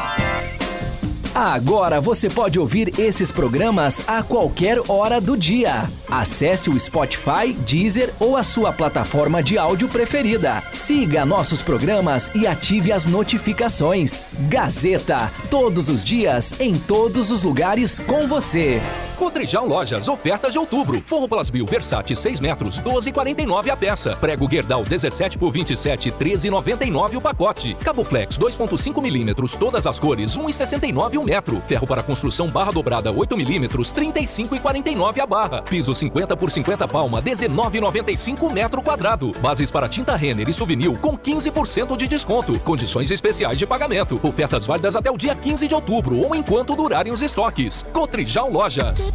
Agora 1.42 2.02
você 2.02 2.30
pode 2.30 2.60
ouvir 2.60 3.00
esses 3.00 3.32
programas 3.32 4.04
a 4.06 4.22
qualquer 4.22 4.78
hora 4.90 5.22
do 5.22 5.38
dia. 5.38 5.90
Acesse 6.12 6.70
o 6.70 6.78
Spotify, 6.78 7.54
Deezer 7.66 8.14
ou 8.20 8.36
a 8.36 8.44
sua 8.44 8.74
plataforma 8.74 9.42
de 9.42 9.58
áudio 9.58 9.88
preferida. 9.88 10.62
Siga 10.74 11.26
nossos 11.26 11.62
programas 11.62 12.30
e 12.36 12.46
ative 12.46 12.92
as 12.92 13.06
notificações. 13.06 14.28
Gazeta, 14.50 15.32
todos 15.50 15.88
os 15.88 16.04
dias, 16.04 16.60
em 16.60 16.78
todos 16.78 17.32
os 17.32 17.42
lugares 17.42 18.00
com 18.00 18.28
você. 18.28 18.82
Cotrijal 19.16 19.68
Lojas, 19.68 20.10
ofertas 20.10 20.54
de 20.54 20.60
outubro. 20.60 21.02
Forro 21.06 21.28
Plus 21.28 21.52
Mil 21.52 21.66
Versace 21.66 22.16
6 22.16 22.40
metros, 22.40 22.82
12,49 22.82 23.70
a 23.70 23.78
peça. 23.78 24.16
Prego 24.16 24.48
Guerdal 24.48 24.84
17 24.84 25.38
por 25.38 25.52
27, 25.52 26.12
13,99 26.12 27.16
o 27.18 27.22
pacote. 27.22 27.76
Cabo 27.76 28.04
Flex 28.04 28.38
2,5 28.38 29.02
milímetros, 29.02 29.56
todas 29.56 29.86
as 29.86 30.00
cores, 30.00 30.38
1,69 30.38 31.18
o 31.18 31.29
metro. 31.30 31.62
Ferro 31.68 31.86
para 31.86 32.02
construção 32.02 32.48
barra 32.48 32.72
dobrada 32.72 33.12
8 33.12 33.38
milímetros, 33.38 33.94
35,49 33.94 35.20
a 35.20 35.26
barra. 35.28 35.62
Piso 35.62 35.94
50 35.94 36.36
por 36.36 36.52
50 36.52 36.88
palma, 36.88 37.22
19,95 37.22 38.52
metro 38.52 38.82
quadrado. 38.82 39.32
Bases 39.40 39.70
para 39.70 39.88
tinta 39.88 40.16
Renner 40.16 40.50
e 40.50 40.54
Souvenir 40.54 40.98
com 41.00 41.18
15% 41.18 41.96
de 41.96 42.08
desconto. 42.08 42.60
Condições 42.60 43.12
especiais 43.12 43.60
de 43.60 43.68
pagamento. 43.68 44.20
Ofertas 44.24 44.66
válidas 44.66 44.96
até 44.96 45.12
o 45.12 45.18
dia 45.18 45.36
15 45.36 45.68
de 45.68 45.76
outubro 45.76 46.18
ou 46.18 46.36
enquanto 46.36 46.76
durarem 46.76 47.14
os 47.14 47.22
estoques. 47.22 47.84
Cotrijal 47.94 48.52
Lojas. 48.52 49.12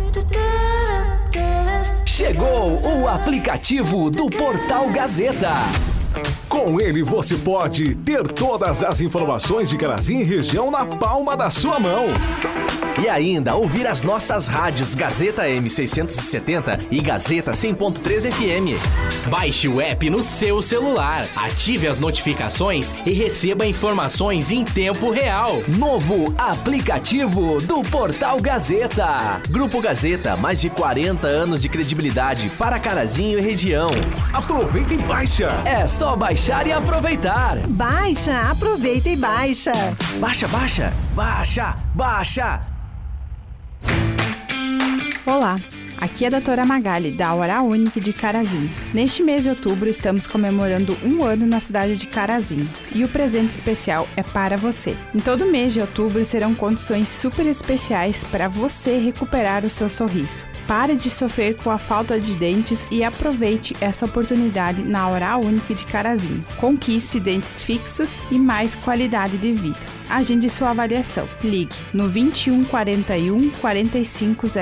Chegou 2.07 2.81
o 2.81 3.09
aplicativo 3.09 4.11
do 4.11 4.27
Portal 4.27 4.89
Gazeta. 4.91 5.65
Com 6.55 6.81
ele 6.81 7.03
você 7.03 7.35
pode 7.35 7.97
ter 7.97 8.23
todas 8.29 8.85
as 8.85 9.01
informações 9.01 9.69
de 9.69 9.77
Carazinho 9.77 10.21
e 10.21 10.25
região 10.25 10.71
na 10.71 10.87
palma 10.87 11.37
da 11.37 11.51
sua 11.51 11.81
mão. 11.81 12.05
E 13.03 13.09
ainda 13.09 13.57
ouvir 13.57 13.89
as 13.89 14.05
nossas 14.05 14.47
rádios 14.47 14.95
Gazeta 14.95 15.49
M670 15.49 16.87
e 16.93 17.01
Gazeta 17.01 17.51
100.3 17.51 18.31
FM. 18.31 19.29
Baixe 19.29 19.67
o 19.67 19.81
app 19.81 20.09
no 20.09 20.23
seu 20.23 20.63
celular, 20.63 21.27
ative 21.35 21.89
as 21.89 21.99
notificações 21.99 22.95
e 23.05 23.11
receba 23.11 23.67
informações 23.67 24.53
em 24.53 24.65
tempo 24.65 25.11
real. 25.11 25.61
Novo 25.77 26.33
aplicativo 26.39 27.61
do 27.63 27.83
Portal 27.83 28.41
Gazeta. 28.41 29.43
Grupo 29.51 29.81
Gazeta, 29.81 30.37
mais 30.37 30.61
de 30.61 30.71
40 30.71 31.27
anos 31.27 31.63
de 31.63 31.69
credibilidade 31.69 32.49
para 32.51 32.79
Carazinho 32.79 33.41
e 33.41 33.43
região. 33.43 33.89
Aproveita 34.33 34.95
e 34.95 34.99
baixa. 34.99 35.51
É 35.65 35.85
só 35.85 36.15
baixar 36.15 36.44
e 36.47 36.73
aproveitar. 36.73 37.57
Baixa, 37.69 38.51
aproveita 38.51 39.09
e 39.09 39.17
baixa. 39.17 39.73
Baixa, 40.21 40.47
baixa, 40.49 40.93
baixa, 41.15 41.79
baixa. 41.95 42.61
Olá, 45.25 45.57
aqui 45.97 46.25
é 46.25 46.27
a 46.27 46.31
doutora 46.31 46.67
Magali, 46.67 47.13
da 47.13 47.33
Hora 47.33 47.63
Única 47.63 47.99
de 47.99 48.13
Carazinho. 48.13 48.71
Neste 48.93 49.23
mês 49.23 49.45
de 49.45 49.49
outubro 49.49 49.89
estamos 49.89 50.27
comemorando 50.27 50.95
um 51.03 51.25
ano 51.25 51.47
na 51.47 51.61
cidade 51.61 51.97
de 51.97 52.07
Carazinho 52.07 52.69
e 52.95 53.03
o 53.05 53.09
presente 53.09 53.49
especial 53.49 54.07
é 54.15 54.23
para 54.23 54.59
você. 54.59 54.95
Em 55.15 55.21
todo 55.21 55.47
mês 55.47 55.73
de 55.73 55.81
outubro 55.81 56.23
serão 56.27 56.55
condições 56.55 57.09
super 57.09 57.47
especiais 57.47 58.23
para 58.23 58.49
você 58.49 58.99
recuperar 58.99 59.65
o 59.65 59.71
seu 59.71 59.89
sorriso. 59.89 60.45
Pare 60.67 60.97
de 60.97 61.11
sofrer 61.11 61.57
com 61.57 61.71
a 61.71 61.79
falta 61.79 62.19
de 62.19 62.35
dentes 62.35 62.87
e 62.91 63.05
aproveite 63.05 63.75
essa 63.81 64.07
oportunidade 64.07 64.83
na 64.83 65.11
Oral 65.11 65.43
Única 65.43 65.75
de 65.75 65.85
Carazinho. 65.85 66.45
Conquiste 66.57 67.21
dentes 67.21 67.61
fixos 67.61 68.19
e 68.31 68.39
mais 68.39 68.75
qualidade 68.75 69.37
de 69.37 69.53
vida. 69.53 69.79
Agende 70.09 70.49
sua 70.49 70.71
avaliação. 70.71 71.29
Ligue 71.43 71.75
no 71.93 72.09
2141 72.09 73.51
4500 73.51 74.55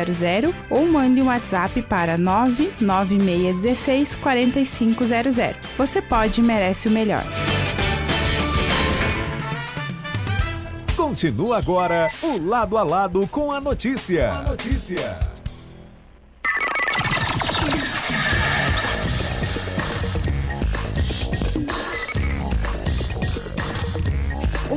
ou 0.70 0.86
mande 0.90 1.20
um 1.20 1.26
WhatsApp 1.26 1.82
para 1.82 2.18
99616 2.18 4.16
4500. 4.16 5.56
Você 5.76 6.02
pode 6.02 6.40
e 6.40 6.44
merece 6.44 6.88
o 6.88 6.90
melhor. 6.90 7.24
Continua 10.96 11.58
agora 11.58 12.10
o 12.22 12.38
Lado 12.42 12.78
a 12.78 12.82
Lado 12.82 13.26
com 13.28 13.52
a 13.52 13.60
notícia. 13.60 14.32
A 14.32 14.42
notícia. 14.42 15.31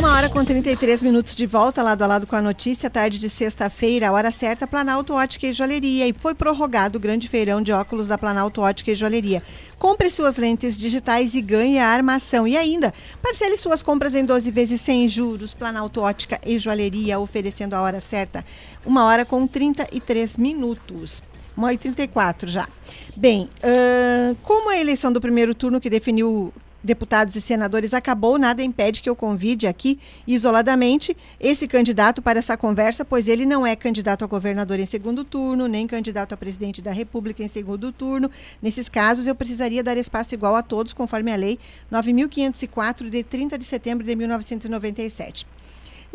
Uma 0.06 0.18
hora 0.18 0.30
com 0.30 0.46
33 0.46 1.02
minutos 1.02 1.36
de 1.36 1.48
volta, 1.48 1.82
lado 1.82 2.04
a 2.04 2.06
lado 2.06 2.28
com 2.28 2.36
a 2.36 2.42
notícia, 2.42 2.92
tarde 2.92 3.18
de 3.18 3.28
sexta-feira, 3.28 4.12
hora 4.12 4.30
certa, 4.30 4.68
Planalto 4.68 5.16
Ótica 5.16 5.48
e 5.48 5.52
Joalheria. 5.52 6.08
E 6.08 6.14
foi 6.14 6.36
prorrogado 6.36 7.00
o 7.00 7.02
grande 7.02 7.28
feirão 7.28 7.60
de 7.60 7.72
óculos 7.72 8.06
da 8.06 8.16
Planalto 8.16 8.62
Ótica 8.62 8.92
e 8.92 8.96
Joalheria. 8.96 9.42
Compre 9.80 10.12
suas 10.12 10.38
lentes 10.38 10.78
digitais 10.78 11.34
e 11.34 11.42
ganhe 11.42 11.80
a 11.80 11.88
armação. 11.88 12.48
E 12.48 12.56
ainda, 12.56 12.94
parcele 13.20 13.58
suas 13.58 13.82
compras 13.82 14.14
em 14.14 14.24
12 14.24 14.52
vezes 14.52 14.80
sem 14.80 15.10
juros. 15.10 15.56
Planalto 15.56 16.02
Ótica 16.02 16.40
e 16.46 16.60
Joalheria, 16.60 17.18
oferecendo 17.18 17.74
a 17.74 17.82
hora 17.82 18.00
certa. 18.00 18.46
Uma 18.86 19.06
hora 19.06 19.26
com 19.26 19.48
33 19.48 20.38
minutos. 20.38 21.24
1 21.58 21.72
e 21.72 21.78
34 21.80 22.48
já. 22.48 22.68
Bem, 23.16 23.50
uh, 23.64 24.36
como 24.44 24.70
a 24.70 24.78
eleição 24.78 25.12
do 25.12 25.20
primeiro 25.20 25.56
turno 25.56 25.82
que 25.82 25.90
definiu 25.90 26.54
deputados 26.86 27.36
e 27.36 27.42
senadores 27.42 27.94
acabou, 27.94 28.38
nada 28.38 28.64
impede 28.64 29.02
que 29.02 29.10
eu 29.10 29.16
convide 29.16 29.68
aqui, 29.68 30.00
isoladamente, 30.26 31.18
esse 31.40 31.68
candidato 31.68 32.22
para 32.22 32.40
essa 32.40 32.56
conversa, 32.56 33.04
pois 33.04 33.28
ele 33.28 33.46
não 33.46 33.66
é 33.66 33.76
candidato 33.76 34.24
a 34.24 34.28
governador 34.28 34.80
em 34.80 34.86
segundo 34.86 35.24
turno, 35.24 35.68
nem 35.68 35.88
candidato 35.88 36.34
a 36.34 36.38
presidente 36.38 36.82
da 36.82 36.92
República 36.92 37.44
em 37.44 37.50
segundo 37.50 37.92
turno. 37.92 38.30
Nesses 38.62 38.88
casos, 38.88 39.28
eu 39.28 39.36
precisaria 39.36 39.84
dar 39.84 39.98
espaço 39.98 40.34
igual 40.36 40.56
a 40.56 40.62
todos, 40.62 40.94
conforme 40.94 41.32
a 41.32 41.36
Lei 41.36 41.60
9.504, 41.92 43.10
de 43.10 43.24
30 43.24 43.58
de 43.58 43.66
setembro 43.66 44.06
de 44.06 44.16
1997. 44.16 45.55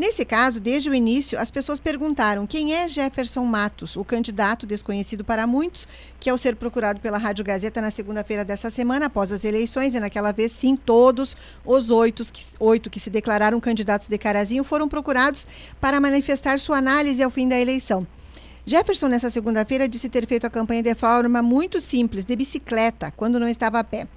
Nesse 0.01 0.25
caso, 0.25 0.61
desde 0.61 0.89
o 0.89 0.95
início, 0.95 1.39
as 1.39 1.51
pessoas 1.51 1.79
perguntaram 1.79 2.47
quem 2.47 2.73
é 2.73 2.89
Jefferson 2.89 3.45
Matos, 3.45 3.97
o 3.97 4.03
candidato 4.03 4.67
desconhecido 4.67 5.23
para 5.23 5.47
muitos, 5.47 5.87
que 6.19 6.31
ao 6.31 6.39
ser 6.39 6.57
procurado 6.57 7.01
pela 7.01 7.19
Rádio 7.19 7.45
Gazeta 7.45 7.83
na 7.83 7.91
segunda-feira 7.91 8.43
dessa 8.43 8.71
semana, 8.71 9.05
após 9.05 9.31
as 9.31 9.45
eleições, 9.45 9.95
e 9.95 10.01
naquela 10.01 10.33
vez 10.33 10.53
sim, 10.53 10.75
todos 10.75 11.37
os 11.67 11.91
oito 11.91 12.25
que, 12.33 12.43
oito 12.59 12.89
que 12.89 12.99
se 12.99 13.11
declararam 13.11 13.61
candidatos 13.61 14.09
de 14.09 14.17
Carazinho 14.17 14.65
foram 14.65 14.89
procurados 14.89 15.47
para 15.79 16.01
manifestar 16.01 16.59
sua 16.59 16.79
análise 16.79 17.23
ao 17.23 17.31
fim 17.31 17.47
da 17.47 17.61
eleição. 17.61 18.07
Jefferson, 18.65 19.09
nessa 19.09 19.29
segunda-feira, 19.29 19.87
disse 19.87 20.09
ter 20.09 20.27
feito 20.27 20.47
a 20.47 20.51
campanha 20.51 20.83
de 20.83 20.95
forma 20.95 21.43
muito 21.43 21.79
simples, 21.79 22.25
de 22.25 22.35
bicicleta, 22.35 23.13
quando 23.15 23.39
não 23.39 23.47
estava 23.47 23.79
a 23.79 23.85
pé. 23.85 24.09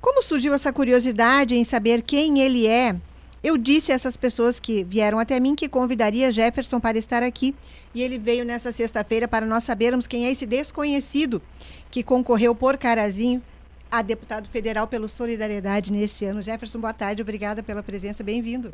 Como 0.00 0.22
surgiu 0.22 0.54
essa 0.54 0.72
curiosidade 0.72 1.56
em 1.56 1.64
saber 1.64 2.02
quem 2.02 2.38
ele 2.38 2.68
é, 2.68 2.94
eu 3.42 3.58
disse 3.58 3.90
a 3.90 3.94
essas 3.94 4.16
pessoas 4.16 4.60
que 4.60 4.84
vieram 4.84 5.18
até 5.18 5.40
mim 5.40 5.54
que 5.54 5.68
convidaria 5.68 6.30
Jefferson 6.30 6.78
para 6.78 6.96
estar 6.96 7.22
aqui 7.22 7.54
e 7.94 8.00
ele 8.00 8.18
veio 8.18 8.44
nessa 8.44 8.70
sexta-feira 8.70 9.26
para 9.26 9.44
nós 9.44 9.64
sabermos 9.64 10.06
quem 10.06 10.26
é 10.26 10.30
esse 10.30 10.46
desconhecido 10.46 11.42
que 11.90 12.02
concorreu 12.02 12.54
por 12.54 12.78
Carazinho 12.78 13.42
a 13.90 14.00
deputado 14.00 14.48
federal 14.48 14.86
pelo 14.86 15.08
Solidariedade 15.08 15.92
neste 15.92 16.24
ano. 16.24 16.40
Jefferson, 16.40 16.80
boa 16.80 16.94
tarde, 16.94 17.20
obrigada 17.20 17.62
pela 17.62 17.82
presença, 17.82 18.22
bem-vindo. 18.22 18.72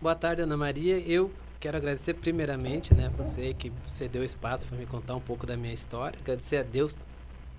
Boa 0.00 0.14
tarde, 0.14 0.42
Ana 0.42 0.56
Maria. 0.56 0.98
Eu 0.98 1.32
quero 1.58 1.76
agradecer 1.76 2.14
primeiramente, 2.14 2.94
né, 2.94 3.10
você 3.16 3.54
que 3.54 3.72
cedeu 3.86 4.22
espaço 4.22 4.68
para 4.68 4.76
me 4.76 4.86
contar 4.86 5.16
um 5.16 5.20
pouco 5.20 5.46
da 5.46 5.56
minha 5.56 5.72
história, 5.72 6.18
agradecer 6.20 6.58
a 6.58 6.62
Deus 6.62 6.96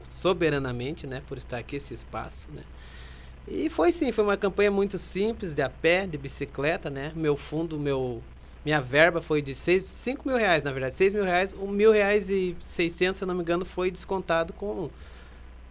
soberanamente, 0.07 1.07
né, 1.07 1.21
por 1.27 1.37
estar 1.37 1.57
aqui 1.57 1.75
esse 1.75 1.93
espaço, 1.93 2.47
né. 2.53 2.61
E 3.47 3.69
foi 3.69 3.91
sim, 3.91 4.11
foi 4.11 4.23
uma 4.23 4.37
campanha 4.37 4.71
muito 4.71 4.97
simples, 4.97 5.53
de 5.53 5.61
a 5.61 5.69
pé, 5.69 6.07
de 6.07 6.17
bicicleta, 6.17 6.89
né? 6.89 7.11
Meu 7.15 7.37
fundo, 7.37 7.79
meu, 7.79 8.21
minha 8.65 8.81
verba 8.81 9.21
foi 9.21 9.41
de 9.41 9.53
5 9.53 10.27
mil 10.27 10.37
reais, 10.37 10.63
na 10.63 10.71
verdade, 10.71 10.95
6 10.95 11.13
mil 11.13 11.23
reais, 11.23 11.53
um 11.53 11.67
mil 11.67 11.91
reais 11.91 12.29
e 12.29 12.55
600, 12.63 13.17
se 13.17 13.23
eu 13.23 13.27
não 13.27 13.35
me 13.35 13.41
engano, 13.41 13.63
foi 13.63 13.91
descontado 13.91 14.51
com 14.53 14.89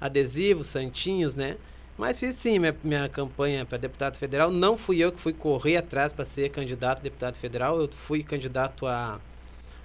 adesivos, 0.00 0.68
santinhos, 0.68 1.34
né? 1.34 1.56
Mas 1.96 2.18
fiz 2.18 2.36
sim 2.36 2.58
minha, 2.58 2.76
minha 2.82 3.08
campanha 3.08 3.64
para 3.64 3.78
deputado 3.78 4.16
federal. 4.16 4.50
Não 4.50 4.76
fui 4.76 4.98
eu 4.98 5.12
que 5.12 5.20
fui 5.20 5.32
correr 5.32 5.76
atrás 5.76 6.12
para 6.12 6.24
ser 6.24 6.50
candidato 6.50 6.98
a 6.98 7.02
deputado 7.02 7.36
federal. 7.36 7.80
Eu 7.80 7.88
fui 7.88 8.22
candidato 8.22 8.86
a, 8.86 9.20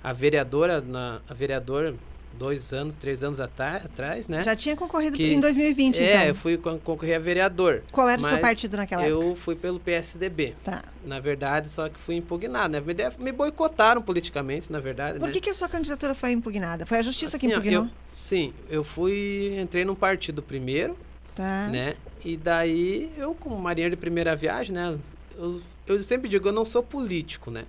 a 0.04 0.14
vereadora, 0.14 0.82
na, 0.82 1.22
a 1.30 1.34
vereador 1.34 1.96
dois 2.40 2.72
anos, 2.72 2.96
três 2.96 3.22
anos 3.22 3.42
atrás, 3.42 4.30
né? 4.30 4.42
Já 4.44 4.56
tinha 4.56 4.76
concorrido 4.76 5.18
que, 5.18 5.34
em 5.34 5.42
2020, 5.42 6.00
é, 6.00 6.16
então. 6.16 6.28
eu 6.28 6.36
fui 6.36 6.58
concorrer 6.58 7.18
a 7.18 7.20
vereador. 7.20 7.84
Qual 7.92 8.08
era 8.08 8.20
o 8.20 8.26
seu 8.26 8.40
partido 8.40 8.78
naquela 8.78 9.06
eu 9.06 9.20
época? 9.20 9.32
Eu 9.32 9.36
fui 9.36 9.56
pelo 9.56 9.80
PSDB. 9.80 10.56
Tá. 10.64 10.82
Na 11.06 11.20
verdade, 11.20 11.70
só 11.70 11.90
que 11.90 12.00
fui 12.00 12.16
impugnado, 12.16 12.72
né? 12.72 12.80
Me, 12.80 13.24
me 13.26 13.32
boicotaram 13.34 14.02
politicamente, 14.02 14.72
na 14.72 14.80
verdade, 14.80 15.20
Por 15.20 15.28
né? 15.28 15.34
que, 15.34 15.42
que 15.42 15.50
a 15.50 15.54
sua 15.54 15.68
candidatura 15.68 16.16
foi 16.16 16.32
impugnada? 16.32 16.86
Foi 16.86 17.00
a 17.00 17.02
justiça 17.02 17.36
assim, 17.36 17.50
que 17.50 17.54
impugnou? 17.54 17.84
Eu, 17.84 17.90
sim, 18.16 18.54
eu 18.70 18.84
fui, 18.86 19.60
entrei 19.60 19.84
num 19.84 19.96
partido 19.96 20.42
primeiro, 20.42 20.98
tá. 21.36 21.68
né? 21.68 21.96
E 22.24 22.38
daí, 22.38 23.12
eu 23.18 23.36
como 23.36 23.60
marinheiro 23.60 23.96
de 23.96 24.00
primeira 24.00 24.34
viagem, 24.36 24.74
né? 24.74 24.98
Eu, 25.38 25.62
eu 25.88 26.02
sempre 26.02 26.30
digo, 26.30 26.48
eu 26.48 26.54
não 26.54 26.64
sou 26.64 26.82
político, 26.82 27.52
né? 27.52 27.66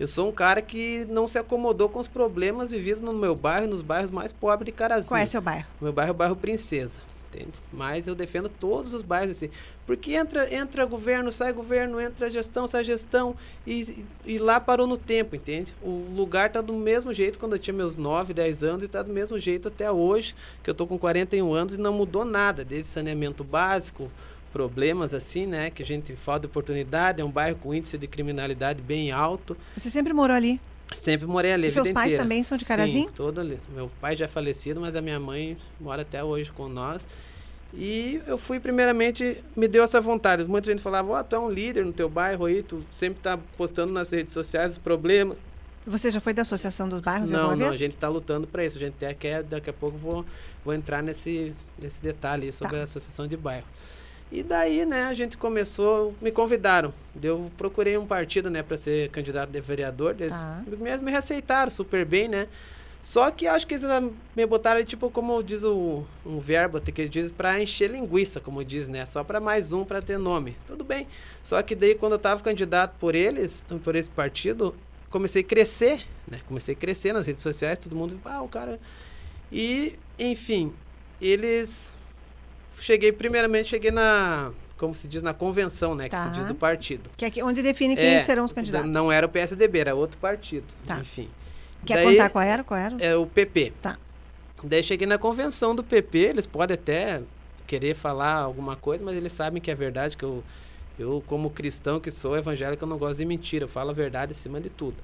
Eu 0.00 0.06
sou 0.06 0.30
um 0.30 0.32
cara 0.32 0.62
que 0.62 1.06
não 1.10 1.28
se 1.28 1.36
acomodou 1.36 1.86
com 1.86 2.00
os 2.00 2.08
problemas 2.08 2.70
vividos 2.70 3.02
no 3.02 3.12
meu 3.12 3.34
bairro, 3.36 3.66
nos 3.66 3.82
bairros 3.82 4.10
mais 4.10 4.32
pobres 4.32 4.64
de 4.64 4.72
Carazinho. 4.72 5.10
Qual 5.10 5.20
é 5.20 5.26
seu 5.26 5.42
bairro? 5.42 5.66
O 5.78 5.84
meu 5.84 5.92
bairro 5.92 6.08
é 6.08 6.12
o 6.12 6.14
bairro 6.14 6.36
Princesa, 6.36 7.02
entende? 7.28 7.60
Mas 7.70 8.08
eu 8.08 8.14
defendo 8.14 8.48
todos 8.48 8.94
os 8.94 9.02
bairros 9.02 9.32
assim. 9.32 9.50
Porque 9.84 10.14
entra, 10.14 10.54
entra 10.54 10.86
governo, 10.86 11.30
sai 11.30 11.52
governo, 11.52 12.00
entra 12.00 12.30
gestão, 12.30 12.66
sai 12.66 12.82
gestão, 12.82 13.36
e, 13.66 14.06
e 14.24 14.38
lá 14.38 14.58
parou 14.58 14.86
no 14.86 14.96
tempo, 14.96 15.36
entende? 15.36 15.74
O 15.82 16.06
lugar 16.16 16.50
tá 16.50 16.62
do 16.62 16.72
mesmo 16.72 17.12
jeito 17.12 17.38
quando 17.38 17.52
eu 17.52 17.58
tinha 17.58 17.74
meus 17.74 17.98
9, 17.98 18.32
10 18.32 18.62
anos, 18.62 18.84
e 18.84 18.88
tá 18.88 19.02
do 19.02 19.12
mesmo 19.12 19.38
jeito 19.38 19.68
até 19.68 19.92
hoje, 19.92 20.34
que 20.62 20.70
eu 20.70 20.74
tô 20.74 20.86
com 20.86 20.96
41 20.96 21.52
anos 21.52 21.74
e 21.74 21.78
não 21.78 21.92
mudou 21.92 22.24
nada, 22.24 22.64
desde 22.64 22.88
saneamento 22.88 23.44
básico, 23.44 24.10
problemas 24.52 25.14
assim, 25.14 25.46
né? 25.46 25.70
Que 25.70 25.82
a 25.82 25.86
gente 25.86 26.14
falta 26.16 26.40
de 26.40 26.46
oportunidade, 26.46 27.20
é 27.20 27.24
um 27.24 27.30
bairro 27.30 27.56
com 27.56 27.74
índice 27.74 27.96
de 27.96 28.06
criminalidade 28.06 28.82
bem 28.82 29.10
alto. 29.10 29.56
Você 29.76 29.90
sempre 29.90 30.12
morou 30.12 30.36
ali? 30.36 30.60
Sempre 30.92 31.26
morei 31.26 31.52
ali. 31.52 31.68
E 31.68 31.70
seus 31.70 31.90
pais 31.90 32.08
inteira. 32.08 32.24
também 32.24 32.42
são 32.42 32.58
de 32.58 32.64
Carazinho? 32.64 33.08
Sim, 33.08 33.14
todo 33.14 33.40
ali. 33.40 33.58
Meu 33.74 33.90
pai 34.00 34.16
já 34.16 34.24
é 34.24 34.28
falecido, 34.28 34.80
mas 34.80 34.96
a 34.96 35.00
minha 35.00 35.20
mãe 35.20 35.56
mora 35.80 36.02
até 36.02 36.22
hoje 36.22 36.50
com 36.50 36.68
nós. 36.68 37.06
E 37.72 38.20
eu 38.26 38.36
fui, 38.36 38.58
primeiramente, 38.58 39.42
me 39.54 39.68
deu 39.68 39.84
essa 39.84 40.00
vontade. 40.00 40.44
Muita 40.44 40.70
gente 40.70 40.82
falava, 40.82 41.08
ó, 41.12 41.20
oh, 41.20 41.24
tu 41.24 41.36
é 41.36 41.38
um 41.38 41.48
líder 41.48 41.84
no 41.84 41.92
teu 41.92 42.08
bairro 42.08 42.44
aí, 42.44 42.62
tu 42.62 42.84
sempre 42.90 43.20
tá 43.22 43.38
postando 43.56 43.92
nas 43.92 44.10
redes 44.10 44.32
sociais 44.32 44.72
os 44.72 44.78
problemas. 44.78 45.38
Você 45.86 46.10
já 46.10 46.20
foi 46.20 46.34
da 46.34 46.42
Associação 46.42 46.88
dos 46.88 47.00
Bairros 47.00 47.30
Não, 47.30 47.50
não, 47.50 47.56
vez? 47.56 47.70
a 47.70 47.74
gente 47.74 47.94
está 47.94 48.08
lutando 48.08 48.46
para 48.46 48.64
isso. 48.64 48.76
A 48.76 48.80
gente 48.80 48.94
até 48.94 49.14
quer, 49.14 49.42
daqui 49.42 49.70
a 49.70 49.72
pouco, 49.72 49.96
vou, 49.96 50.26
vou 50.64 50.74
entrar 50.74 51.02
nesse, 51.02 51.54
nesse 51.78 52.02
detalhe 52.02 52.52
sobre 52.52 52.74
tá. 52.74 52.80
a 52.80 52.84
Associação 52.84 53.26
de 53.26 53.36
Bairro. 53.36 53.66
E 54.32 54.44
daí, 54.44 54.86
né, 54.86 55.04
a 55.04 55.14
gente 55.14 55.36
começou, 55.36 56.14
me 56.20 56.30
convidaram. 56.30 56.94
Eu 57.20 57.50
procurei 57.58 57.98
um 57.98 58.06
partido, 58.06 58.48
né, 58.48 58.62
para 58.62 58.76
ser 58.76 59.10
candidato 59.10 59.50
de 59.50 59.60
vereador. 59.60 60.14
Eles 60.18 60.36
me, 60.66 60.96
me 60.98 61.16
aceitaram 61.16 61.70
super 61.70 62.04
bem, 62.04 62.28
né? 62.28 62.46
Só 63.00 63.30
que 63.30 63.46
acho 63.46 63.66
que 63.66 63.74
eles 63.74 63.84
me 64.36 64.46
botaram, 64.46 64.84
tipo, 64.84 65.10
como 65.10 65.42
diz 65.42 65.64
o, 65.64 66.04
um 66.24 66.38
verbo 66.38 66.80
que 66.80 67.08
diz, 67.08 67.30
para 67.30 67.60
encher 67.60 67.90
linguiça, 67.90 68.40
como 68.40 68.62
diz, 68.62 68.88
né? 68.88 69.04
Só 69.06 69.24
para 69.24 69.40
mais 69.40 69.72
um, 69.72 69.84
para 69.84 70.02
ter 70.02 70.18
nome. 70.18 70.56
Tudo 70.66 70.84
bem. 70.84 71.08
Só 71.42 71.60
que 71.62 71.74
daí, 71.74 71.94
quando 71.94 72.12
eu 72.12 72.16
estava 72.16 72.42
candidato 72.42 72.96
por 73.00 73.14
eles, 73.14 73.66
por 73.82 73.96
esse 73.96 74.10
partido, 74.10 74.76
comecei 75.08 75.42
a 75.42 75.44
crescer, 75.44 76.06
né? 76.28 76.40
Comecei 76.46 76.74
a 76.74 76.78
crescer 76.78 77.12
nas 77.12 77.26
redes 77.26 77.42
sociais, 77.42 77.78
todo 77.78 77.96
mundo, 77.96 78.20
ah, 78.24 78.42
o 78.42 78.48
cara... 78.48 78.78
E, 79.50 79.98
enfim, 80.16 80.72
eles 81.20 81.92
cheguei, 82.80 83.12
primeiramente, 83.12 83.68
cheguei 83.68 83.90
na, 83.90 84.50
como 84.76 84.94
se 84.94 85.06
diz, 85.06 85.22
na 85.22 85.32
convenção, 85.34 85.94
né? 85.94 86.04
Que 86.04 86.16
Tá. 86.16 86.24
se 86.24 86.30
diz 86.30 86.46
do 86.46 86.54
partido. 86.54 87.08
Que 87.16 87.24
é 87.24 87.30
que- 87.30 87.42
onde 87.42 87.62
define 87.62 87.94
quem 87.96 88.16
É, 88.16 88.24
serão 88.24 88.44
os 88.44 88.52
candidatos. 88.52 88.88
Não 88.90 89.10
era 89.12 89.26
o 89.26 89.28
PSDB, 89.28 89.78
era 89.80 89.94
outro 89.94 90.18
partido. 90.18 90.64
Tá. 90.86 90.98
Enfim. 90.98 91.28
Quer 91.84 91.94
Daí, 91.94 92.04
contar 92.16 92.30
qual 92.30 92.42
era? 92.44 92.62
Qual 92.64 92.78
era? 92.78 92.96
É 93.00 93.16
o 93.16 93.26
PP. 93.26 93.72
Tá. 93.80 93.96
Daí 94.62 94.82
cheguei 94.82 95.06
na 95.06 95.16
convenção 95.16 95.74
do 95.74 95.82
PP, 95.82 96.18
eles 96.18 96.46
podem 96.46 96.74
até 96.74 97.22
querer 97.66 97.94
falar 97.94 98.34
alguma 98.34 98.76
coisa, 98.76 99.02
mas 99.04 99.14
eles 99.14 99.32
sabem 99.32 99.62
que 99.62 99.70
é 99.70 99.74
verdade, 99.74 100.16
que 100.16 100.24
eu, 100.24 100.44
eu 100.98 101.22
como 101.26 101.48
cristão 101.48 101.98
que 101.98 102.10
sou 102.10 102.36
evangélico, 102.36 102.84
eu 102.84 102.88
não 102.88 102.98
gosto 102.98 103.18
de 103.20 103.24
mentira, 103.24 103.64
eu 103.64 103.68
falo 103.68 103.90
a 103.90 103.92
verdade 103.94 104.32
acima 104.32 104.60
de 104.60 104.68
tudo. 104.68 104.96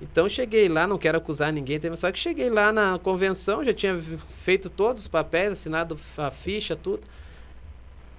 Então 0.00 0.28
cheguei 0.28 0.68
lá, 0.68 0.86
não 0.86 0.96
quero 0.96 1.18
acusar 1.18 1.52
ninguém, 1.52 1.80
só 1.96 2.12
que 2.12 2.18
cheguei 2.18 2.48
lá 2.48 2.72
na 2.72 2.98
convenção, 2.98 3.64
já 3.64 3.74
tinha 3.74 4.00
feito 4.38 4.70
todos 4.70 5.02
os 5.02 5.08
papéis, 5.08 5.50
assinado 5.50 5.98
a 6.16 6.30
ficha, 6.30 6.76
tudo. 6.76 7.02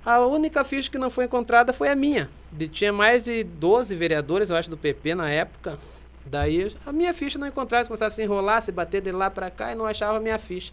A 0.06 0.20
única 0.20 0.64
ficha 0.64 0.90
que 0.90 0.98
não 0.98 1.10
foi 1.10 1.26
encontrada 1.26 1.72
foi 1.72 1.90
a 1.90 1.96
minha. 1.96 2.30
De, 2.52 2.68
tinha 2.68 2.92
mais 2.92 3.24
de 3.24 3.44
12 3.44 3.96
vereadores, 3.96 4.50
eu 4.50 4.56
acho, 4.56 4.70
do 4.70 4.78
PP 4.78 5.16
na 5.16 5.30
época. 5.30 5.78
Daí 6.26 6.74
a 6.86 6.92
minha 6.92 7.14
ficha 7.14 7.40
não 7.40 7.48
encontrava, 7.48 7.86
começava 7.88 8.10
a 8.10 8.12
se 8.12 8.22
enrolar, 8.24 8.62
se 8.62 8.72
bater 8.72 9.02
de 9.02 9.12
lá 9.12 9.30
para 9.30 9.50
cá 9.50 9.72
e 9.72 9.76
não 9.76 9.86
achava 9.86 10.18
a 10.18 10.22
minha 10.22 10.38
ficha. 10.38 10.72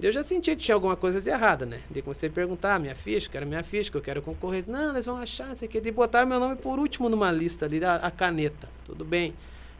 Eu 0.00 0.10
já 0.10 0.22
sentia 0.22 0.56
que 0.56 0.62
tinha 0.62 0.74
alguma 0.74 0.96
coisa 0.96 1.20
de 1.20 1.28
errada, 1.28 1.64
né? 1.64 1.80
Daí 1.88 2.02
comecei 2.02 2.28
a 2.28 2.32
perguntar, 2.32 2.80
minha 2.80 2.94
ficha, 2.94 3.28
quero 3.30 3.46
minha 3.46 3.62
ficha, 3.62 3.90
que 3.90 3.96
eu 3.96 4.00
quero 4.00 4.20
concorrer. 4.20 4.64
Não, 4.66 4.90
eles 4.90 5.06
vão 5.06 5.16
achar, 5.16 5.48
não 5.48 5.54
sei 5.54 5.68
o 5.68 5.70
que. 5.70 5.80
Daí 5.80 5.92
botaram 5.92 6.26
meu 6.26 6.40
nome 6.40 6.56
por 6.56 6.78
último 6.78 7.08
numa 7.08 7.30
lista 7.30 7.66
ali, 7.66 7.84
a, 7.84 7.96
a 7.96 8.10
caneta. 8.10 8.68
Tudo 8.84 9.04
bem. 9.04 9.32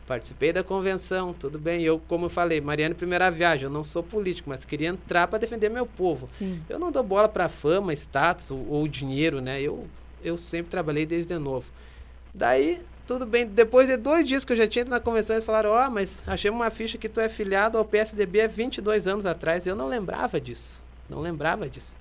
Participei 0.06 0.52
da 0.52 0.64
convenção, 0.64 1.32
tudo 1.32 1.58
bem. 1.58 1.82
Eu, 1.82 2.00
como 2.08 2.26
eu 2.26 2.30
falei, 2.30 2.60
Mariana, 2.60 2.94
primeira 2.94 3.30
viagem, 3.30 3.64
eu 3.64 3.70
não 3.70 3.84
sou 3.84 4.02
político, 4.02 4.50
mas 4.50 4.64
queria 4.64 4.88
entrar 4.88 5.28
para 5.28 5.38
defender 5.38 5.68
meu 5.68 5.86
povo. 5.86 6.28
Sim. 6.32 6.60
Eu 6.68 6.78
não 6.78 6.90
dou 6.90 7.02
bola 7.02 7.28
para 7.28 7.48
fama, 7.48 7.92
status 7.92 8.50
ou, 8.50 8.66
ou, 8.68 8.88
dinheiro, 8.88 9.40
né? 9.40 9.60
Eu, 9.62 9.86
eu 10.22 10.36
sempre 10.36 10.70
trabalhei 10.70 11.06
desde 11.06 11.38
novo. 11.38 11.66
Daí, 12.34 12.80
tudo 13.06 13.24
bem. 13.24 13.46
Depois 13.46 13.86
de 13.86 13.96
dois 13.96 14.26
dias 14.26 14.44
que 14.44 14.52
eu 14.52 14.56
já 14.56 14.66
tinha 14.66 14.82
ido 14.82 14.90
na 14.90 14.98
convenção, 14.98 15.34
eles 15.34 15.44
falaram: 15.44 15.70
Ó, 15.70 15.86
oh, 15.86 15.90
mas 15.90 16.24
achei 16.26 16.50
uma 16.50 16.68
ficha 16.70 16.98
que 16.98 17.08
tu 17.08 17.20
é 17.20 17.28
filiado 17.28 17.78
ao 17.78 17.84
PSDB 17.84 18.40
há 18.40 18.48
22 18.48 19.06
anos 19.06 19.24
atrás. 19.24 19.66
Eu 19.66 19.76
não 19.76 19.86
lembrava 19.86 20.40
disso. 20.40 20.82
Não 21.08 21.20
lembrava 21.20 21.68
disso. 21.68 21.96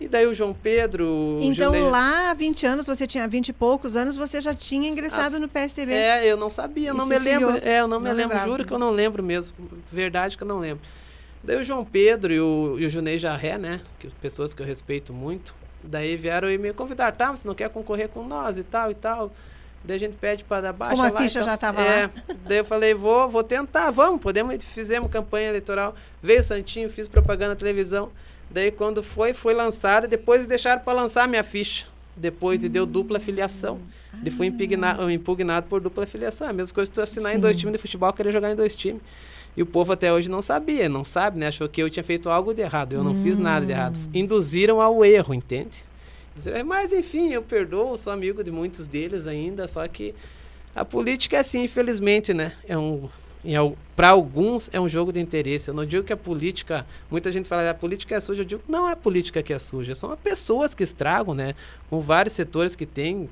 E 0.00 0.08
daí 0.08 0.26
o 0.26 0.34
João 0.34 0.52
Pedro. 0.52 1.38
Então 1.40 1.88
lá 1.88 2.30
há 2.30 2.34
20 2.34 2.66
anos, 2.66 2.86
você 2.86 3.06
tinha 3.06 3.28
20 3.28 3.48
e 3.48 3.52
poucos 3.52 3.94
anos, 3.94 4.16
você 4.16 4.40
já 4.40 4.52
tinha 4.52 4.88
ingressado 4.88 5.36
ah, 5.36 5.38
no 5.38 5.48
PSDB. 5.48 5.92
É, 5.92 6.26
eu 6.26 6.36
não 6.36 6.50
sabia, 6.50 6.88
eu 6.88 6.94
não 6.94 7.06
me 7.06 7.18
lembro. 7.18 7.56
É, 7.62 7.80
eu 7.80 7.88
não, 7.88 7.98
não 7.98 8.00
me 8.00 8.08
lembro, 8.08 8.22
lembrava. 8.22 8.44
juro 8.44 8.64
que 8.64 8.72
eu 8.72 8.78
não 8.78 8.90
lembro 8.90 9.22
mesmo. 9.22 9.56
Verdade 9.90 10.36
que 10.36 10.42
eu 10.42 10.48
não 10.48 10.58
lembro. 10.58 10.84
Daí 11.42 11.60
o 11.60 11.64
João 11.64 11.84
Pedro 11.84 12.32
e 12.32 12.40
o, 12.40 12.76
e 12.78 12.86
o 12.86 12.90
Junei 12.90 13.18
Jarré, 13.18 13.56
né? 13.56 13.80
Que 13.98 14.08
pessoas 14.08 14.52
que 14.52 14.62
eu 14.62 14.66
respeito 14.66 15.12
muito. 15.12 15.54
Daí 15.82 16.16
vieram 16.16 16.50
e 16.50 16.58
me 16.58 16.72
convidaram, 16.72 17.14
tá? 17.16 17.30
Você 17.30 17.46
não 17.46 17.54
quer 17.54 17.68
concorrer 17.68 18.08
com 18.08 18.26
nós 18.26 18.58
e 18.58 18.64
tal 18.64 18.90
e 18.90 18.94
tal. 18.94 19.30
Daí 19.84 19.96
a 19.96 20.00
gente 20.00 20.16
pede 20.16 20.42
para 20.44 20.62
dar 20.62 20.72
baixa. 20.72 20.96
Como 20.96 21.06
a 21.06 21.10
lá, 21.10 21.20
ficha 21.20 21.38
então, 21.40 21.44
já 21.44 21.54
estava 21.54 21.82
é, 21.82 22.02
lá. 22.02 22.10
Daí 22.46 22.58
eu 22.58 22.64
falei, 22.64 22.94
vou, 22.94 23.28
vou 23.28 23.44
tentar, 23.44 23.90
vamos, 23.90 24.20
podemos. 24.20 24.64
Fizemos 24.64 25.10
campanha 25.10 25.50
eleitoral. 25.50 25.94
Veio 26.22 26.40
o 26.40 26.42
Santinho, 26.42 26.88
fiz 26.88 27.06
propaganda 27.06 27.50
na 27.50 27.56
televisão. 27.56 28.10
Daí 28.54 28.70
quando 28.70 29.02
foi, 29.02 29.32
foi 29.32 29.52
lançada, 29.52 30.06
depois 30.06 30.46
deixaram 30.46 30.80
para 30.80 30.92
lançar 30.92 31.24
a 31.24 31.26
minha 31.26 31.42
ficha. 31.42 31.86
Depois 32.16 32.60
de 32.60 32.68
deu 32.68 32.86
dupla 32.86 33.18
filiação. 33.18 33.80
Ah. 34.12 34.18
De 34.22 34.30
fui 34.30 34.46
impugnado, 34.46 35.10
impugnado 35.10 35.66
por 35.66 35.80
dupla 35.80 36.06
filiação. 36.06 36.46
É 36.46 36.50
a 36.50 36.52
mesma 36.52 36.72
coisa 36.72 36.88
que 36.88 36.94
tu 36.94 37.00
assinar 37.00 37.32
Sim. 37.32 37.38
em 37.38 37.40
dois 37.40 37.56
times 37.56 37.72
de 37.72 37.78
futebol, 37.78 38.12
querer 38.12 38.30
jogar 38.30 38.52
em 38.52 38.54
dois 38.54 38.76
times. 38.76 39.02
E 39.56 39.62
o 39.62 39.66
povo 39.66 39.92
até 39.92 40.12
hoje 40.12 40.30
não 40.30 40.40
sabia, 40.40 40.88
não 40.88 41.04
sabe, 41.04 41.36
né? 41.36 41.48
Achou 41.48 41.68
que 41.68 41.82
eu 41.82 41.90
tinha 41.90 42.04
feito 42.04 42.30
algo 42.30 42.54
de 42.54 42.62
errado. 42.62 42.92
Eu 42.92 43.02
não 43.02 43.10
hum. 43.10 43.22
fiz 43.24 43.36
nada 43.36 43.66
de 43.66 43.72
errado. 43.72 43.98
Induziram 44.14 44.80
ao 44.80 45.04
erro, 45.04 45.34
entende? 45.34 45.82
Mas 46.64 46.92
enfim, 46.92 47.32
eu 47.32 47.42
perdoo, 47.42 47.96
sou 47.98 48.12
amigo 48.12 48.44
de 48.44 48.52
muitos 48.52 48.86
deles 48.86 49.26
ainda, 49.26 49.66
só 49.66 49.86
que 49.88 50.14
a 50.76 50.84
política 50.84 51.38
é 51.38 51.40
assim, 51.40 51.64
infelizmente, 51.64 52.32
né? 52.32 52.52
É 52.68 52.78
um 52.78 53.08
para 53.94 54.10
alguns 54.10 54.70
é 54.72 54.80
um 54.80 54.88
jogo 54.88 55.12
de 55.12 55.20
interesse. 55.20 55.68
Eu 55.68 55.74
não 55.74 55.84
digo 55.84 56.04
que 56.04 56.12
a 56.12 56.16
política, 56.16 56.86
muita 57.10 57.30
gente 57.30 57.48
fala 57.48 57.68
a 57.68 57.74
política 57.74 58.14
é 58.14 58.20
suja, 58.20 58.42
eu 58.42 58.44
digo 58.44 58.62
não 58.68 58.88
é 58.88 58.92
a 58.92 58.96
política 58.96 59.42
que 59.42 59.52
é 59.52 59.58
suja, 59.58 59.94
são 59.94 60.10
as 60.10 60.18
pessoas 60.18 60.74
que 60.74 60.82
estragam, 60.82 61.34
né? 61.34 61.54
Com 61.88 62.00
vários 62.00 62.34
setores 62.34 62.74
que 62.74 62.86
tem 62.86 63.28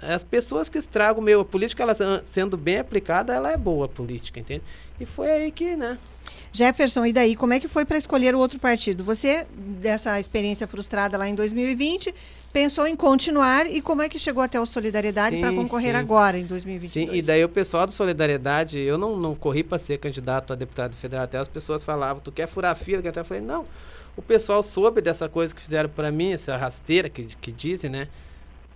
as 0.00 0.24
pessoas 0.24 0.68
que 0.68 0.78
estragam 0.78 1.22
meu, 1.22 1.40
a 1.40 1.44
política 1.44 1.82
ela 1.82 1.94
sendo 2.26 2.56
bem 2.56 2.78
aplicada, 2.78 3.32
ela 3.32 3.52
é 3.52 3.56
boa 3.56 3.86
a 3.86 3.88
política, 3.88 4.40
entende? 4.40 4.62
E 4.98 5.06
foi 5.06 5.30
aí 5.30 5.50
que, 5.50 5.76
né? 5.76 5.98
Jefferson, 6.52 7.04
e 7.04 7.12
daí, 7.12 7.34
como 7.34 7.52
é 7.52 7.58
que 7.58 7.66
foi 7.66 7.84
para 7.84 7.98
escolher 7.98 8.32
o 8.32 8.38
outro 8.38 8.60
partido? 8.60 9.02
Você, 9.02 9.44
dessa 9.52 10.20
experiência 10.20 10.68
frustrada 10.68 11.18
lá 11.18 11.28
em 11.28 11.34
2020, 11.34 12.14
pensou 12.52 12.86
em 12.86 12.94
continuar 12.94 13.68
e 13.68 13.82
como 13.82 14.02
é 14.02 14.08
que 14.08 14.20
chegou 14.20 14.40
até 14.40 14.60
o 14.60 14.64
Solidariedade 14.64 15.36
para 15.38 15.52
concorrer 15.52 15.90
sim. 15.90 15.96
agora, 15.96 16.38
em 16.38 16.44
2022? 16.44 17.10
Sim, 17.10 17.16
e 17.16 17.20
daí 17.20 17.44
o 17.44 17.48
pessoal 17.48 17.84
do 17.84 17.92
Solidariedade, 17.92 18.78
eu 18.78 18.96
não, 18.96 19.16
não 19.16 19.34
corri 19.34 19.64
para 19.64 19.80
ser 19.80 19.98
candidato 19.98 20.52
a 20.52 20.56
deputado 20.56 20.94
federal, 20.94 21.24
até 21.24 21.38
as 21.38 21.48
pessoas 21.48 21.82
falavam, 21.82 22.22
tu 22.22 22.30
quer 22.30 22.46
furar 22.46 22.76
fila? 22.76 23.02
Eu 23.02 23.10
até 23.10 23.24
falei, 23.24 23.42
não, 23.42 23.66
o 24.16 24.22
pessoal 24.22 24.62
soube 24.62 25.00
dessa 25.00 25.28
coisa 25.28 25.52
que 25.52 25.60
fizeram 25.60 25.88
para 25.88 26.12
mim, 26.12 26.32
essa 26.32 26.56
rasteira 26.56 27.08
que, 27.08 27.24
que 27.40 27.50
dizem, 27.50 27.90
né? 27.90 28.08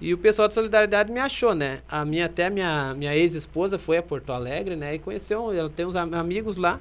E 0.01 0.15
o 0.15 0.19
pessoal 0.19 0.47
de 0.47 0.55
Solidariedade 0.55 1.11
me 1.11 1.19
achou, 1.19 1.55
né? 1.55 1.81
A 1.89 2.05
minha, 2.05 2.27
até 2.27 2.49
minha, 2.49 2.95
minha 2.95 3.17
ex-esposa 3.17 3.79
foi 3.79 3.97
a 3.97 4.03
Porto 4.03 4.33
Alegre, 4.33 4.77
né? 4.77 4.95
E 4.95 4.99
conheceu, 4.99 5.53
ela 5.53 5.69
tem 5.69 5.87
uns 5.87 5.97
amigos 5.97 6.57
lá, 6.57 6.81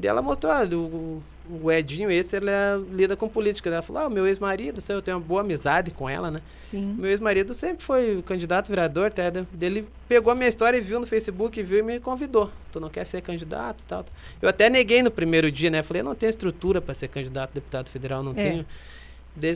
e 0.00 0.06
ela 0.06 0.22
mostrou, 0.22 0.52
olha, 0.52 0.78
o, 0.78 1.22
o 1.50 1.70
Edinho, 1.70 2.10
esse, 2.10 2.36
ele 2.36 2.48
é, 2.48 2.80
lida 2.92 3.16
com 3.16 3.28
política. 3.28 3.68
Ela 3.68 3.82
falou, 3.82 4.02
ah, 4.02 4.06
o 4.06 4.10
meu 4.10 4.26
ex-marido, 4.26 4.80
eu 4.88 5.02
tenho 5.02 5.18
uma 5.18 5.22
boa 5.22 5.42
amizade 5.42 5.90
com 5.90 6.08
ela, 6.08 6.30
né? 6.30 6.40
Sim. 6.62 6.96
Meu 6.98 7.10
ex-marido 7.10 7.52
sempre 7.52 7.84
foi 7.84 8.22
candidato 8.24 8.68
vereador, 8.68 9.08
até. 9.08 9.30
Ele 9.60 9.86
pegou 10.08 10.32
a 10.32 10.34
minha 10.34 10.48
história 10.48 10.78
e 10.78 10.80
viu 10.80 10.98
no 10.98 11.06
Facebook, 11.06 11.62
viu 11.62 11.80
e 11.80 11.82
me 11.82 12.00
convidou. 12.00 12.50
Tu 12.70 12.80
não 12.80 12.88
quer 12.88 13.04
ser 13.04 13.20
candidato 13.20 13.84
tal. 13.86 14.04
Eu 14.40 14.48
até 14.48 14.70
neguei 14.70 15.02
no 15.02 15.10
primeiro 15.10 15.50
dia, 15.50 15.70
né? 15.70 15.82
Falei, 15.82 16.00
eu 16.00 16.04
não 16.04 16.14
tenho 16.14 16.30
estrutura 16.30 16.80
para 16.80 16.94
ser 16.94 17.08
candidato 17.08 17.50
a 17.50 17.54
deputado 17.54 17.90
federal, 17.90 18.22
não 18.22 18.32
é. 18.32 18.34
tenho. 18.34 18.66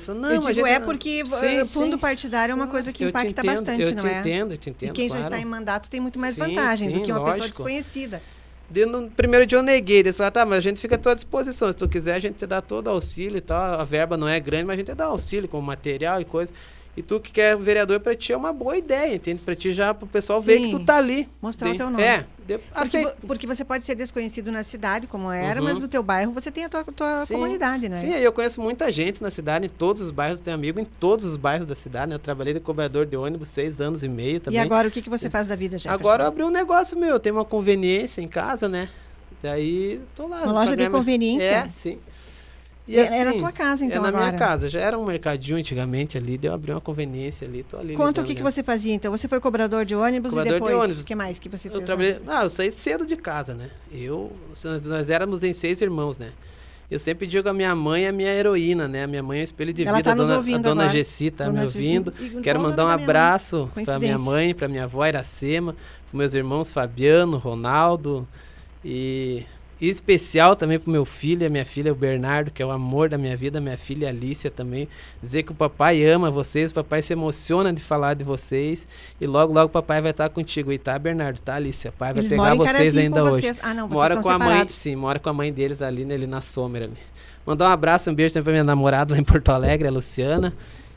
Falou, 0.07 0.23
não, 0.23 0.31
eu 0.33 0.41
digo, 0.41 0.67
é 0.67 0.81
porque 0.81 1.23
sim, 1.27 1.65
fundo 1.67 1.97
sim. 1.97 1.99
partidário 1.99 2.53
é 2.53 2.55
uma 2.55 2.67
coisa 2.67 2.93
que 2.93 3.05
eu 3.05 3.11
impacta 3.11 3.29
entendo, 3.29 3.47
bastante, 3.47 3.83
eu 3.83 3.95
não 3.95 4.05
te 4.05 4.09
é? 4.09 4.21
Entendo, 4.21 4.53
eu 4.53 4.59
te 4.59 4.71
entendo, 4.71 4.91
e 4.91 4.93
quem 4.93 5.09
claro. 5.09 5.23
já 5.23 5.29
está 5.29 5.39
em 5.39 5.45
mandato 5.45 5.91
tem 5.91 6.01
muito 6.01 6.19
mais 6.19 6.35
sim, 6.35 6.41
vantagem 6.41 6.91
do 6.91 7.03
que 7.03 7.13
uma 7.13 7.21
lógico. 7.21 7.35
pessoa 7.35 7.49
desconhecida. 7.49 8.23
De, 8.71 8.87
no 8.87 9.11
primeiro 9.11 9.47
dia 9.47 9.59
eu 9.59 9.63
neguei, 9.63 9.99
eles 9.99 10.17
falaram, 10.17 10.33
tá, 10.33 10.47
mas 10.47 10.59
a 10.59 10.61
gente 10.63 10.81
fica 10.81 10.95
à 10.95 10.99
tua 10.99 11.15
disposição, 11.15 11.71
se 11.71 11.77
tu 11.77 11.87
quiser 11.87 12.15
a 12.15 12.19
gente 12.19 12.37
te 12.37 12.47
dá 12.47 12.63
todo 12.63 12.89
auxílio 12.89 13.37
e 13.37 13.41
tal, 13.43 13.79
a 13.79 13.85
verba 13.85 14.17
não 14.17 14.27
é 14.27 14.41
grande, 14.41 14.65
mas 14.65 14.75
a 14.75 14.77
gente 14.79 14.87
te 14.87 14.95
dá 14.95 15.05
auxílio 15.05 15.47
com 15.47 15.61
material 15.61 16.21
e 16.21 16.25
coisa. 16.25 16.53
E 16.97 17.03
tu 17.03 17.21
que 17.21 17.31
quer 17.31 17.57
vereador, 17.59 18.01
para 18.01 18.15
ti 18.15 18.33
é 18.33 18.37
uma 18.37 18.55
boa 18.55 18.75
ideia, 18.77 19.15
entende? 19.15 19.43
Para 19.43 19.55
ti 19.55 19.71
já, 19.71 19.93
para 19.93 20.07
o 20.07 20.09
pessoal 20.09 20.41
Sim. 20.41 20.47
ver 20.47 20.61
que 20.61 20.71
tu 20.71 20.81
tá 20.81 20.97
ali. 20.97 21.29
Mostrar 21.43 21.69
de, 21.69 21.75
o 21.75 21.77
teu 21.77 21.91
nome. 21.91 22.03
É. 22.03 22.25
De, 22.47 22.59
porque, 22.59 23.15
porque, 23.27 23.47
você 23.47 23.65
pode 23.65 23.85
ser 23.85 23.95
desconhecido 23.95 24.51
na 24.51 24.63
cidade, 24.63 25.07
como 25.07 25.31
era, 25.31 25.61
uhum. 25.61 25.67
mas 25.67 25.79
no 25.79 25.89
teu 25.89 26.03
bairro 26.03 26.33
você 26.33 26.51
tem 26.51 26.65
a 26.65 26.69
tua, 26.71 26.85
tua 26.85 27.27
comunidade, 27.27 27.89
né? 27.89 27.97
Sim, 27.97 28.13
eu 28.13 28.33
conheço 28.33 28.63
muita 28.63 28.91
gente 28.91 29.23
na 29.23 29.31
cidade, 29.31 29.67
em 29.67 29.69
todos 29.69 30.01
os 30.01 30.11
bairros, 30.11 30.41
tenho 30.41 30.55
amigo 30.55 30.81
em 30.81 30.85
todos 30.85 31.25
os 31.27 31.37
bairros 31.37 31.67
da 31.67 31.75
cidade, 31.75 32.09
né? 32.09 32.15
Eu 32.15 32.21
trabalhei 32.21 32.55
de 32.55 32.61
cobrador 32.61 33.05
de 33.05 33.17
ônibus 33.17 33.51
seis 33.51 33.79
anos 33.79 34.03
e 34.03 34.09
meio 34.09 34.41
também. 34.41 34.59
E 34.59 34.63
agora, 34.63 34.89
o 34.89 34.91
que, 34.91 35.03
que 35.03 35.11
você 35.11 35.29
faz 35.29 35.47
da 35.47 35.57
vida, 35.57 35.77
Jefferson? 35.77 36.01
Agora 36.01 36.25
eu 36.25 36.29
abri 36.29 36.45
um 36.45 36.51
negócio 36.51 36.99
meu, 36.99 37.11
eu 37.11 37.21
tenho 37.21 37.35
uma 37.35 37.45
conveniência 37.45 38.23
em 38.23 38.29
casa, 38.29 38.69
né? 38.69 38.89
Daí, 39.43 40.01
tô 40.15 40.27
lá. 40.27 40.45
Uma 40.45 40.53
loja 40.53 40.75
de 40.75 40.89
conveniência? 40.89 41.47
É, 41.47 41.67
sim. 41.67 41.99
E 42.89 42.99
assim, 42.99 43.15
é 43.17 43.25
na 43.25 43.33
tua 43.33 43.51
casa, 43.51 43.85
então, 43.85 43.99
É 43.99 44.01
na 44.01 44.09
agora. 44.09 44.27
minha 44.27 44.39
casa. 44.39 44.69
Já 44.69 44.79
era 44.81 44.97
um 44.97 45.05
mercadinho 45.05 45.59
antigamente 45.59 46.17
ali, 46.17 46.39
deu 46.39 46.55
abrir 46.55 46.73
uma 46.73 46.81
conveniência 46.81 47.47
ali, 47.47 47.65
tô 47.65 47.79
ali. 47.79 47.97
Conta 47.97 48.21
o 48.21 48.25
que, 48.25 48.35
que 48.35 48.43
você 48.43 48.63
fazia, 48.63 48.95
então. 48.95 49.11
Você 49.11 49.27
foi 49.27 49.41
cobrador 49.41 49.85
de 49.85 49.95
ônibus 49.95 50.31
cobrador 50.31 50.57
e 50.57 50.61
depois... 50.61 50.73
de 50.73 50.81
ônibus. 50.81 51.03
O 51.03 51.07
que 51.07 51.15
mais 51.15 51.39
que 51.39 51.49
você 51.49 51.69
fez? 51.69 51.81
Eu 51.81 51.85
trabalhei... 51.85 52.19
Ah, 52.27 52.45
eu 52.45 52.51
saí 52.51 52.71
cedo 52.71 53.05
de 53.05 53.17
casa, 53.17 53.55
né? 53.55 53.71
Eu... 53.93 54.31
Nós 54.85 55.11
éramos 55.11 55.43
em 55.43 55.53
seis 55.53 55.81
irmãos, 55.81 56.17
né? 56.17 56.31
Eu 56.89 57.01
sempre 57.01 57.27
digo 57.27 57.49
a 57.49 57.53
minha 57.53 57.75
mãe 57.75 58.05
é 58.05 58.09
a 58.09 58.13
minha 58.13 58.33
heroína, 58.33 58.87
né? 58.87 59.03
A 59.03 59.07
minha 59.09 59.23
mãe 59.23 59.41
é 59.41 59.43
o 59.43 59.45
espelho 59.45 59.73
de 59.73 59.83
Ela 59.83 59.97
vida. 59.97 60.15
Tá 60.15 60.23
a 60.23 60.25
dona, 60.25 60.57
a 60.57 60.59
dona 60.59 60.89
Gessi 60.89 61.33
tá 61.33 61.51
me 61.51 61.61
ouvindo. 61.65 62.13
Quero 62.43 62.61
mandar 62.61 62.87
um 62.87 62.89
abraço 62.89 63.69
para 63.85 63.99
minha 63.99 64.17
mãe, 64.17 64.55
para 64.55 64.69
minha 64.69 64.85
avó 64.85 65.05
Iracema, 65.05 65.75
para 66.09 66.19
meus 66.19 66.35
irmãos 66.35 66.71
Fabiano, 66.71 67.39
Ronaldo 67.39 68.27
e 68.85 69.45
especial 69.81 70.57
também 70.57 70.79
pro 70.79 70.91
meu 70.91 71.05
filho, 71.05 71.47
a 71.47 71.51
minha 71.51 71.65
filha, 71.65 71.93
o 71.93 71.95
Bernardo, 71.95 72.51
que 72.51 72.63
é 72.63 72.67
o 72.67 72.71
amor 72.71 73.09
da 73.09 73.19
minha 73.19 73.37
vida, 73.37 73.61
minha 73.61 73.77
filha 73.77 74.09
Alicia 74.09 74.51
também. 74.51 74.89
Dizer 75.23 75.43
que 75.43 75.53
o 75.53 75.55
papai 75.55 76.03
ama 76.05 76.31
vocês, 76.31 76.71
o 76.71 76.75
papai 76.75 77.03
se 77.03 77.13
emociona 77.13 77.73
de 77.73 77.83
falar 77.83 78.15
de 78.15 78.25
vocês. 78.25 78.89
E 79.21 79.27
logo, 79.27 79.53
logo 79.53 79.67
o 79.67 79.71
papai 79.71 80.01
vai 80.01 80.13
estar 80.13 80.29
contigo. 80.31 80.73
E 80.73 80.79
tá, 80.79 80.99
Bernardo, 80.99 81.41
tá, 81.41 81.57
Alicia? 81.57 81.91
O 81.91 81.93
pai 81.93 82.13
vai 82.13 82.21
Eles 82.21 82.31
pegar 82.31 82.55
vocês 82.55 82.97
ainda 82.97 83.23
hoje. 83.23 83.43
Vocês. 83.43 83.59
Ah, 83.63 83.75
não, 83.75 83.89
vocês 83.89 83.95
mora 83.95 84.17
com 84.17 84.23
separados. 84.23 84.55
a 84.55 84.59
mãe, 84.59 84.69
sim, 84.69 84.97
mora 84.97 85.19
com 85.19 85.29
a 85.29 85.33
mãe 85.33 85.53
deles 85.53 85.83
ali, 85.83 86.05
né, 86.05 86.15
ali 86.15 86.27
na 86.27 86.41
Sommer 86.41 86.85
ali. 86.85 86.97
Mandar 87.45 87.69
um 87.69 87.73
abraço, 87.73 88.11
um 88.11 88.15
beijo 88.15 88.35
também 88.35 88.45
pra 88.45 88.53
minha 88.53 88.65
namorada 88.65 89.15
lá 89.15 89.21
em 89.21 89.25
Porto 89.25 89.51
Alegre, 89.51 89.87
a 89.87 89.91
Luciana. 89.91 90.53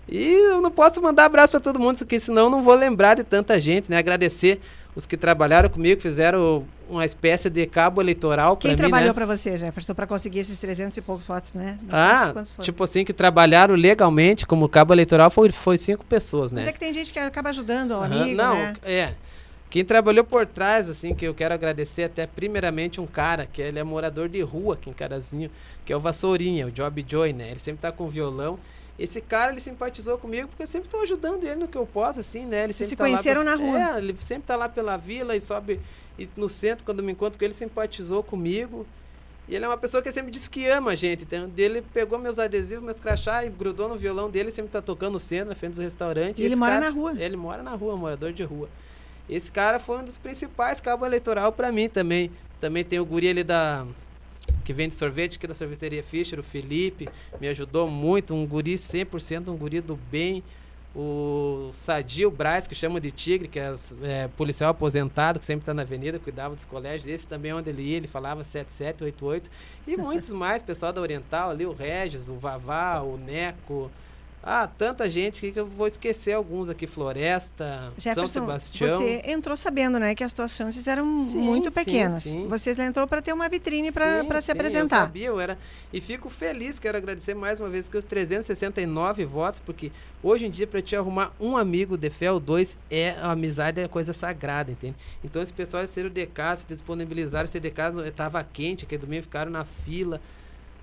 E 0.08 0.32
eu 0.52 0.62
não 0.62 0.72
posso 0.72 1.00
mandar 1.02 1.26
abraço 1.26 1.52
para 1.52 1.60
todo 1.60 1.80
mundo, 1.80 1.98
porque 2.00 2.20
senão 2.20 2.46
eu 2.46 2.50
não 2.50 2.64
vou 2.64 2.74
lembrar 2.74 3.16
de 3.16 3.24
tanta 3.24 3.60
gente, 3.60 3.92
né? 3.92 3.98
Agradecer 3.98 4.60
os 4.96 5.06
que 5.06 5.16
trabalharam 5.16 5.70
comigo, 5.70 6.02
fizeram 6.02 6.66
uma 6.90 7.06
espécie 7.06 7.50
de 7.50 7.66
cabo 7.68 8.02
eleitoral 8.02 8.58
para 8.58 8.68
mim, 8.70 8.76
Quem 8.76 8.78
trabalhou 8.78 9.10
né? 9.10 9.14
para 9.14 9.26
você, 9.26 9.56
Jefferson, 9.58 9.94
para 9.94 10.08
conseguir 10.08 10.40
esses 10.40 10.58
300 10.58 10.98
e 10.98 11.02
poucos 11.02 11.28
votos, 11.28 11.54
né? 11.54 11.78
Ah, 11.92 12.34
tipo 12.62 12.84
assim, 12.84 13.06
que 13.06 13.14
trabalharam 13.14 13.76
legalmente 13.76 14.46
como 14.46 14.68
cabo 14.68 14.94
eleitoral 14.94 15.30
foi, 15.30 15.52
foi 15.52 15.78
cinco 15.78 16.04
pessoas, 16.06 16.52
né? 16.52 16.62
Mas 16.62 16.70
é 16.70 16.74
que 16.74 16.80
tem 16.80 16.94
gente 16.94 17.14
que 17.14 17.20
acaba 17.20 17.50
ajudando 17.50 17.92
Uhum, 17.92 18.04
amigo, 18.04 18.36
Não, 18.36 18.54
né? 18.56 18.74
é. 18.84 19.14
Quem 19.70 19.86
trabalhou 19.86 20.24
por 20.24 20.48
trás, 20.48 20.90
assim, 20.90 21.14
que 21.14 21.24
eu 21.26 21.34
quero 21.36 21.54
agradecer 21.54 22.04
até 22.06 22.26
primeiramente 22.26 23.00
um 23.00 23.06
cara, 23.06 23.46
que 23.46 23.62
ele 23.62 23.78
é 23.78 23.84
morador 23.84 24.28
de 24.28 24.42
rua 24.42 24.74
aqui 24.74 24.90
em 24.90 24.94
Carazinho, 24.94 25.52
que 25.86 25.94
é 25.94 25.96
o 25.96 26.00
Vassourinha, 26.00 26.66
o 26.66 26.72
Job 26.72 27.06
Joy, 27.08 27.34
né? 27.34 27.52
Ele 27.52 27.60
sempre 27.60 27.82
tá 27.82 27.92
com 27.92 28.10
violão 28.10 28.58
Esse 28.98 29.22
cara, 29.22 29.52
ele 29.52 29.62
simpatizou 29.62 30.18
comigo 30.18 30.48
porque 30.50 30.64
eu 30.64 30.68
sempre 30.68 30.88
estou 30.88 31.02
ajudando 31.04 31.44
ele 31.46 31.56
no 31.56 31.68
que 31.70 31.78
eu 31.78 31.86
posso, 31.86 32.20
assim, 32.20 32.46
né? 32.48 32.64
Ele 32.66 32.74
Vocês 32.74 32.90
se 32.90 32.96
tá 32.98 33.04
conheceram 33.06 33.44
pra- 33.44 33.56
na 33.56 33.64
rua? 33.64 33.80
É, 33.80 33.98
ele 34.00 34.14
sempre 34.20 34.44
tá 34.48 34.56
lá 34.58 34.68
pela 34.68 34.98
vila 34.98 35.36
e 35.38 35.40
sobe 35.42 35.80
e 36.20 36.30
no 36.36 36.48
centro, 36.50 36.84
quando 36.86 37.02
me 37.02 37.12
encontro 37.12 37.40
com 37.40 37.46
ele, 37.46 37.54
simpatizou 37.54 38.22
comigo. 38.22 38.86
E 39.48 39.56
ele 39.56 39.66
é 39.66 39.68
uma 39.68 39.78
pessoa 39.78 40.04
que 40.04 40.12
sempre 40.12 40.30
diz 40.32 40.48
que 40.48 40.68
ama 40.68 40.92
a 40.92 40.96
gente. 40.96 41.24
Então, 41.24 41.50
ele 41.58 41.82
pegou 41.82 42.20
meus 42.20 42.38
adesivos, 42.38 42.84
meus 42.84 42.98
crachá 43.00 43.44
e 43.44 43.50
grudou 43.50 43.90
no 43.90 43.96
violão 43.98 44.30
dele, 44.30 44.52
sempre 44.52 44.72
tá 44.72 44.80
tocando 44.82 45.14
no 45.14 45.20
centro, 45.20 45.50
na 45.50 45.56
frente 45.56 45.72
dos 45.72 45.80
restaurantes. 45.80 46.40
E 46.40 46.44
ele 46.44 46.54
esse 46.54 46.60
mora 46.60 46.74
cara- 46.74 46.86
na 46.86 46.92
rua? 46.92 47.14
Ele 47.18 47.36
mora 47.36 47.64
na 47.64 47.74
rua, 47.74 47.96
morador 47.98 48.32
de 48.32 48.44
rua. 48.44 48.70
Esse 49.28 49.52
cara 49.52 49.80
foi 49.80 49.98
um 50.00 50.04
dos 50.04 50.18
principais 50.18 50.80
cabo 50.80 51.06
eleitoral 51.06 51.52
para 51.52 51.72
mim 51.72 51.90
também. 51.90 52.30
Também 52.60 52.84
tem 52.84 53.00
o 53.00 53.06
guri 53.06 53.30
ali 53.30 53.44
da 53.44 53.86
que 54.66 54.74
vende 54.74 54.94
sorvete 54.94 55.38
aqui 55.38 55.48
da 55.48 55.54
sorveteria 55.54 56.04
Fischer, 56.04 56.40
o 56.40 56.44
Felipe, 56.44 57.08
me 57.42 57.48
ajudou 57.48 57.88
muito, 57.88 58.36
um 58.36 58.46
guri 58.46 58.76
100%, 58.78 59.48
um 59.50 59.56
guri 59.58 59.82
do 59.82 59.96
bem. 59.96 60.44
O 60.96 61.70
Sadio 61.72 62.32
Braz, 62.32 62.66
que 62.66 62.74
chama 62.74 63.00
de 63.00 63.12
Tigre, 63.12 63.48
que 63.48 63.60
é, 63.60 63.76
é, 64.04 64.28
policial 64.30 64.72
aposentado, 64.72 65.38
que 65.38 65.46
sempre 65.46 65.62
está 65.62 65.74
na 65.74 65.84
avenida, 65.84 66.18
cuidava 66.18 66.56
dos 66.56 66.66
colégios. 66.66 67.08
Esse 67.08 67.28
também 67.28 67.54
onde 67.54 67.70
ele 67.70 67.84
ia, 67.84 67.98
ele 67.98 68.08
falava 68.08 68.44
7788. 68.44 69.52
E 69.88 69.98
muitos 69.98 70.32
mais, 70.34 70.64
pessoal 70.64 70.92
da 70.92 71.00
Oriental 71.00 71.52
ali, 71.52 71.66
o 71.66 71.74
Regis, 71.74 72.28
o 72.28 72.36
Vavá, 72.36 73.02
o 73.02 73.18
Neco. 73.18 73.92
Ah, 74.42 74.68
tanta 74.68 75.10
gente 75.10 75.52
que 75.52 75.60
eu 75.60 75.68
vou 75.68 75.86
esquecer 75.88 76.32
alguns 76.32 76.70
aqui. 76.70 76.88
Floresta, 76.88 77.92
São 77.98 78.14
Jefferson, 78.14 78.40
Sebastião. 78.40 78.98
você 78.98 79.22
entrou 79.26 79.58
sabendo, 79.58 80.00
né, 80.00 80.16
que 80.16 80.24
as 80.24 80.32
suas 80.32 80.52
chances 80.52 80.88
eram 80.88 81.14
Sim, 81.26 81.40
muito 81.40 81.68
sim, 81.70 81.76
pequenas. 81.76 82.24
sim. 82.24 82.48
Você 82.48 82.72
entrou 82.82 83.06
para 83.06 83.22
ter 83.22 83.34
uma 83.34 83.50
vitrine 83.50 83.88
Sim, 83.88 83.94
para 83.94 84.42
se 84.42 84.46
sim, 84.46 84.52
apresentar. 84.54 84.96
Eu 85.02 85.06
sabia, 85.06 85.28
eu 85.28 85.40
era. 85.40 85.58
E 85.92 86.00
fico 86.00 86.30
feliz, 86.30 86.80
quero 86.80 86.98
agradecer 86.98 87.34
mais 87.34 87.60
uma 87.60 87.70
vez 87.70 87.90
que 87.90 87.98
os 87.98 88.04
369 88.06 89.26
votos, 89.26 89.60
porque 89.60 89.92
hoje 90.24 90.46
em 90.46 90.52
dia, 90.52 90.66
para 90.66 90.82
te 90.82 90.96
arrumar 90.96 91.34
um 91.40 91.58
amigo 91.58 91.98
de 91.98 92.10
fé 92.10 92.32
ou 92.32 92.40
dois, 92.40 92.78
é 92.90 93.12
a 93.20 93.32
amizade 93.32 93.82
é 93.82 93.88
coisa 93.90 94.14
sagrada, 94.14 94.72
entende? 94.72 94.96
Então, 95.24 95.42
esse 95.42 95.52
pessoal 95.54 95.86
ser 95.86 96.10
de 96.10 96.26
casa, 96.26 96.62
se 96.62 96.68
disponibilizaram, 96.68 97.48
ser 97.48 97.60
de 97.60 97.72
casa, 97.72 98.08
estava 98.08 98.42
quente, 98.44 98.86
aquele 98.86 99.02
domingo 99.02 99.24
ficaram 99.24 99.52
na 99.52 99.66
fila. 99.66 100.22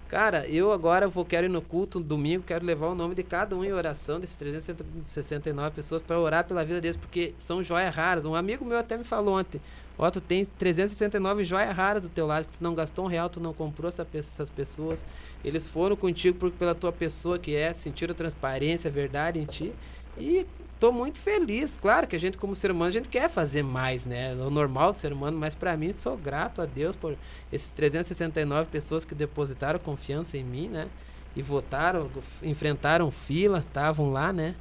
Cara, 0.08 0.46
eu 0.46 0.70
agora 0.70 1.08
vou 1.08 1.24
quero 1.24 1.46
ir 1.46 1.48
no 1.48 1.60
culto 1.60 1.98
domingo, 1.98 2.44
quero 2.44 2.64
levar 2.64 2.86
o 2.86 2.94
nome 2.94 3.12
de 3.16 3.24
cada 3.24 3.56
um 3.56 3.64
em 3.64 3.72
oração 3.72 4.20
desses 4.20 4.36
369 4.36 5.74
pessoas 5.74 6.00
para 6.00 6.16
orar 6.20 6.44
pela 6.44 6.64
vida 6.64 6.80
deles, 6.80 6.96
porque 6.96 7.34
são 7.36 7.60
joias 7.60 7.92
raras. 7.92 8.24
Um 8.24 8.34
amigo 8.34 8.64
meu 8.64 8.78
até 8.78 8.96
me 8.96 9.02
falou 9.02 9.36
ontem, 9.36 9.60
ó, 9.98 10.08
tu 10.08 10.20
tem 10.20 10.44
369 10.44 11.44
joias 11.44 11.74
raras 11.74 12.02
do 12.02 12.08
teu 12.08 12.24
lado, 12.24 12.44
que 12.44 12.58
tu 12.58 12.62
não 12.62 12.72
gastou 12.72 13.06
um 13.06 13.08
real, 13.08 13.28
tu 13.28 13.40
não 13.40 13.52
comprou 13.52 13.88
essa 13.88 14.06
essas 14.14 14.48
pessoas. 14.48 15.04
Eles 15.44 15.66
foram 15.66 15.96
contigo 15.96 16.38
por, 16.38 16.52
pela 16.52 16.74
tua 16.74 16.92
pessoa 16.92 17.36
que 17.36 17.56
é, 17.56 17.72
sentiram 17.72 18.14
transparência, 18.14 18.88
verdade 18.88 19.40
em 19.40 19.44
ti. 19.44 19.72
E 20.16 20.46
tô 20.80 20.92
muito 20.92 21.18
feliz. 21.20 21.76
Claro 21.80 22.06
que 22.06 22.16
a 22.16 22.20
gente, 22.20 22.36
como 22.38 22.54
ser 22.54 22.70
humano, 22.70 22.88
a 22.88 22.92
gente 22.92 23.08
quer 23.08 23.28
fazer 23.30 23.62
mais, 23.62 24.04
né? 24.04 24.32
É 24.32 24.34
o 24.42 24.50
normal 24.50 24.92
do 24.92 24.98
ser 25.00 25.12
humano, 25.12 25.36
mas 25.38 25.54
para 25.54 25.76
mim, 25.76 25.92
sou 25.96 26.16
grato 26.16 26.60
a 26.62 26.66
Deus 26.66 26.94
por 26.96 27.16
esses 27.52 27.70
369 27.70 28.68
pessoas 28.68 29.04
que 29.04 29.14
depositaram 29.14 29.78
confiança 29.78 30.36
em 30.36 30.44
mim, 30.44 30.68
né? 30.68 30.88
E 31.34 31.42
votaram, 31.42 32.10
enfrentaram 32.42 33.10
fila, 33.10 33.58
estavam 33.58 34.10
lá, 34.10 34.32
né? 34.32 34.54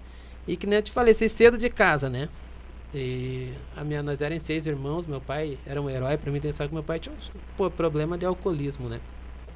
E 0.47 0.55
que 0.55 0.68
nem 0.68 0.78
eu 0.78 0.82
te 0.82 0.91
falei, 0.91 1.13
saí 1.13 1.30
cedo 1.30 1.57
de 1.57 1.70
casa, 1.70 2.09
né? 2.09 2.30
E 2.93 3.51
a 3.76 3.84
minha, 3.84 4.01
nós 4.01 4.22
éramos 4.22 4.43
seis 4.43 4.66
irmãos, 4.66 5.05
meu 5.05 5.20
pai 5.20 5.57
era 5.66 5.82
um 5.82 5.89
herói 5.89 6.18
para 6.18 6.32
mim, 6.32 6.39
só 6.53 6.68
que 6.68 6.74
meu 6.74 6.84
pai 6.84 6.99
tinha 6.99 7.13
um 7.13 7.39
pô, 7.57 7.70
problema 7.70 8.18
de 8.18 8.26
alcoolismo, 8.26 8.88
né? 8.88 8.99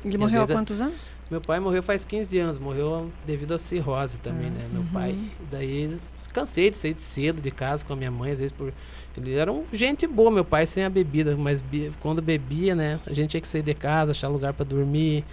Ele 0.04 0.16
E 0.16 0.18
morreu 0.18 0.42
há 0.42 0.44
a- 0.44 0.48
quantos 0.48 0.82
anos? 0.82 1.16
Meu 1.30 1.40
pai 1.42 1.60
morreu 1.60 1.84
faz 1.84 2.04
15 2.04 2.38
anos, 2.40 2.58
morreu 2.60 3.10
devido 3.26 3.54
a 3.54 3.60
cirrose 3.60 4.18
também, 4.18 4.48
Ah, 4.48 4.52
né? 4.52 4.68
Meu 4.72 4.82
uhum. 4.82 4.88
pai. 4.88 5.20
Daí 5.52 6.00
cansei 6.34 6.70
de 6.70 6.78
sair 6.78 6.94
de 6.94 7.02
cedo 7.02 7.42
de 7.42 7.52
casa 7.52 7.86
com 7.86 7.94
a 7.94 7.96
minha 7.96 8.12
mãe, 8.12 8.32
às 8.32 8.40
vezes 8.40 8.52
por. 8.52 8.74
Ele 9.18 9.34
era 9.36 9.52
um 9.52 9.66
gente 9.74 10.08
boa, 10.08 10.32
meu 10.32 10.46
pai 10.46 10.66
sem 10.66 10.86
a 10.86 10.90
bebida, 10.90 11.36
mas 11.36 11.62
quando 12.00 12.22
bebia, 12.22 12.74
né? 12.74 13.02
A 13.06 13.14
gente 13.14 13.32
tinha 13.32 13.42
que 13.42 13.48
sair 13.50 13.62
de 13.62 13.74
casa, 13.74 14.12
achar 14.12 14.30
lugar 14.30 14.54
para 14.54 14.64
dormir. 14.64 15.26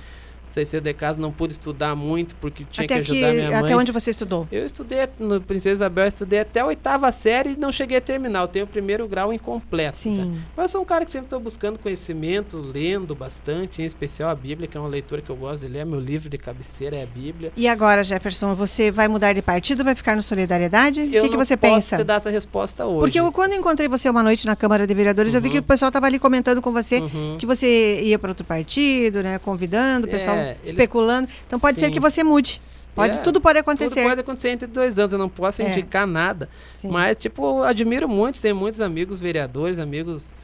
Cedo 0.48 0.84
de 0.84 0.94
casa, 0.94 1.20
não 1.20 1.30
pude 1.32 1.52
estudar 1.54 1.94
muito 1.94 2.34
porque 2.36 2.64
tinha 2.70 2.84
Até, 2.84 2.94
que 3.02 3.12
ajudar 3.12 3.28
que, 3.30 3.36
minha 3.36 3.50
mãe. 3.50 3.58
até 3.64 3.76
onde 3.76 3.92
você 3.92 4.10
estudou? 4.10 4.46
Eu 4.50 4.64
estudei 4.66 4.98
no 5.18 5.40
Princesa 5.40 5.74
Isabel, 5.74 6.04
eu 6.04 6.08
estudei 6.08 6.38
até 6.40 6.60
a 6.60 6.66
oitava 6.66 7.10
série 7.12 7.50
e 7.52 7.56
não 7.56 7.70
cheguei 7.72 7.98
a 7.98 8.00
terminar. 8.00 8.40
Eu 8.42 8.48
tenho 8.48 8.64
o 8.64 8.68
primeiro 8.68 9.06
grau 9.08 9.32
incompleto. 9.32 9.96
Sim. 9.96 10.16
tá? 10.16 10.40
Mas 10.56 10.64
eu 10.64 10.68
sou 10.70 10.82
um 10.82 10.84
cara 10.84 11.04
que 11.04 11.10
sempre 11.10 11.26
estou 11.26 11.40
buscando 11.40 11.78
conhecimento, 11.78 12.56
lendo 12.58 13.14
bastante, 13.14 13.82
em 13.82 13.84
especial 13.84 14.30
a 14.30 14.34
Bíblia, 14.34 14.68
que 14.68 14.76
é 14.76 14.80
uma 14.80 14.88
leitura 14.88 15.20
que 15.20 15.30
eu 15.30 15.36
gosto 15.36 15.66
de 15.66 15.72
ler. 15.72 15.84
Meu 15.84 16.00
livro 16.00 16.28
de 16.28 16.38
cabeceira 16.38 16.96
é 16.96 17.02
a 17.02 17.06
Bíblia. 17.06 17.52
E 17.56 17.66
agora, 17.68 18.02
Jefferson, 18.04 18.54
você 18.54 18.90
vai 18.90 19.08
mudar 19.08 19.32
de 19.32 19.42
partido, 19.42 19.84
vai 19.84 19.94
ficar 19.94 20.16
no 20.16 20.22
Solidariedade? 20.22 21.00
O 21.00 21.04
Eu 21.12 21.22
que, 21.22 21.28
que 21.30 21.36
não 21.36 21.44
você 21.44 21.56
posso 21.56 21.74
pensa? 21.74 21.96
te 21.98 22.04
dar 22.04 22.14
essa 22.14 22.30
resposta 22.30 22.86
hoje. 22.86 23.00
Porque 23.00 23.20
eu, 23.20 23.30
quando 23.32 23.54
encontrei 23.54 23.88
você 23.88 24.08
uma 24.08 24.22
noite 24.22 24.46
na 24.46 24.54
Câmara 24.56 24.86
de 24.86 24.94
Vereadores, 24.94 25.34
eu 25.34 25.40
vi 25.40 25.50
que 25.50 25.58
o 25.58 25.62
pessoal 25.62 25.88
estava 25.88 26.06
ali 26.06 26.18
comentando 26.18 26.62
com 26.62 26.72
você 26.72 26.96
Uhum. 27.00 27.36
que 27.38 27.46
você 27.46 28.00
ia 28.02 28.18
para 28.18 28.30
outro 28.30 28.44
partido, 28.44 29.22
né? 29.22 29.38
Convidando, 29.38 30.06
o 30.06 30.10
pessoal 30.10 30.35
É, 30.35 30.35
eles- 30.36 30.58
especulando. 30.64 31.28
Então 31.46 31.58
pode 31.58 31.78
ser 31.78 31.86
Sim. 31.86 31.92
que 31.92 32.00
você 32.00 32.22
mude. 32.24 32.60
Pode, 32.94 33.18
É, 33.18 33.22
tudo 33.22 33.40
pode 33.42 33.58
acontecer. 33.58 33.94
Tudo 33.96 34.08
pode 34.08 34.20
acontecer 34.22 34.48
entre 34.50 34.66
dois 34.66 34.98
anos, 34.98 35.12
eu 35.12 35.18
não 35.18 35.28
posso 35.28 35.60
É. 35.60 35.68
indicar 35.70 36.06
nada. 36.06 36.48
Sim. 36.76 36.88
Mas, 36.88 37.16
tipo, 37.18 37.62
admiro 37.62 38.08
muitos, 38.08 38.40
tem 38.40 38.54
muitos 38.54 38.80
amigos 38.80 39.20
vereadores, 39.20 39.78
amigos 39.78 40.34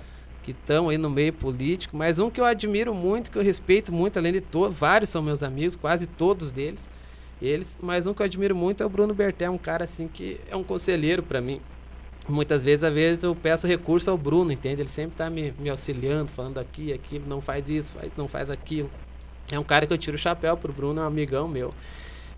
que 0.42 0.50
estão 0.50 0.88
aí 0.90 0.98
no 0.98 1.08
meio 1.08 1.32
político, 1.32 1.96
mas 1.96 2.18
um 2.18 2.28
que 2.28 2.40
eu 2.40 2.44
admiro 2.44 2.92
muito, 2.92 3.30
que 3.30 3.38
eu 3.38 3.42
respeito 3.42 3.90
muito, 3.92 4.18
além 4.18 4.32
de 4.34 4.40
todos, 4.42 4.76
vários 4.76 5.08
são 5.08 5.22
meus 5.22 5.42
amigos, 5.42 5.76
quase 5.76 6.06
todos 6.06 6.50
deles. 6.52 6.80
Eles, 7.40 7.66
mas 7.80 8.06
um 8.06 8.12
que 8.12 8.20
eu 8.20 8.26
admiro 8.26 8.54
muito 8.54 8.82
é 8.82 8.86
o 8.86 8.88
Bruno 8.88 9.14
Berté, 9.14 9.48
um 9.48 9.56
cara 9.58 9.84
assim 9.84 10.06
que 10.06 10.38
é 10.50 10.54
um 10.56 10.62
conselheiro 10.62 11.22
para 11.22 11.40
mim. 11.40 11.60
Muitas 12.28 12.62
vezes, 12.62 12.84
às 12.84 12.92
vezes, 12.94 13.24
eu 13.24 13.34
peço 13.34 13.66
recurso 13.66 14.10
ao 14.10 14.16
Bruno, 14.18 14.52
entende? 14.52 14.80
Ele 14.82 14.88
sempre 14.88 15.16
tá 15.16 15.28
me, 15.30 15.52
me 15.58 15.68
auxiliando, 15.70 16.30
falando 16.30 16.58
aqui, 16.58 16.92
aqui, 16.92 17.18
não 17.26 17.40
faz 17.40 17.68
isso, 17.68 17.94
faz, 17.94 18.12
não 18.16 18.28
faz 18.28 18.48
aquilo. 18.50 18.90
É 19.52 19.58
um 19.58 19.62
cara 19.64 19.86
que 19.86 19.92
eu 19.92 19.98
tiro 19.98 20.16
o 20.16 20.18
chapéu 20.18 20.56
pro 20.56 20.72
Bruno, 20.72 21.00
é 21.00 21.04
um 21.04 21.06
amigão 21.06 21.46
meu. 21.46 21.72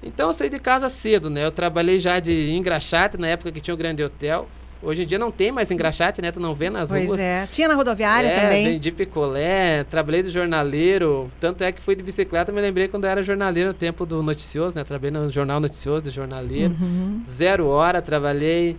Então 0.02 0.26
eu 0.28 0.32
saí 0.34 0.50
de 0.50 0.58
casa 0.58 0.90
cedo, 0.90 1.30
né? 1.30 1.44
Eu 1.46 1.50
trabalhei 1.50 1.98
já 1.98 2.18
de 2.20 2.50
engraxate 2.52 3.16
na 3.16 3.28
época 3.28 3.50
que 3.52 3.60
tinha 3.60 3.72
o 3.72 3.76
Grande 3.76 4.02
Hotel. 4.04 4.46
Hoje 4.82 5.04
em 5.04 5.06
dia 5.06 5.18
não 5.18 5.30
tem 5.30 5.50
mais 5.50 5.70
engraxate, 5.70 6.20
né? 6.20 6.30
Tu 6.30 6.38
não 6.40 6.52
vê 6.52 6.68
nas 6.68 6.90
Pois 6.90 7.06
ruas. 7.06 7.18
é. 7.18 7.48
Tinha 7.50 7.68
na 7.68 7.74
rodoviária 7.74 8.28
É, 8.28 8.40
também. 8.40 8.64
vendi 8.72 8.90
picolé, 8.92 9.82
trabalhei 9.84 10.22
de 10.22 10.28
jornaleiro. 10.28 11.30
Tanto 11.40 11.64
é 11.64 11.72
que 11.72 11.80
fui 11.80 11.96
de 11.96 12.02
bicicleta, 12.02 12.52
me 12.52 12.60
lembrei 12.60 12.86
quando 12.86 13.04
eu 13.04 13.10
era 13.10 13.22
jornaleiro 13.22 13.68
no 13.68 13.74
tempo 13.74 14.04
do 14.04 14.22
noticioso, 14.22 14.76
né? 14.76 14.84
Trabalhei 14.84 15.10
no 15.12 15.30
jornal 15.30 15.58
noticioso 15.58 16.04
de 16.04 16.10
jornaleiro. 16.10 16.74
Uhum. 16.78 17.22
Zero 17.26 17.66
hora, 17.68 18.02
trabalhei. 18.02 18.76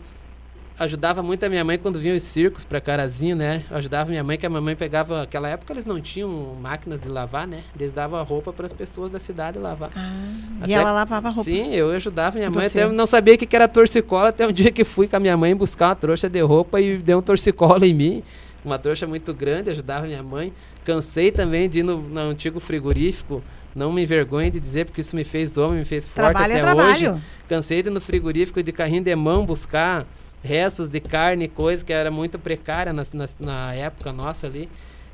Ajudava 0.78 1.24
muito 1.24 1.42
a 1.46 1.50
minha 1.50 1.64
mãe 1.64 1.78
quando 1.78 1.98
vinham 1.98 2.18
os 2.18 2.24
circos 2.24 2.66
pra 2.66 2.82
Carazinho, 2.82 3.34
né? 3.34 3.64
Eu 3.72 3.78
ajudava 3.78 4.10
minha 4.10 4.24
mãe, 4.26 4.38
que 4.38 4.46
a 4.46 4.50
mamãe 4.50 4.76
pegava. 4.76 5.20
Naquela 5.20 5.48
época 5.48 5.72
eles 5.72 5.86
não 5.86 6.02
tinham 6.02 6.30
máquinas 6.60 7.00
de 7.00 7.08
lavar, 7.08 7.48
né? 7.48 7.64
Eles 7.80 7.94
davam 7.94 8.20
a 8.20 8.24
roupa 8.24 8.52
para 8.52 8.66
as 8.66 8.74
pessoas 8.74 9.10
da 9.10 9.18
cidade 9.18 9.58
lavar. 9.58 9.90
Ah, 9.96 10.66
e 10.68 10.74
ela 10.74 10.92
lavava 10.92 11.30
a 11.30 11.32
roupa. 11.32 11.50
Sim, 11.50 11.74
eu 11.74 11.92
ajudava 11.92 12.38
minha 12.38 12.50
mãe. 12.50 12.68
Você? 12.68 12.82
Até 12.82 12.92
não 12.92 13.08
sabia 13.08 13.36
o 13.36 13.38
que 13.38 13.56
era 13.56 13.70
torcicola 13.70 14.30
até 14.30 14.46
um 14.46 14.52
dia 14.54 14.70
que 14.70 14.84
fui 14.84 15.08
com 15.08 15.16
a 15.16 15.20
minha 15.20 15.38
mãe 15.38 15.56
buscar 15.56 15.88
uma 15.88 15.96
trouxa 15.96 16.30
de 16.30 16.42
roupa 16.42 16.82
e 16.82 16.98
deu 16.98 17.20
um 17.20 17.22
torcicola 17.22 17.88
em 17.88 17.94
mim. 17.94 18.24
Uma 18.64 18.78
trouxa 18.78 19.08
muito 19.08 19.34
grande, 19.34 19.70
ajudava 19.70 20.06
minha 20.08 20.24
mãe. 20.24 20.52
Cansei 20.84 21.32
também 21.32 21.70
de 21.70 21.80
ir 21.80 21.84
no, 21.84 22.02
no 22.02 22.20
antigo 22.20 22.60
frigorífico. 22.60 23.42
Não 23.74 23.94
me 23.94 24.04
envergonhe 24.04 24.50
de 24.50 24.60
dizer, 24.60 24.86
porque 24.86 25.02
isso 25.02 25.16
me 25.16 25.24
fez 25.24 25.58
homem, 25.58 25.80
me 25.80 25.86
fez 25.86 26.08
forte 26.08 26.32
Trabalho 26.32 26.54
é 26.54 26.56
até 26.56 26.64
trabalho. 26.66 27.12
hoje. 27.14 27.22
Cansei 27.48 27.82
de 27.82 27.90
ir 27.90 27.92
no 27.92 28.02
frigorífico 28.02 28.62
de 28.62 28.72
carrinho 28.72 29.04
de 29.04 29.16
mão 29.16 29.46
buscar 29.46 30.06
restos 30.46 30.88
de 30.88 31.00
carne, 31.00 31.48
coisa 31.48 31.84
que 31.84 31.92
era 31.92 32.12
muito 32.12 32.38
precária 32.38 32.94
na, 32.94 33.04
na, 33.12 33.26
na 33.40 33.74
época 33.74 34.14
nossa 34.14 34.46
ali. 34.46 34.70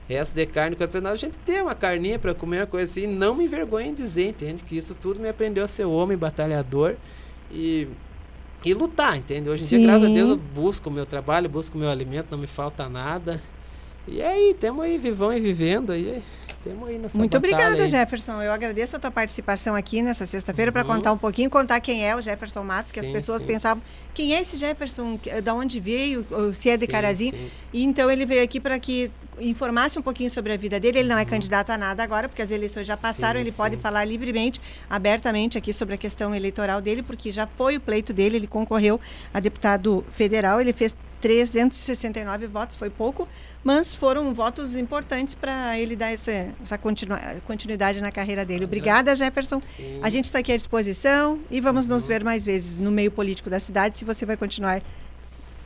Restos 0.07 0.33
de 0.33 0.45
carne, 0.45 0.75
coisa 0.75 1.09
a 1.09 1.15
gente 1.15 1.37
tem 1.45 1.61
uma 1.61 1.73
carninha 1.73 2.19
para 2.19 2.33
comer, 2.33 2.59
uma 2.59 2.67
coisa 2.67 2.91
assim. 2.91 3.07
Não 3.07 3.33
me 3.33 3.45
envergonhe 3.45 3.89
em 3.89 3.93
dizer, 3.93 4.27
entende? 4.27 4.61
Que 4.63 4.77
isso 4.77 4.93
tudo 4.93 5.21
me 5.21 5.29
aprendeu 5.29 5.63
a 5.63 5.67
ser 5.67 5.85
homem, 5.85 6.17
batalhador 6.17 6.95
e, 7.49 7.87
e 8.65 8.73
lutar, 8.73 9.17
entende? 9.17 9.49
Hoje 9.49 9.63
em 9.63 9.65
dia, 9.65 9.77
Sim. 9.79 9.85
graças 9.85 10.09
a 10.09 10.13
Deus, 10.13 10.29
eu 10.31 10.37
busco 10.37 10.89
o 10.89 10.91
meu 10.91 11.05
trabalho, 11.05 11.47
busco 11.47 11.77
o 11.77 11.79
meu 11.79 11.89
alimento, 11.89 12.27
não 12.29 12.37
me 12.37 12.47
falta 12.47 12.89
nada. 12.89 13.41
E 14.05 14.21
aí, 14.21 14.53
temos 14.59 14.83
aí, 14.83 14.97
vivão 14.97 15.31
e 15.31 15.39
vivendo 15.39 15.91
aí. 15.91 16.21
Temos 16.63 16.87
aí 16.89 16.97
nessa 16.97 17.17
Muito 17.17 17.35
obrigada, 17.37 17.81
aí. 17.81 17.89
Jefferson. 17.89 18.41
Eu 18.41 18.51
agradeço 18.51 18.95
a 18.95 18.99
tua 18.99 19.09
participação 19.11 19.73
aqui 19.75 20.01
nessa 20.01 20.25
sexta-feira 20.25 20.71
para 20.71 20.83
Uhum. 20.83 20.87
contar 20.95 21.11
um 21.11 21.17
pouquinho, 21.17 21.49
contar 21.49 21.79
quem 21.79 22.07
é 22.07 22.15
o 22.15 22.21
Jefferson 22.21 22.63
Matos, 22.63 22.91
que 22.91 22.99
as 22.99 23.05
Sim, 23.07 23.13
pessoas 23.13 23.41
sim. 23.41 23.47
pensavam 23.47 23.81
quem 24.13 24.35
é 24.35 24.41
esse 24.41 24.57
Jefferson, 24.57 25.19
da 25.43 25.53
onde 25.55 25.79
veio, 25.79 26.25
se 26.53 26.69
é 26.69 26.77
de 26.77 26.85
Sim, 26.85 26.91
Carazinho. 26.91 27.33
sim. 27.35 27.51
E 27.73 27.83
então 27.83 28.11
ele 28.11 28.25
veio 28.25 28.43
aqui 28.43 28.59
para 28.59 28.77
que 28.79 29.09
informasse 29.39 29.97
um 29.97 30.01
pouquinho 30.03 30.29
sobre 30.29 30.53
a 30.53 30.57
vida 30.57 30.79
dele. 30.79 30.99
Ele 30.99 31.07
não 31.09 31.15
Uhum. 31.15 31.21
é 31.21 31.25
candidato 31.25 31.71
a 31.71 31.77
nada 31.77 32.03
agora, 32.03 32.29
porque 32.29 32.41
as 32.43 32.51
eleições 32.51 32.85
já 32.85 32.95
passaram. 32.95 33.39
Sim, 33.39 33.45
ele 33.45 33.51
pode 33.51 33.75
sim. 33.77 33.81
falar 33.81 34.05
livremente, 34.05 34.61
abertamente 34.89 35.57
aqui 35.57 35.73
sobre 35.73 35.95
a 35.95 35.97
questão 35.97 36.35
eleitoral 36.35 36.79
dele, 36.81 37.01
porque 37.01 37.31
já 37.31 37.47
foi 37.47 37.77
o 37.77 37.79
pleito 37.79 38.13
dele. 38.13 38.35
Ele 38.37 38.47
concorreu 38.47 38.99
a 39.33 39.39
deputado 39.39 40.05
federal. 40.11 40.61
Ele 40.61 40.73
fez 40.73 40.93
369 41.21 42.47
votos, 42.47 42.75
foi 42.75 42.89
pouco, 42.89 43.27
mas 43.63 43.93
foram 43.93 44.33
votos 44.33 44.75
importantes 44.75 45.35
para 45.35 45.77
ele 45.77 45.95
dar 45.95 46.11
essa, 46.11 46.31
essa 46.63 46.77
continu, 46.77 47.15
continuidade 47.45 48.01
na 48.01 48.11
carreira 48.11 48.43
dele. 48.43 48.65
Obrigada, 48.65 49.15
Jefferson. 49.15 49.59
Sim. 49.59 49.99
A 50.01 50.09
gente 50.09 50.25
está 50.25 50.39
aqui 50.39 50.51
à 50.51 50.57
disposição 50.57 51.39
e 51.49 51.61
vamos 51.61 51.85
uhum. 51.85 51.93
nos 51.93 52.07
ver 52.07 52.23
mais 52.23 52.43
vezes 52.43 52.77
no 52.77 52.91
meio 52.91 53.11
político 53.11 53.49
da 53.49 53.59
cidade, 53.59 53.99
se 53.99 54.05
você 54.05 54.25
vai 54.25 54.35
continuar 54.35 54.81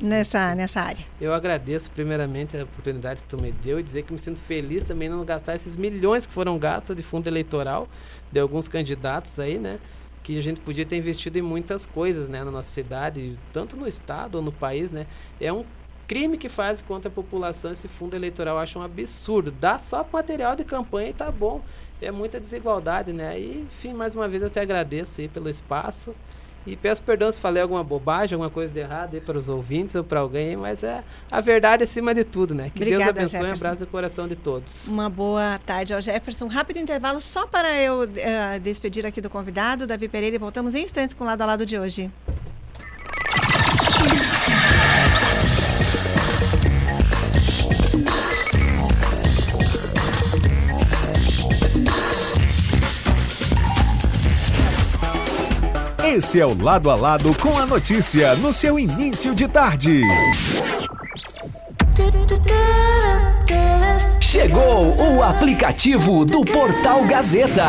nessa, 0.02 0.54
nessa 0.56 0.82
área. 0.82 1.04
Eu 1.20 1.34
agradeço 1.34 1.90
primeiramente 1.92 2.58
a 2.58 2.64
oportunidade 2.64 3.24
que 3.24 3.30
tu 3.30 3.42
me 3.42 3.52
deu 3.52 3.80
e 3.80 3.84
dizer 3.84 4.04
que 4.04 4.12
me 4.12 4.20
sinto 4.20 4.42
feliz 4.42 4.84
também 4.84 5.08
não 5.08 5.24
gastar 5.24 5.56
esses 5.56 5.76
milhões 5.76 6.28
que 6.28 6.34
foram 6.34 6.58
gastos 6.58 6.96
de 6.96 7.04
fundo 7.04 7.28
eleitoral 7.28 7.88
de 8.32 8.40
alguns 8.40 8.68
candidatos 8.68 9.40
aí, 9.40 9.58
né? 9.58 9.80
Que 10.22 10.38
a 10.38 10.42
gente 10.42 10.60
podia 10.60 10.86
ter 10.86 10.98
investido 10.98 11.38
em 11.38 11.42
muitas 11.42 11.86
coisas, 11.86 12.28
né, 12.28 12.44
na 12.44 12.50
nossa 12.50 12.70
cidade, 12.70 13.38
tanto 13.54 13.78
no 13.78 13.88
estado 13.88 14.36
ou 14.36 14.42
no 14.42 14.52
país, 14.52 14.92
né? 14.92 15.06
É 15.40 15.54
um 15.54 15.64
crime 16.08 16.38
que 16.38 16.50
faz 16.50 16.82
contra 16.82 17.10
a 17.10 17.12
população 17.12 17.72
esse 17.72 17.88
fundo 17.88 18.16
eleitoral. 18.16 18.58
Acho 18.58 18.80
um 18.80 18.84
absurdo. 18.84 19.52
Dá 19.52 19.78
só 19.80 20.04
para 20.04 20.20
material 20.20 20.56
de 20.56 20.64
campanha 20.64 21.10
e 21.10 21.14
tá 21.14 21.32
bom. 21.32 21.62
É 22.02 22.12
muita 22.12 22.40
desigualdade, 22.40 23.14
né? 23.14 23.40
E, 23.40 23.62
enfim, 23.62 23.94
mais 23.94 24.16
uma 24.16 24.28
vez 24.28 24.44
eu 24.44 24.50
te 24.50 24.60
agradeço 24.60 25.22
aí 25.22 25.28
pelo 25.28 25.50
espaço. 25.50 26.14
E 26.66 26.76
peço 26.76 27.02
perdão 27.04 27.32
se 27.32 27.40
falei 27.40 27.62
alguma 27.62 27.84
bobagem, 27.84 28.34
alguma 28.34 28.50
coisa 28.50 28.74
de 28.74 28.80
errado 28.80 29.14
aí 29.14 29.22
para 29.22 29.38
os 29.38 29.48
ouvintes 29.50 29.94
ou 29.94 30.04
para 30.04 30.20
alguém, 30.20 30.58
mas 30.58 30.84
é 30.84 31.04
a 31.30 31.40
verdade 31.40 31.84
acima 31.84 32.14
de 32.14 32.24
tudo, 32.24 32.56
né? 32.56 32.72
Que 32.74 32.82
Obrigada, 32.82 33.14
Deus 33.14 33.36
abençoe 33.36 33.50
e 33.50 33.54
abraço 33.54 33.80
do 33.82 33.88
coração 33.88 34.28
de 34.28 34.36
todos. 34.36 34.88
Uma 34.88 35.08
boa 35.08 35.60
tarde 35.64 35.94
ao 35.94 36.02
Jefferson. 36.02 36.48
Rápido 36.48 36.80
intervalo 36.80 37.22
só 37.22 37.46
para 37.46 37.80
eu 37.80 38.02
uh, 38.02 38.60
despedir 38.62 39.06
aqui 39.06 39.22
do 39.22 39.30
convidado, 39.30 39.86
Davi 39.86 40.08
Pereira, 40.08 40.38
e 40.38 40.40
voltamos 40.40 40.74
em 40.74 40.84
instantes 40.84 41.14
com 41.14 41.24
o 41.24 41.28
lado 41.28 41.42
a 41.44 41.46
lado 41.46 41.68
de 41.68 41.78
hoje. 41.78 42.12
Esse 56.16 56.40
é 56.40 56.46
o 56.46 56.58
Lado 56.58 56.90
a 56.90 56.96
Lado 56.96 57.36
com 57.38 57.58
a 57.58 57.66
notícia 57.66 58.36
no 58.36 58.54
seu 58.54 58.80
início 58.80 59.36
de 59.36 59.50
tarde. 59.50 60.02
Chegou 64.22 64.96
o 64.96 65.22
aplicativo 65.22 66.24
do 66.24 66.40
Portal 66.40 67.04
Gazeta. 67.04 67.68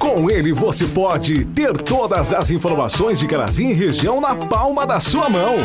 Com 0.00 0.30
ele 0.30 0.50
você 0.50 0.86
pode 0.86 1.44
ter 1.44 1.76
todas 1.76 2.32
as 2.32 2.50
informações 2.50 3.20
de 3.20 3.26
Carazinho 3.26 3.70
e 3.70 3.74
região 3.74 4.18
na 4.18 4.34
palma 4.34 4.86
da 4.86 4.98
sua 4.98 5.28
mão. 5.28 5.56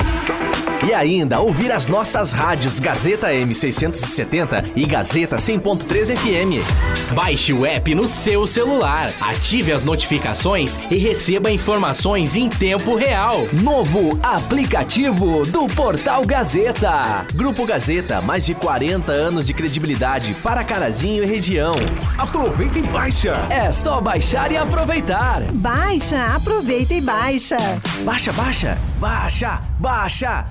E 0.86 0.93
ainda 0.93 1.39
ouvir 1.39 1.71
as 1.71 1.88
nossas 1.88 2.33
rádios 2.33 2.79
Gazeta 2.79 3.29
M670 3.29 4.71
e 4.75 4.86
Gazeta 4.86 5.38
100.3 5.38 6.17
FM. 6.17 7.13
Baixe 7.13 7.53
o 7.53 7.65
app 7.65 7.95
no 7.95 8.09
seu 8.09 8.45
celular, 8.45 9.09
ative 9.21 9.71
as 9.71 9.86
notificações 9.86 10.77
e 10.91 10.97
receba 10.97 11.49
informações 11.49 12.36
em 12.36 12.49
tempo 12.49 12.93
real. 12.93 13.47
Novo 13.53 14.19
aplicativo 14.21 15.43
do 15.45 15.65
Portal 15.67 16.25
Gazeta. 16.25 17.25
Grupo 17.33 17.65
Gazeta, 17.65 18.21
mais 18.21 18.45
de 18.45 18.53
40 18.53 19.13
anos 19.13 19.47
de 19.47 19.53
credibilidade 19.53 20.36
para 20.43 20.63
Carazinho 20.63 21.23
e 21.23 21.27
região. 21.27 21.73
Aproveita 22.17 22.77
e 22.77 22.83
baixa. 22.83 23.47
É 23.49 23.71
só 23.71 24.01
baixar 24.01 24.24
e 24.51 24.57
aproveitar. 24.57 25.43
Baixa, 25.51 26.36
aproveita 26.36 26.95
e 26.95 27.01
baixa. 27.01 27.57
Baixa, 28.03 28.34
baixa, 28.34 28.78
baixa, 28.99 29.61
baixa. 29.80 30.47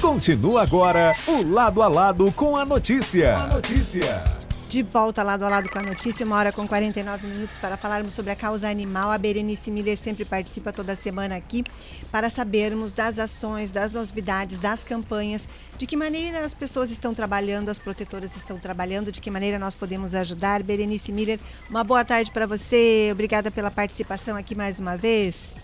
Continua 0.00 0.62
agora 0.62 1.16
o 1.26 1.42
Lado 1.42 1.82
a 1.82 1.88
Lado 1.88 2.30
com 2.30 2.56
a 2.56 2.64
notícia. 2.64 3.38
A 3.38 3.46
notícia. 3.48 4.37
De 4.68 4.82
volta 4.82 5.22
lado 5.22 5.46
a 5.46 5.48
lado 5.48 5.70
com 5.70 5.78
a 5.78 5.82
notícia, 5.82 6.26
uma 6.26 6.36
hora 6.36 6.52
com 6.52 6.68
49 6.68 7.26
minutos 7.26 7.56
para 7.56 7.74
falarmos 7.74 8.12
sobre 8.12 8.32
a 8.32 8.36
causa 8.36 8.68
animal. 8.68 9.10
A 9.10 9.16
Berenice 9.16 9.70
Miller 9.70 9.96
sempre 9.96 10.26
participa 10.26 10.74
toda 10.74 10.94
semana 10.94 11.36
aqui 11.36 11.64
para 12.12 12.28
sabermos 12.28 12.92
das 12.92 13.18
ações, 13.18 13.70
das 13.70 13.94
novidades, 13.94 14.58
das 14.58 14.84
campanhas, 14.84 15.48
de 15.78 15.86
que 15.86 15.96
maneira 15.96 16.40
as 16.40 16.52
pessoas 16.52 16.90
estão 16.90 17.14
trabalhando, 17.14 17.70
as 17.70 17.78
protetoras 17.78 18.36
estão 18.36 18.58
trabalhando, 18.58 19.10
de 19.10 19.22
que 19.22 19.30
maneira 19.30 19.58
nós 19.58 19.74
podemos 19.74 20.14
ajudar. 20.14 20.62
Berenice 20.62 21.12
Miller, 21.12 21.40
uma 21.70 21.82
boa 21.82 22.04
tarde 22.04 22.30
para 22.30 22.46
você. 22.46 23.08
Obrigada 23.10 23.50
pela 23.50 23.70
participação 23.70 24.36
aqui 24.36 24.54
mais 24.54 24.78
uma 24.78 24.98
vez. 24.98 25.54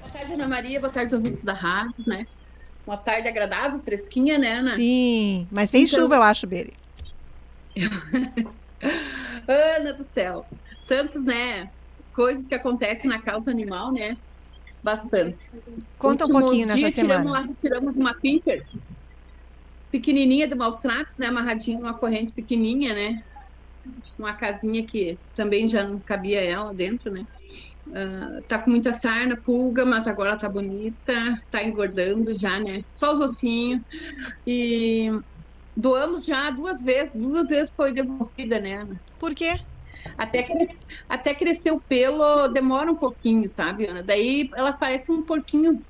Boa 0.00 0.10
tarde, 0.10 0.32
Ana 0.32 0.48
Maria. 0.48 0.80
Boa 0.80 0.90
tarde, 0.90 1.14
ouvintes 1.14 1.44
da 1.44 1.52
rádio, 1.52 2.04
né? 2.06 2.26
uma 2.86 2.96
tarde 2.96 3.28
agradável, 3.28 3.78
fresquinha, 3.80 4.38
né, 4.38 4.58
Ana? 4.58 4.74
Sim, 4.74 5.46
mas 5.50 5.70
vem 5.70 5.84
então... 5.84 6.00
chuva, 6.00 6.16
eu 6.16 6.22
acho, 6.22 6.46
Beri. 6.46 6.72
Ana 9.46 9.92
do 9.92 10.04
céu. 10.04 10.44
Tantos, 10.86 11.24
né, 11.24 11.70
coisas 12.12 12.46
que 12.46 12.54
acontecem 12.54 13.08
na 13.08 13.20
causa 13.20 13.50
animal, 13.50 13.92
né? 13.92 14.16
Bastante. 14.82 15.46
Conta 15.98 16.24
um 16.24 16.28
pouquinho 16.28 16.66
nessa 16.66 16.90
semana. 16.90 17.20
Tiramos, 17.20 17.32
lá, 17.32 17.54
tiramos 17.60 17.96
uma 17.96 18.14
pinter 18.14 18.66
pequenininha 19.90 20.46
do 20.46 20.56
maus 20.56 20.76
tratos, 20.78 21.18
né, 21.18 21.26
amarradinha 21.26 21.78
numa 21.78 21.94
corrente 21.94 22.32
pequenininha, 22.32 22.94
né? 22.94 23.22
Uma 24.18 24.34
casinha 24.34 24.86
que 24.86 25.18
também 25.34 25.68
já 25.68 25.86
não 25.86 25.98
cabia 26.00 26.40
ela 26.40 26.72
dentro, 26.72 27.10
né? 27.10 27.24
Uh, 27.88 28.42
tá 28.46 28.58
com 28.58 28.70
muita 28.70 28.92
sarna, 28.92 29.36
pulga, 29.36 29.84
mas 29.84 30.06
agora 30.06 30.36
tá 30.36 30.48
bonita, 30.48 31.12
tá 31.50 31.64
engordando 31.64 32.32
já, 32.32 32.60
né? 32.60 32.84
Só 32.92 33.12
os 33.12 33.20
ossinhos. 33.20 33.82
E 34.46 35.10
doamos 35.76 36.24
já 36.24 36.50
duas 36.50 36.80
vezes, 36.80 37.12
duas 37.14 37.48
vezes 37.48 37.74
foi 37.74 37.92
devolvida, 37.92 38.60
né? 38.60 38.86
Por 39.18 39.34
quê? 39.34 39.60
Até, 40.16 40.42
cres... 40.42 40.80
Até 41.08 41.34
crescer 41.34 41.70
o 41.70 41.80
pelo 41.80 42.48
demora 42.48 42.90
um 42.90 42.96
pouquinho, 42.96 43.48
sabe, 43.48 43.86
Ana? 43.86 44.02
Daí 44.02 44.50
ela 44.56 44.72
parece 44.72 45.12
um 45.12 45.22
porquinho 45.22 45.82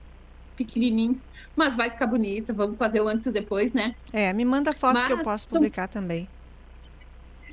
pequenininho, 0.57 1.21
mas 1.57 1.77
vai 1.77 1.91
ficar 1.91 2.07
bonita. 2.07 2.53
Vamos 2.53 2.77
fazer 2.77 3.01
o 3.01 3.09
antes 3.09 3.27
e 3.27 3.33
depois, 3.33 3.75
né? 3.75 3.95
É, 4.13 4.33
me 4.33 4.45
manda 4.45 4.73
foto 4.73 4.95
mas, 4.95 5.07
que 5.07 5.13
eu 5.13 5.23
posso 5.23 5.47
publicar 5.49 5.89
também. 5.89 6.29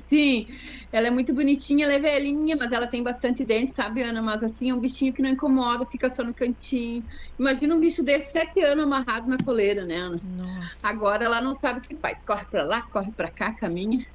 Sim, 0.00 0.46
ela 0.90 1.08
é 1.08 1.10
muito 1.10 1.34
bonitinha, 1.34 1.84
ela 1.84 1.94
é 1.94 1.98
velhinha, 1.98 2.56
mas 2.56 2.72
ela 2.72 2.86
tem 2.86 3.02
bastante 3.02 3.44
dente, 3.44 3.72
sabe, 3.72 4.02
Ana? 4.02 4.22
Mas 4.22 4.42
assim, 4.42 4.70
é 4.70 4.74
um 4.74 4.80
bichinho 4.80 5.12
que 5.12 5.20
não 5.20 5.30
incomoda, 5.30 5.84
fica 5.84 6.08
só 6.08 6.24
no 6.24 6.32
cantinho. 6.32 7.04
Imagina 7.38 7.74
um 7.74 7.80
bicho 7.80 8.02
desse 8.02 8.32
sete 8.32 8.60
anos 8.60 8.84
amarrado 8.84 9.28
na 9.28 9.36
coleira, 9.38 9.84
né, 9.84 9.96
Ana? 9.96 10.20
Nossa. 10.36 10.88
Agora 10.88 11.24
ela 11.24 11.40
não 11.40 11.54
sabe 11.54 11.80
o 11.80 11.82
que 11.82 11.94
faz. 11.94 12.22
Corre 12.22 12.44
para 12.46 12.64
lá, 12.64 12.82
corre 12.82 13.12
para 13.12 13.30
cá, 13.30 13.52
caminha. 13.52 14.06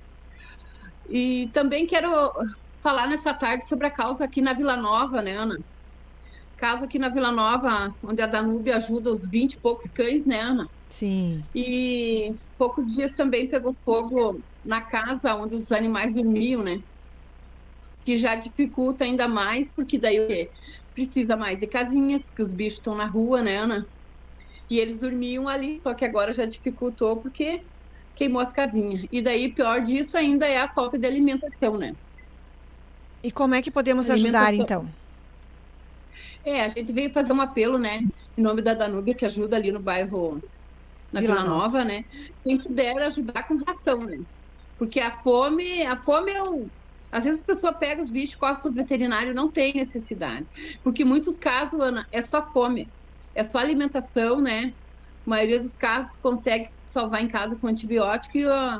E 1.10 1.50
também 1.54 1.86
quero 1.86 2.10
falar 2.82 3.08
nessa 3.08 3.34
tarde 3.34 3.66
sobre 3.66 3.88
a 3.88 3.92
causa 3.92 4.24
aqui 4.26 4.42
na 4.42 4.54
Vila 4.54 4.76
Nova, 4.76 5.22
né, 5.22 5.38
Ana? 5.38 5.60
Causa 6.58 6.86
aqui 6.86 6.98
na 6.98 7.10
Vila 7.10 7.32
Nova, 7.32 7.94
onde 8.02 8.22
a 8.22 8.28
Danube 8.28 8.72
ajuda 8.72 9.12
os 9.12 9.28
20 9.28 9.54
e 9.54 9.58
poucos 9.58 9.92
cães, 9.92 10.26
né, 10.26 10.42
Ana? 10.42 10.68
Sim. 10.90 11.44
E 11.54 12.34
poucos 12.58 12.94
dias 12.94 13.12
também 13.12 13.48
pegou 13.48 13.76
fogo 13.86 14.42
na 14.64 14.82
casa 14.82 15.36
onde 15.36 15.55
os 15.55 15.72
animais 15.72 16.14
dormiam, 16.14 16.64
né? 16.64 16.82
Que 18.05 18.18
já 18.18 18.36
dificulta 18.36 19.03
ainda 19.03 19.28
mais, 19.28 19.72
porque 19.72 19.97
daí 19.97 20.20
o 20.20 20.28
quê? 20.28 20.49
Precisa 20.93 21.36
mais 21.36 21.59
de 21.59 21.68
casinha, 21.68 22.20
porque 22.20 22.41
os 22.41 22.53
bichos 22.53 22.80
estão 22.80 22.95
na 22.95 23.05
rua, 23.05 23.41
né, 23.41 23.57
Ana? 23.57 23.86
E 24.70 24.80
eles 24.80 24.97
dormiam 24.97 25.47
ali, 25.47 25.78
só 25.78 25.93
que 25.93 26.05
agora 26.05 26.34
já 26.34 26.45
dificultou 26.45 27.18
porque 27.18 27.61
queimou 28.16 28.41
as 28.41 28.51
casinhas. 28.51 29.07
E 29.11 29.22
daí, 29.22 29.51
pior 29.53 29.82
disso 29.82 30.18
ainda 30.18 30.47
é 30.47 30.57
a 30.57 30.68
falta 30.68 30.97
de 30.97 31.05
alimentação, 31.05 31.78
né? 31.78 31.95
E 33.24 33.32
como 33.32 33.55
é 33.55 33.61
que 33.61 33.72
podemos 33.72 34.09
ajudar, 34.09 34.53
então? 34.53 34.88
É, 36.45 36.64
a 36.64 36.70
gente 36.70 36.91
veio 36.91 37.11
fazer 37.14 37.32
um 37.32 37.41
apelo, 37.41 37.78
né, 37.78 38.01
em 38.38 38.41
nome 38.41 38.61
da 38.61 38.74
Danúbia, 38.74 39.16
que 39.16 39.26
ajuda 39.26 39.55
ali 39.55 39.72
no 39.72 39.80
bairro, 39.80 40.43
na 41.11 41.22
Vila, 41.22 41.36
Vila 41.36 41.47
Nova, 41.47 41.64
Nova, 41.64 41.86
né? 41.86 42.03
Quem 42.43 42.57
puder 42.57 42.97
ajudar 43.03 43.47
com 43.47 43.55
ração, 43.66 44.03
né? 44.03 44.20
Porque 44.84 45.00
a 45.00 45.22
fome, 45.22 45.82
a 45.86 46.02
fome 46.02 46.32
é 46.32 46.44
o. 46.44 46.70
Às 47.10 47.24
vezes 47.24 47.44
a 47.44 47.46
pessoa 47.46 47.74
pega 47.80 48.02
os 48.02 48.12
bichos, 48.12 48.36
corre 48.36 48.56
para 48.58 48.68
os 48.68 48.76
veterinários, 48.76 49.34
não 49.34 49.50
tem 49.52 49.74
necessidade. 49.74 50.46
Porque 50.84 51.04
em 51.04 51.06
muitos 51.06 51.38
casos, 51.40 51.80
Ana, 51.80 52.06
é 52.12 52.22
só 52.22 52.42
fome, 52.52 52.92
é 53.34 53.44
só 53.44 53.60
alimentação, 53.60 54.42
né? 54.42 54.66
A 55.26 55.30
maioria 55.30 55.60
dos 55.60 55.72
casos 55.74 56.12
consegue 56.22 56.68
salvar 56.90 57.24
em 57.24 57.30
casa 57.30 57.58
com 57.58 57.68
antibiótico 57.68 58.38
e 58.38 58.46
a, 58.46 58.78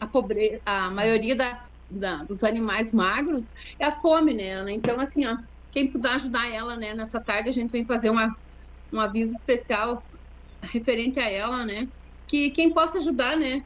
a 0.00 0.06
pobreza, 0.06 0.60
a 0.64 0.90
maioria 0.90 1.34
da, 1.34 1.66
da, 1.90 2.22
dos 2.24 2.44
animais 2.44 2.92
magros 2.92 3.46
é 3.80 3.86
a 3.86 4.00
fome, 4.00 4.34
né, 4.34 4.52
Ana? 4.52 4.70
Então, 4.72 5.00
assim, 5.00 5.26
ó, 5.26 5.36
quem 5.72 5.90
puder 5.90 6.12
ajudar 6.12 6.48
ela, 6.52 6.76
né, 6.76 6.94
nessa 6.94 7.20
tarde 7.20 7.50
a 7.50 7.52
gente 7.52 7.70
vem 7.72 7.84
fazer 7.86 8.10
uma, 8.10 8.28
um 8.92 9.00
aviso 9.00 9.32
especial 9.34 10.04
referente 10.62 11.18
a 11.20 11.28
ela, 11.28 11.64
né? 11.66 11.86
Que 12.28 12.50
quem 12.50 12.72
possa 12.72 12.98
ajudar, 12.98 13.36
né? 13.36 13.62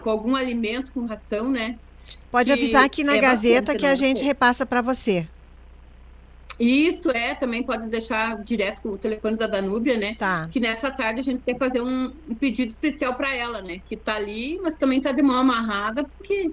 Com 0.00 0.10
algum 0.10 0.34
alimento, 0.34 0.92
com 0.92 1.06
ração, 1.06 1.50
né? 1.50 1.78
Pode 2.30 2.50
avisar 2.50 2.84
aqui 2.84 3.04
na 3.04 3.16
é 3.16 3.20
Gazeta 3.20 3.76
que 3.76 3.86
a 3.86 3.94
gente 3.94 4.24
repassa 4.24 4.64
para 4.64 4.80
você. 4.80 5.26
Isso 6.58 7.10
é, 7.10 7.34
também 7.34 7.62
pode 7.62 7.88
deixar 7.88 8.42
direto 8.42 8.82
com 8.82 8.90
o 8.90 8.98
telefone 8.98 9.36
da 9.36 9.46
Danúbia, 9.46 9.96
né? 9.96 10.14
Tá. 10.14 10.48
Que 10.50 10.60
nessa 10.60 10.90
tarde 10.90 11.20
a 11.20 11.22
gente 11.24 11.42
quer 11.42 11.58
fazer 11.58 11.80
um, 11.80 12.12
um 12.28 12.34
pedido 12.34 12.70
especial 12.70 13.14
para 13.14 13.34
ela, 13.34 13.62
né? 13.62 13.80
Que 13.88 13.96
tá 13.96 14.14
ali, 14.14 14.60
mas 14.62 14.78
também 14.78 15.00
tá 15.00 15.12
de 15.12 15.22
mão 15.22 15.36
amarrada, 15.36 16.04
porque 16.04 16.50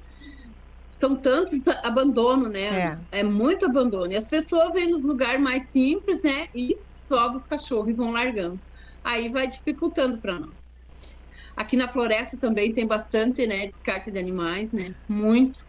são 0.90 1.16
tantos 1.16 1.68
abandono, 1.84 2.50
né? 2.50 2.98
É. 3.12 3.20
é 3.20 3.24
muito 3.24 3.66
abandono. 3.66 4.12
E 4.12 4.16
as 4.16 4.26
pessoas 4.26 4.74
vêm 4.74 4.90
nos 4.90 5.04
lugares 5.04 5.42
mais 5.42 5.64
simples, 5.64 6.24
né? 6.24 6.48
E 6.56 6.78
soltam 7.08 7.38
os 7.38 7.48
cachorros 7.48 7.90
e 7.90 7.94
vão 7.94 8.12
largando. 8.12 8.60
Aí 9.04 9.30
vai 9.30 9.48
dificultando 9.48 10.18
para 10.18 10.40
nós. 10.40 10.68
Aqui 11.60 11.76
na 11.76 11.89
floresta 11.89 12.39
também 12.39 12.72
tem 12.72 12.88
bastante, 12.88 13.45
né? 13.45 13.68
Descarte 13.68 14.10
de 14.10 14.18
animais, 14.18 14.72
né? 14.72 14.95
Muito. 15.10 15.60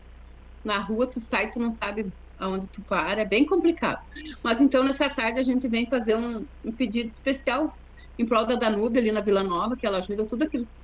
Na 0.65 0.79
rua 0.79 1.11
tu 1.11 1.19
sai, 1.19 1.51
tu 1.51 1.59
não 1.59 1.73
sabe 1.73 2.07
aonde 2.39 2.69
tu 2.69 2.81
para, 2.83 3.23
é 3.23 3.25
bem 3.25 3.45
complicado. 3.45 3.99
Mas 4.41 4.61
então 4.61 4.85
nessa 4.85 5.11
tarde 5.11 5.41
a 5.41 5.43
gente 5.43 5.67
vem 5.69 5.91
fazer 5.91 6.15
um, 6.15 6.47
um 6.65 6.71
pedido 6.71 7.09
especial 7.09 7.75
em 8.17 8.25
prol 8.25 8.47
da 8.47 8.55
Danube 8.55 9.01
ali 9.01 9.11
na 9.11 9.21
Vila 9.21 9.43
Nova, 9.43 9.77
que 9.77 9.85
ela 9.85 9.99
ajuda 9.99 10.29
todos 10.29 10.47
aqueles 10.47 10.81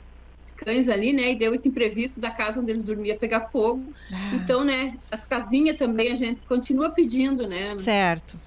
cães 0.57 0.89
ali, 0.89 1.13
né? 1.13 1.31
E 1.31 1.39
deu 1.39 1.55
esse 1.55 1.69
imprevisto 1.69 2.21
da 2.21 2.33
casa 2.33 2.61
onde 2.61 2.73
eles 2.73 2.87
dormiam 2.87 3.17
pegar 3.17 3.49
fogo. 3.53 3.93
Ah. 4.13 4.35
Então, 4.35 4.65
né, 4.65 4.99
as 5.09 5.25
casinhas 5.25 5.77
também 5.77 6.11
a 6.11 6.17
gente 6.17 6.41
continua 6.49 6.91
pedindo, 6.91 7.47
né? 7.47 7.79
Certo. 7.79 8.41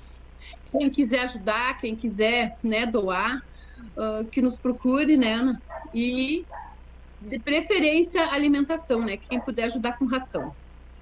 Quem 0.74 0.90
quiser 0.90 1.22
ajudar, 1.22 1.80
quem 1.80 1.96
quiser, 1.96 2.58
né, 2.62 2.86
doar, 2.86 3.38
uh, 3.96 4.26
que 4.30 4.42
nos 4.42 4.58
procure, 4.58 5.16
né? 5.16 5.58
E 5.94 6.46
de 7.22 7.40
preferência 7.40 8.26
alimentação, 8.28 9.02
né? 9.02 9.18
Quem 9.18 9.40
puder 9.40 9.66
ajudar 9.66 9.98
com 9.98 10.06
ração. 10.06 10.54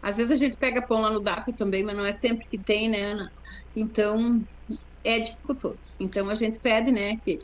Às 0.00 0.18
vezes 0.18 0.30
a 0.30 0.36
gente 0.36 0.56
pega 0.56 0.80
pão 0.80 1.00
lá 1.00 1.10
no 1.10 1.18
DAP 1.18 1.52
também, 1.54 1.82
mas 1.82 1.96
não 1.96 2.06
é 2.06 2.12
sempre 2.12 2.46
que 2.48 2.56
tem, 2.56 2.88
né, 2.88 3.02
Ana? 3.02 3.32
Então, 3.74 4.40
é 5.02 5.18
dificultoso. 5.18 5.92
Então 5.98 6.30
a 6.30 6.36
gente 6.36 6.60
pede, 6.60 6.92
né, 6.92 7.18
que 7.24 7.40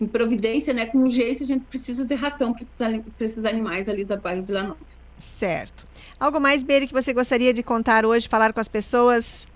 em 0.00 0.08
providência, 0.08 0.74
né, 0.74 0.86
com 0.86 0.98
urgência, 0.98 1.44
a 1.44 1.46
gente 1.46 1.64
precisa 1.66 2.04
de 2.04 2.14
ração 2.16 2.52
para 2.52 2.62
esses, 2.62 2.76
para 2.76 3.24
esses 3.24 3.44
animais 3.44 3.88
ali 3.88 4.04
da 4.04 4.16
bairro 4.16 4.42
Vila 4.42 4.64
Nova. 4.64 4.93
Certo. 5.18 5.86
Algo 6.18 6.40
mais, 6.40 6.62
Beri, 6.62 6.86
que 6.86 6.92
você 6.92 7.12
gostaria 7.12 7.52
de 7.52 7.62
contar 7.62 8.04
hoje, 8.04 8.28
falar 8.28 8.52
com 8.52 8.60
as 8.60 8.68
pessoas? 8.68 9.46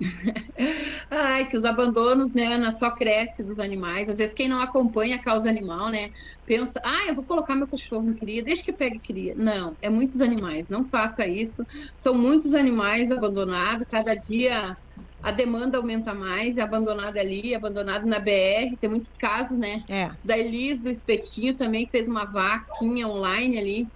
Ai, 1.10 1.48
que 1.48 1.56
os 1.56 1.64
abandonos, 1.64 2.32
né, 2.32 2.70
só 2.70 2.90
cresce 2.90 3.44
dos 3.44 3.58
animais. 3.58 4.08
Às 4.08 4.18
vezes 4.18 4.34
quem 4.34 4.48
não 4.48 4.60
acompanha 4.60 5.16
a 5.16 5.22
causa 5.22 5.48
animal, 5.48 5.90
né, 5.90 6.10
pensa, 6.46 6.80
ah, 6.84 7.06
eu 7.08 7.14
vou 7.14 7.24
colocar 7.24 7.54
meu 7.54 7.68
cachorro 7.68 8.08
em 8.10 8.14
cria, 8.14 8.42
deixa 8.42 8.64
que 8.64 8.72
pegue 8.72 9.00
cria. 9.00 9.34
Não, 9.36 9.76
é 9.82 9.88
muitos 9.88 10.20
animais, 10.20 10.68
não 10.68 10.84
faça 10.84 11.26
isso. 11.26 11.64
São 11.96 12.14
muitos 12.14 12.54
animais 12.54 13.10
abandonados, 13.10 13.84
cada 13.90 14.14
dia 14.14 14.76
a 15.22 15.32
demanda 15.32 15.78
aumenta 15.78 16.14
mais, 16.14 16.58
é 16.58 16.62
abandonado 16.62 17.16
ali, 17.18 17.54
abandonado 17.54 18.06
na 18.06 18.20
BR, 18.20 18.76
tem 18.80 18.88
muitos 18.88 19.16
casos, 19.16 19.58
né? 19.58 19.82
É. 19.88 20.10
Da 20.24 20.38
Elis, 20.38 20.80
do 20.80 20.88
Espetinho 20.88 21.56
também, 21.56 21.86
que 21.86 21.90
fez 21.90 22.08
uma 22.08 22.24
vaquinha 22.24 23.08
online 23.08 23.58
ali, 23.58 23.88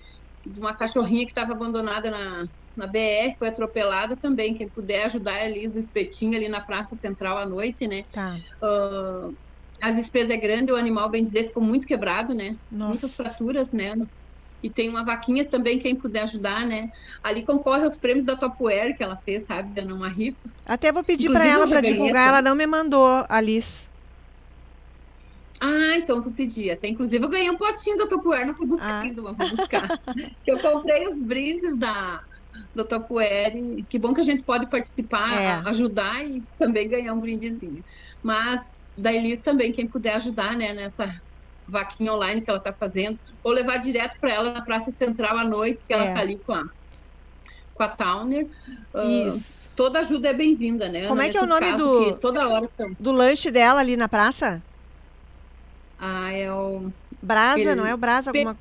de 0.45 0.59
uma 0.59 0.75
cachorrinha 0.75 1.25
que 1.25 1.31
estava 1.31 1.53
abandonada 1.53 2.11
na, 2.11 2.45
na 2.77 2.87
BR, 2.87 3.37
foi 3.39 3.49
atropelada 3.49 4.17
também. 4.17 4.55
Quem 4.55 4.69
puder 4.69 5.07
ajudar 5.07 5.35
a 5.35 5.45
Elis 5.45 5.73
do 5.73 5.79
Espetinho 5.79 6.37
ali 6.37 6.49
na 6.49 6.61
Praça 6.61 6.95
Central 6.95 7.39
à 7.39 7.47
noite, 7.47 7.87
né? 7.87 8.05
Tá. 8.13 8.37
Uh, 8.63 9.35
as 9.81 9.97
despesas 9.97 10.31
é 10.31 10.37
grande, 10.37 10.71
o 10.71 10.77
animal, 10.77 11.11
bem 11.11 11.25
dizer, 11.25 11.45
ficou 11.45 11.63
muito 11.63 11.87
quebrado, 11.87 12.35
né? 12.35 12.57
Nossa. 12.71 12.89
Muitas 12.89 13.15
fraturas, 13.15 13.73
né? 13.73 13.95
E 14.63 14.71
tem 14.71 14.89
uma 14.89 15.05
vaquinha 15.05 15.45
também, 15.45 15.81
quem 15.81 15.97
puder 15.97 16.23
ajudar, 16.23 16.65
né? 16.65 16.91
Ali 17.23 17.43
concorre 17.43 17.83
aos 17.83 17.97
prêmios 17.97 18.27
da 18.27 18.37
Topware 18.37 18.97
que 18.97 19.03
ela 19.03 19.17
fez, 19.17 19.45
sabe? 19.45 19.75
Dando 19.75 19.95
uma 19.95 20.09
rifa. 20.09 20.49
Até 20.65 20.93
vou 20.93 21.03
pedir 21.03 21.33
para 21.33 21.45
ela 21.45 21.67
para 21.67 21.81
divulgar, 21.81 22.29
ela 22.29 22.43
não 22.43 22.55
me 22.55 22.67
mandou, 22.67 23.27
Alice. 23.29 23.92
Ah, 25.65 25.97
então 25.97 26.21
tu 26.21 26.29
pedia. 26.33 26.73
Até 26.73 26.89
inclusive 26.89 27.25
eu 27.25 27.29
ganhei 27.31 27.49
um 27.49 27.57
potinho 27.57 27.97
da 27.97 28.09
Topware, 28.09 28.45
não 28.45 28.55
fui 28.55 28.67
buscar 28.67 28.91
ah. 28.91 29.01
ainda, 29.03 29.23
vou 29.23 29.33
buscar. 29.33 30.01
eu 30.45 30.59
comprei 30.59 31.07
os 31.07 31.21
brindes 31.21 31.77
da, 31.77 32.25
do 32.75 32.85
Topware. 32.85 33.53
Que 33.89 33.97
bom 33.97 34.13
que 34.13 34.21
a 34.21 34.25
gente 34.25 34.43
pode 34.43 34.67
participar, 34.67 35.33
é. 35.33 35.69
ajudar 35.69 36.27
e 36.27 36.43
também 36.59 36.89
ganhar 36.89 37.15
um 37.15 37.21
brindezinho. 37.21 37.85
Mas 38.21 38.91
da 38.99 39.13
Elis 39.13 39.41
também, 39.41 39.73
quem 39.73 39.87
puder 39.87 40.17
ajudar, 40.17 40.57
né, 40.57 40.73
nessa 40.73 41.15
vaquinha 41.69 42.13
online 42.13 42.41
que 42.41 42.51
ela 42.51 42.59
está 42.59 42.73
fazendo, 42.73 43.17
ou 43.45 43.53
levar 43.53 43.77
direto 43.77 44.19
para 44.19 44.33
ela 44.33 44.53
na 44.53 44.63
Praça 44.63 44.91
Central 44.91 45.39
à 45.39 45.45
noite, 45.45 45.79
que 45.87 45.95
ela 45.95 46.07
está 46.07 46.19
é. 46.19 46.23
ali 46.23 46.39
com 46.39 46.55
a, 46.55 46.65
com 47.73 47.83
a 47.85 47.89
Towner. 47.89 48.49
Uh, 48.93 49.29
Isso. 49.29 49.71
Toda 49.77 50.01
ajuda 50.01 50.31
é 50.31 50.35
bem-vinda, 50.35 50.89
né? 50.89 51.07
Como 51.07 51.23
é 51.23 51.29
que 51.29 51.37
é 51.37 51.43
o 51.43 51.47
nome 51.47 51.73
do, 51.75 52.17
toda 52.17 52.49
hora 52.49 52.69
do 52.99 53.13
lanche 53.13 53.49
dela 53.53 53.79
ali 53.79 53.97
na 53.97 54.09
praça? 54.09 54.61
Ah, 56.05 56.33
é 56.33 56.53
o... 56.53 56.91
Brasa, 57.23 57.77
não 57.77 57.87
é 57.87 57.95
o 57.95 57.97
Brasa? 57.97 58.31
Alguma... 58.31 58.59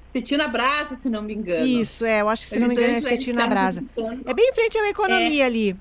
Espetinho 0.00 0.38
na 0.38 0.46
Brasa, 0.46 0.94
se 0.94 1.08
não 1.08 1.20
me 1.20 1.34
engano. 1.34 1.66
Isso, 1.66 2.04
é. 2.04 2.20
Eu 2.20 2.28
acho 2.28 2.44
que, 2.44 2.48
se 2.50 2.54
Eles 2.54 2.60
não 2.60 2.68
me 2.68 2.80
engano, 2.80 2.94
é 2.94 2.98
Espetinho 2.98 3.34
na 3.34 3.48
Brasa. 3.48 3.84
É 4.24 4.32
bem 4.32 4.48
em 4.48 4.54
frente 4.54 4.78
à 4.78 4.88
economia 4.88 5.42
é. 5.42 5.46
ali, 5.46 5.76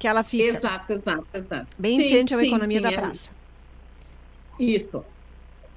que 0.00 0.08
ela 0.08 0.24
fica. 0.24 0.58
Exato, 0.58 0.92
exato, 0.92 1.26
exato. 1.32 1.68
Bem 1.78 1.96
sim, 1.96 2.06
em 2.06 2.10
frente 2.10 2.34
à 2.34 2.38
sim, 2.38 2.46
economia 2.46 2.78
sim, 2.78 2.82
da 2.82 2.90
é 2.90 2.96
praça. 2.96 3.30
Isso. 4.58 5.04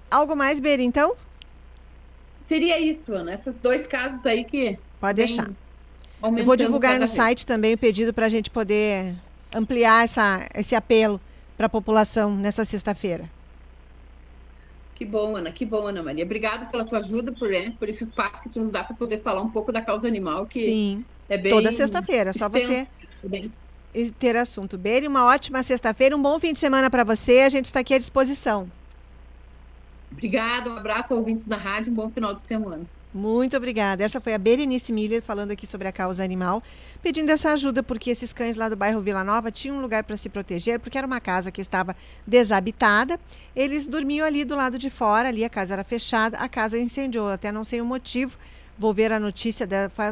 Algo 0.09 0.35
mais, 0.35 0.59
Beira, 0.59 0.81
então? 0.81 1.15
Seria 2.39 2.79
isso, 2.79 3.13
Ana. 3.13 3.35
Esses 3.35 3.61
dois 3.61 3.85
casos 3.85 4.25
aí 4.25 4.43
que. 4.43 4.79
Pode 4.99 5.17
deixar. 5.17 5.51
Eu 6.23 6.43
vou 6.43 6.55
divulgar 6.55 6.99
no 6.99 7.07
site 7.07 7.45
também 7.45 7.75
o 7.75 7.77
pedido 7.77 8.11
para 8.11 8.25
a 8.25 8.29
gente 8.29 8.49
poder 8.49 9.15
ampliar 9.53 10.03
essa, 10.03 10.47
esse 10.55 10.75
apelo 10.75 11.21
para 11.55 11.67
a 11.67 11.69
população 11.69 12.35
nessa 12.35 12.65
sexta-feira. 12.65 13.29
Que 14.95 15.03
bom, 15.03 15.35
Ana, 15.35 15.51
que 15.51 15.65
bom, 15.65 15.87
Ana 15.87 16.01
Maria. 16.01 16.23
Obrigada 16.23 16.65
pela 16.67 16.85
tua 16.85 16.99
ajuda, 16.99 17.31
por, 17.33 17.49
né, 17.49 17.73
por 17.77 17.89
esse 17.89 18.05
espaço 18.05 18.41
que 18.41 18.49
tu 18.49 18.61
nos 18.61 18.71
dá 18.71 18.81
para 18.81 18.95
poder 18.95 19.21
falar 19.21 19.41
um 19.41 19.49
pouco 19.49 19.71
da 19.71 19.81
causa 19.81 20.07
animal, 20.07 20.45
que 20.45 20.61
Sim, 20.61 21.05
é 21.27 21.37
bem. 21.37 21.51
Toda 21.51 21.71
sexta-feira, 21.71 22.31
só 22.31 22.47
você 22.47 22.87
é 23.93 24.09
ter 24.17 24.37
assunto. 24.37 24.77
Beri, 24.77 25.05
uma 25.07 25.25
ótima 25.25 25.61
sexta-feira, 25.63 26.15
um 26.15 26.21
bom 26.21 26.39
fim 26.39 26.53
de 26.53 26.59
semana 26.59 26.89
para 26.89 27.03
você, 27.03 27.41
a 27.41 27.49
gente 27.49 27.65
está 27.65 27.81
aqui 27.81 27.93
à 27.93 27.99
disposição. 27.99 28.71
Obrigada, 30.11 30.69
um 30.69 30.77
abraço 30.77 31.13
ouvintes 31.13 31.45
da 31.45 31.57
rádio, 31.57 31.91
um 31.91 31.95
bom 31.95 32.09
final 32.09 32.33
de 32.33 32.41
semana. 32.41 32.83
Muito 33.15 33.55
obrigada. 33.55 34.03
Essa 34.03 34.19
foi 34.19 34.33
a 34.33 34.37
Berenice 34.37 34.91
Miller 34.91 35.21
falando 35.21 35.51
aqui 35.51 35.65
sobre 35.65 35.87
a 35.87 35.91
causa 35.93 36.21
animal, 36.21 36.61
pedindo 37.01 37.29
essa 37.29 37.53
ajuda 37.53 37.81
porque 37.81 38.09
esses 38.09 38.33
cães 38.33 38.57
lá 38.57 38.67
do 38.67 38.75
bairro 38.75 38.99
Vila 38.99 39.23
Nova 39.23 39.49
tinham 39.49 39.77
um 39.77 39.79
lugar 39.79 40.03
para 40.03 40.17
se 40.17 40.27
proteger, 40.27 40.81
porque 40.81 40.97
era 40.97 41.07
uma 41.07 41.21
casa 41.21 41.49
que 41.49 41.61
estava 41.61 41.95
desabitada. 42.27 43.17
Eles 43.55 43.87
dormiam 43.87 44.27
ali 44.27 44.43
do 44.43 44.53
lado 44.53 44.77
de 44.77 44.89
fora, 44.89 45.29
ali 45.29 45.45
a 45.45 45.49
casa 45.49 45.75
era 45.75 45.83
fechada, 45.85 46.37
a 46.39 46.49
casa 46.49 46.77
incendiou, 46.77 47.29
até 47.29 47.53
não 47.53 47.63
sei 47.63 47.79
o 47.79 47.85
motivo. 47.85 48.37
Vou 48.77 48.93
ver 48.93 49.13
a 49.13 49.19
notícia, 49.19 49.65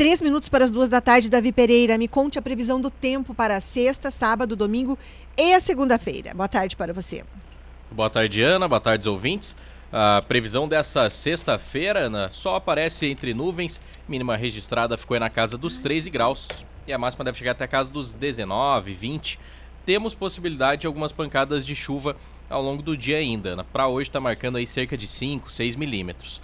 Três 0.01 0.23
minutos 0.23 0.49
para 0.49 0.65
as 0.65 0.71
duas 0.71 0.89
da 0.89 0.99
tarde, 0.99 1.29
Davi 1.29 1.53
Pereira. 1.53 1.99
Me 1.99 2.09
conte 2.09 2.39
a 2.39 2.43
previsão 2.43 2.81
do 2.81 2.91
tempo 2.91 3.35
para 3.35 3.61
sexta, 3.61 4.11
sábado, 4.11 4.57
domingo 4.57 4.99
e 5.37 5.53
a 5.53 5.61
segunda-feira. 5.61 6.33
Boa 6.33 6.49
tarde 6.49 6.75
para 6.75 6.95
você. 6.95 7.23
Boa 7.91 8.09
tarde, 8.09 8.43
Ana. 8.43 8.67
Boa 8.67 8.81
tarde, 8.81 9.07
ouvintes. 9.11 9.55
A 9.93 10.23
previsão 10.27 10.67
dessa 10.67 11.11
sexta-feira, 11.11 12.07
Ana, 12.07 12.31
só 12.31 12.57
aparece 12.57 13.09
entre 13.09 13.35
nuvens. 13.35 13.79
Mínima 14.09 14.37
registrada 14.37 14.97
ficou 14.97 15.21
na 15.21 15.29
casa 15.29 15.59
dos 15.59 15.79
13 15.79 16.09
graus. 16.09 16.49
E 16.87 16.95
a 16.95 16.99
máxima 16.99 17.23
deve 17.23 17.37
chegar 17.37 17.51
até 17.51 17.65
a 17.65 17.69
casa 17.69 17.91
dos 17.91 18.15
19, 18.15 18.95
20. 18.95 19.39
Temos 19.85 20.15
possibilidade 20.15 20.81
de 20.81 20.87
algumas 20.87 21.13
pancadas 21.13 21.67
de 21.67 21.77
chuva 21.77 22.17
ao 22.49 22.63
longo 22.63 22.83
do 22.83 22.97
dia 22.97 23.19
ainda. 23.19 23.67
Para 23.71 23.87
hoje 23.87 24.09
está 24.09 24.19
marcando 24.19 24.57
aí 24.57 24.67
cerca 24.67 24.97
de 24.97 25.07
5, 25.07 25.53
6 25.53 25.77
milímetros. 25.77 26.41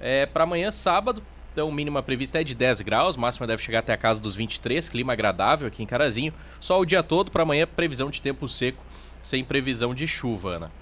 É, 0.00 0.24
Para 0.24 0.44
amanhã, 0.44 0.70
sábado, 0.70 1.22
então 1.54 1.70
mínima 1.70 2.02
prevista 2.02 2.40
é 2.40 2.44
de 2.44 2.52
10 2.52 2.80
graus, 2.80 3.16
máxima 3.16 3.46
deve 3.46 3.62
chegar 3.62 3.78
até 3.78 3.92
a 3.92 3.96
casa 3.96 4.20
dos 4.20 4.34
23, 4.34 4.88
clima 4.88 5.12
agradável 5.12 5.68
aqui 5.68 5.84
em 5.84 5.86
Carazinho. 5.86 6.34
Só 6.58 6.80
o 6.80 6.84
dia 6.84 7.00
todo, 7.00 7.30
para 7.30 7.44
amanhã, 7.44 7.64
previsão 7.64 8.10
de 8.10 8.20
tempo 8.20 8.48
seco, 8.48 8.82
sem 9.22 9.44
previsão 9.44 9.94
de 9.94 10.04
chuva, 10.04 10.56
Ana. 10.56 10.72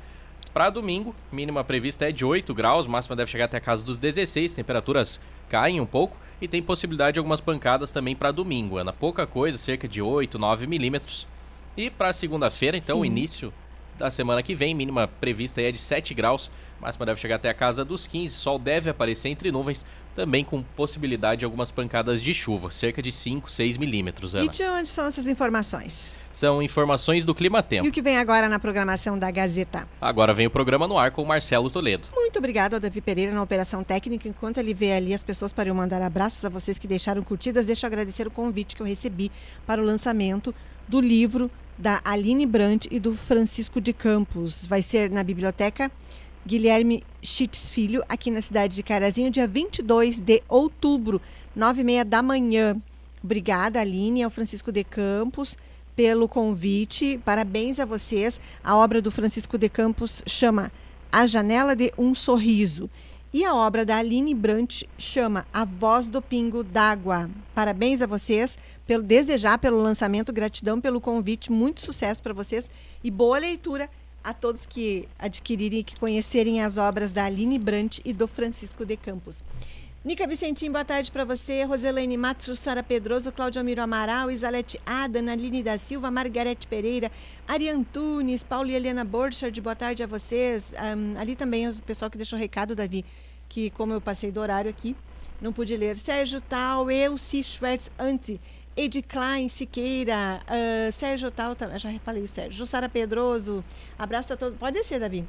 Para 0.51 0.70
domingo, 0.70 1.14
mínima 1.31 1.62
prevista 1.62 2.09
é 2.09 2.12
de 2.12 2.25
8 2.25 2.55
graus, 2.55 2.87
máxima 2.87 3.14
deve 3.14 3.31
chegar 3.31 3.45
até 3.45 3.59
a 3.59 3.61
casa 3.61 3.85
dos 3.85 3.99
16, 3.99 4.55
temperaturas 4.55 5.20
caem 5.47 5.79
um 5.79 5.85
pouco 5.85 6.16
e 6.41 6.49
tem 6.49 6.62
possibilidade 6.62 7.14
de 7.14 7.18
algumas 7.18 7.43
pancadas 7.43 7.91
também 7.91 8.16
para 8.16 8.33
domingo, 8.33 8.79
Ana. 8.79 8.95
Pouca 8.95 9.27
coisa, 9.27 9.59
cerca 9.59 9.87
de 9.87 10.01
8, 10.01 10.39
9 10.39 10.66
milímetros. 10.66 11.27
E 11.77 11.91
para 11.91 12.14
segunda-feira, 12.14 12.79
então, 12.79 13.01
o 13.01 13.05
início 13.05 13.53
da 13.99 14.11
semana 14.11 14.43
que 14.43 14.55
vem. 14.55 14.75
Mínima 14.75 15.07
prevista 15.07 15.61
é 15.61 15.70
de 15.70 15.79
7 15.79 16.14
graus, 16.14 16.51
máxima 16.83 17.07
deve 17.07 17.20
chegar 17.20 17.37
até 17.37 17.49
a 17.49 17.55
casa 17.55 17.85
dos 17.85 18.07
15. 18.07 18.35
Sol 18.35 18.59
deve 18.59 18.91
aparecer 18.91 19.28
entre 19.28 19.53
nuvens, 19.53 19.87
também 20.16 20.45
com 20.45 20.62
possibilidade 20.62 21.41
de 21.41 21.45
algumas 21.45 21.70
pancadas 21.70 22.20
de 22.20 22.35
chuva, 22.35 22.70
cerca 22.70 23.01
de 23.01 23.12
5, 23.12 23.51
6 23.51 23.76
milímetros. 23.76 24.35
E 24.35 24.49
de 24.49 24.62
onde 24.64 24.89
são 24.89 25.07
essas 25.07 25.26
informações? 25.26 26.20
São 26.33 26.62
informações 26.62 27.24
do 27.24 27.35
Clima 27.35 27.62
Tempo. 27.62 27.87
E 27.87 27.89
o 27.89 27.93
que 27.93 28.03
vem 28.03 28.16
agora 28.16 28.49
na 28.49 28.59
programação 28.59 29.18
da 29.18 29.30
Gazeta? 29.30 29.87
Agora 30.01 30.35
vem 30.35 30.47
o 30.47 30.51
programa 30.51 30.89
no 30.89 30.99
ar 30.99 31.12
com 31.12 31.22
o 31.22 31.26
Marcelo 31.26 31.70
Toledo. 31.70 32.09
Muito 32.14 32.39
obrigado 32.39 32.74
ao 32.74 32.80
Davi 32.80 33.01
Pereira 33.01 33.33
na 33.33 33.43
operação 33.43 33.85
técnica. 33.85 34.28
Enquanto 34.28 34.59
ele 34.59 34.74
vê 34.74 34.93
ali 34.93 35.14
as 35.14 35.22
pessoas 35.22 35.53
para 35.53 35.68
eu 35.68 35.74
mandar 35.74 36.03
abraços 36.03 36.45
a 36.45 36.49
vocês 36.49 36.78
que 36.78 36.89
deixaram 36.89 37.22
curtidas, 37.22 37.66
deixa 37.66 37.87
eu 37.87 37.89
agradecer 37.89 38.26
o 38.26 38.30
convite 38.30 38.74
que 38.74 38.83
eu 38.83 38.87
recebi 38.87 39.30
para 39.66 39.80
o 39.80 39.85
lançamento 39.85 40.53
do 40.89 41.01
livro 41.01 41.51
da 41.78 42.01
Aline 42.05 42.47
Brandt 42.47 42.89
e 42.91 43.01
do 43.01 43.16
Francisco 43.16 43.80
de 43.80 43.93
Campos. 43.93 44.66
Vai 44.66 44.83
ser 44.83 45.11
na 45.11 45.22
biblioteca 45.22 45.91
Guilherme 46.45 47.05
Schitz 47.22 47.68
Filho, 47.68 48.03
aqui 48.09 48.30
na 48.30 48.43
cidade 48.43 48.74
de 48.74 48.82
Carazinho, 48.82 49.30
dia 49.30 49.47
22 49.47 50.18
de 50.18 50.43
outubro, 50.49 51.20
nove 51.55 51.82
e 51.82 51.84
meia 51.84 52.05
da 52.05 52.20
manhã. 52.20 52.76
Obrigada, 53.22 53.80
Aline, 53.80 54.24
ao 54.24 54.30
Francisco 54.30 54.72
de 54.72 54.82
Campos 54.82 55.57
pelo 55.95 56.26
convite. 56.26 57.20
Parabéns 57.24 57.78
a 57.78 57.84
vocês. 57.84 58.40
A 58.64 58.76
obra 58.76 59.01
do 59.01 59.11
Francisco 59.11 59.57
de 59.57 59.68
Campos 59.68 60.22
chama 60.26 60.72
A 61.12 61.26
Janela 61.26 61.76
de 61.76 61.93
um 61.97 62.12
Sorriso. 62.12 62.90
E 63.32 63.45
a 63.45 63.55
obra 63.55 63.86
da 63.86 63.99
Aline 63.99 64.34
Brant 64.34 64.82
chama 64.99 65.47
A 65.53 65.64
Voz 65.64 66.09
do 66.09 66.20
Pingo 66.20 66.64
d'Água. 66.64 67.30
Parabéns 67.55 68.03
a 68.03 68.07
vocês, 68.07 68.59
pelo, 68.86 69.03
desde 69.03 69.38
já 69.38 69.57
pelo 69.57 69.80
lançamento, 69.80 70.32
gratidão 70.32 70.80
pelo 70.80 71.01
convite, 71.01 71.53
muito 71.53 71.80
sucesso 71.80 72.22
para 72.22 72.34
vocês 72.34 72.70
e 73.03 73.11
boa 73.11 73.38
leitura 73.38 73.88
a 74.25 74.33
todos 74.33 74.66
que 74.66 75.09
adquirirem 75.18 75.81
e 75.81 75.85
que 75.85 75.99
conhecerem 75.99 76.62
as 76.62 76.77
obras 76.79 77.12
da 77.12 77.25
Aline 77.25 77.59
Brant 77.59 77.99
e 78.05 78.12
do 78.12 78.27
Francisco 78.27 78.85
de 78.85 78.97
Campos. 78.97 79.43
Nica 80.05 80.27
Vicentim, 80.27 80.68
boa 80.68 80.85
tarde 80.85 81.12
para 81.12 81.25
você. 81.25 81.62
Roselene 81.62 82.16
Matos, 82.16 82.59
Sara 82.59 82.83
Pedroso, 82.83 83.31
Cláudio 83.31 83.61
Amiro 83.61 83.81
Amaral, 83.81 84.33
Isalete 84.33 84.81
Ada, 84.85 85.20
Aline 85.31 85.62
da 85.62 85.79
Silva, 85.79 86.11
Margarete 86.11 86.66
Pereira, 86.66 87.09
Ari 87.47 87.68
Antunes, 87.68 88.43
Paulo 88.43 88.68
e 88.68 88.75
Helena 88.75 89.05
Borchardt, 89.05 89.61
boa 89.61 89.77
tarde 89.77 90.03
a 90.03 90.07
vocês. 90.09 90.75
Um, 90.75 91.20
ali 91.20 91.37
também 91.37 91.68
o 91.68 91.83
pessoal 91.83 92.11
que 92.11 92.16
deixou 92.16 92.37
recado, 92.37 92.75
Davi, 92.75 93.05
que 93.49 93.70
como 93.70 93.93
eu 93.93 94.01
passei 94.01 94.33
do 94.33 94.41
horário 94.41 94.68
aqui, 94.68 94.97
não 95.41 95.53
pude 95.53 95.77
ler. 95.77 95.97
Sérgio 95.97 96.41
Tal, 96.41 96.91
Elci 96.91 97.45
Schwertz 97.45 97.89
Anti, 97.97 98.41
Ed 98.77 99.03
Klein, 99.03 99.49
Siqueira, 99.49 100.41
uh, 100.49 100.93
Sérgio 100.93 101.31
Tal, 101.31 101.55
já 101.77 101.91
falei 102.01 102.23
o 102.23 102.29
Sérgio, 102.29 102.59
Jussara 102.59 102.89
Pedroso, 102.89 103.62
abraço 103.99 104.33
a 104.33 104.37
todos. 104.37 104.59
Pode 104.59 104.83
ser, 104.85 104.99
Davi. 104.99 105.27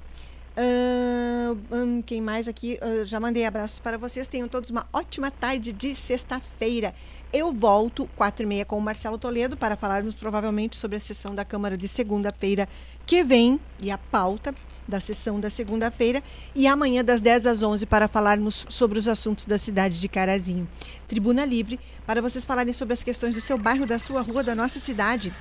Uh, 0.55 1.75
um, 1.75 2.01
quem 2.01 2.21
mais 2.21 2.47
aqui? 2.47 2.79
Uh, 2.81 3.03
já 3.03 3.19
mandei 3.19 3.45
abraços 3.45 3.79
para 3.79 3.97
vocês. 3.97 4.27
Tenham 4.27 4.47
todos 4.47 4.69
uma 4.69 4.85
ótima 4.93 5.31
tarde 5.31 5.73
de 5.73 5.95
sexta-feira. 5.95 6.93
Eu 7.33 7.51
volto 7.51 8.07
quatro 8.15 8.43
e 8.43 8.45
meia 8.45 8.63
com 8.63 8.77
o 8.77 8.81
Marcelo 8.81 9.17
Toledo 9.17 9.57
para 9.57 9.75
falarmos 9.75 10.13
provavelmente 10.13 10.77
sobre 10.77 10.97
a 10.97 10.99
sessão 10.99 11.33
da 11.33 11.43
Câmara 11.43 11.75
de 11.75 11.87
segunda-feira 11.87 12.69
que 13.07 13.23
vem 13.23 13.59
e 13.79 13.89
a 13.89 13.97
pauta 13.97 14.53
da 14.87 14.99
sessão 14.99 15.39
da 15.39 15.49
segunda-feira 15.49 16.21
e 16.55 16.67
amanhã 16.67 17.03
das 17.03 17.21
10 17.21 17.45
às 17.45 17.63
11 17.63 17.85
para 17.85 18.07
falarmos 18.07 18.65
sobre 18.69 18.99
os 18.99 19.07
assuntos 19.07 19.45
da 19.45 19.57
cidade 19.57 19.99
de 19.99 20.07
Carazinho. 20.07 20.67
Tribuna 21.07 21.45
Livre 21.45 21.79
para 22.05 22.21
vocês 22.21 22.45
falarem 22.45 22.73
sobre 22.73 22.93
as 22.93 23.03
questões 23.03 23.35
do 23.35 23.41
seu 23.41 23.57
bairro, 23.57 23.85
da 23.85 23.99
sua 23.99 24.21
rua, 24.21 24.43
da 24.43 24.55
nossa 24.55 24.79
cidade. 24.79 25.33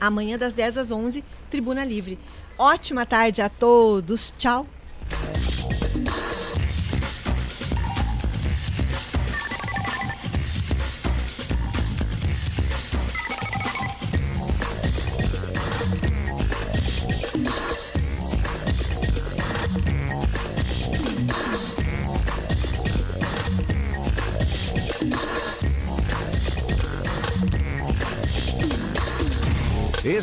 Amanhã 0.00 0.36
das 0.36 0.52
10 0.52 0.78
às 0.78 0.90
11, 0.90 1.24
Tribuna 1.50 1.84
Livre. 1.84 2.18
Ótima 2.58 3.06
tarde 3.06 3.40
a 3.40 3.48
todos. 3.48 4.34
Tchau. 4.36 4.66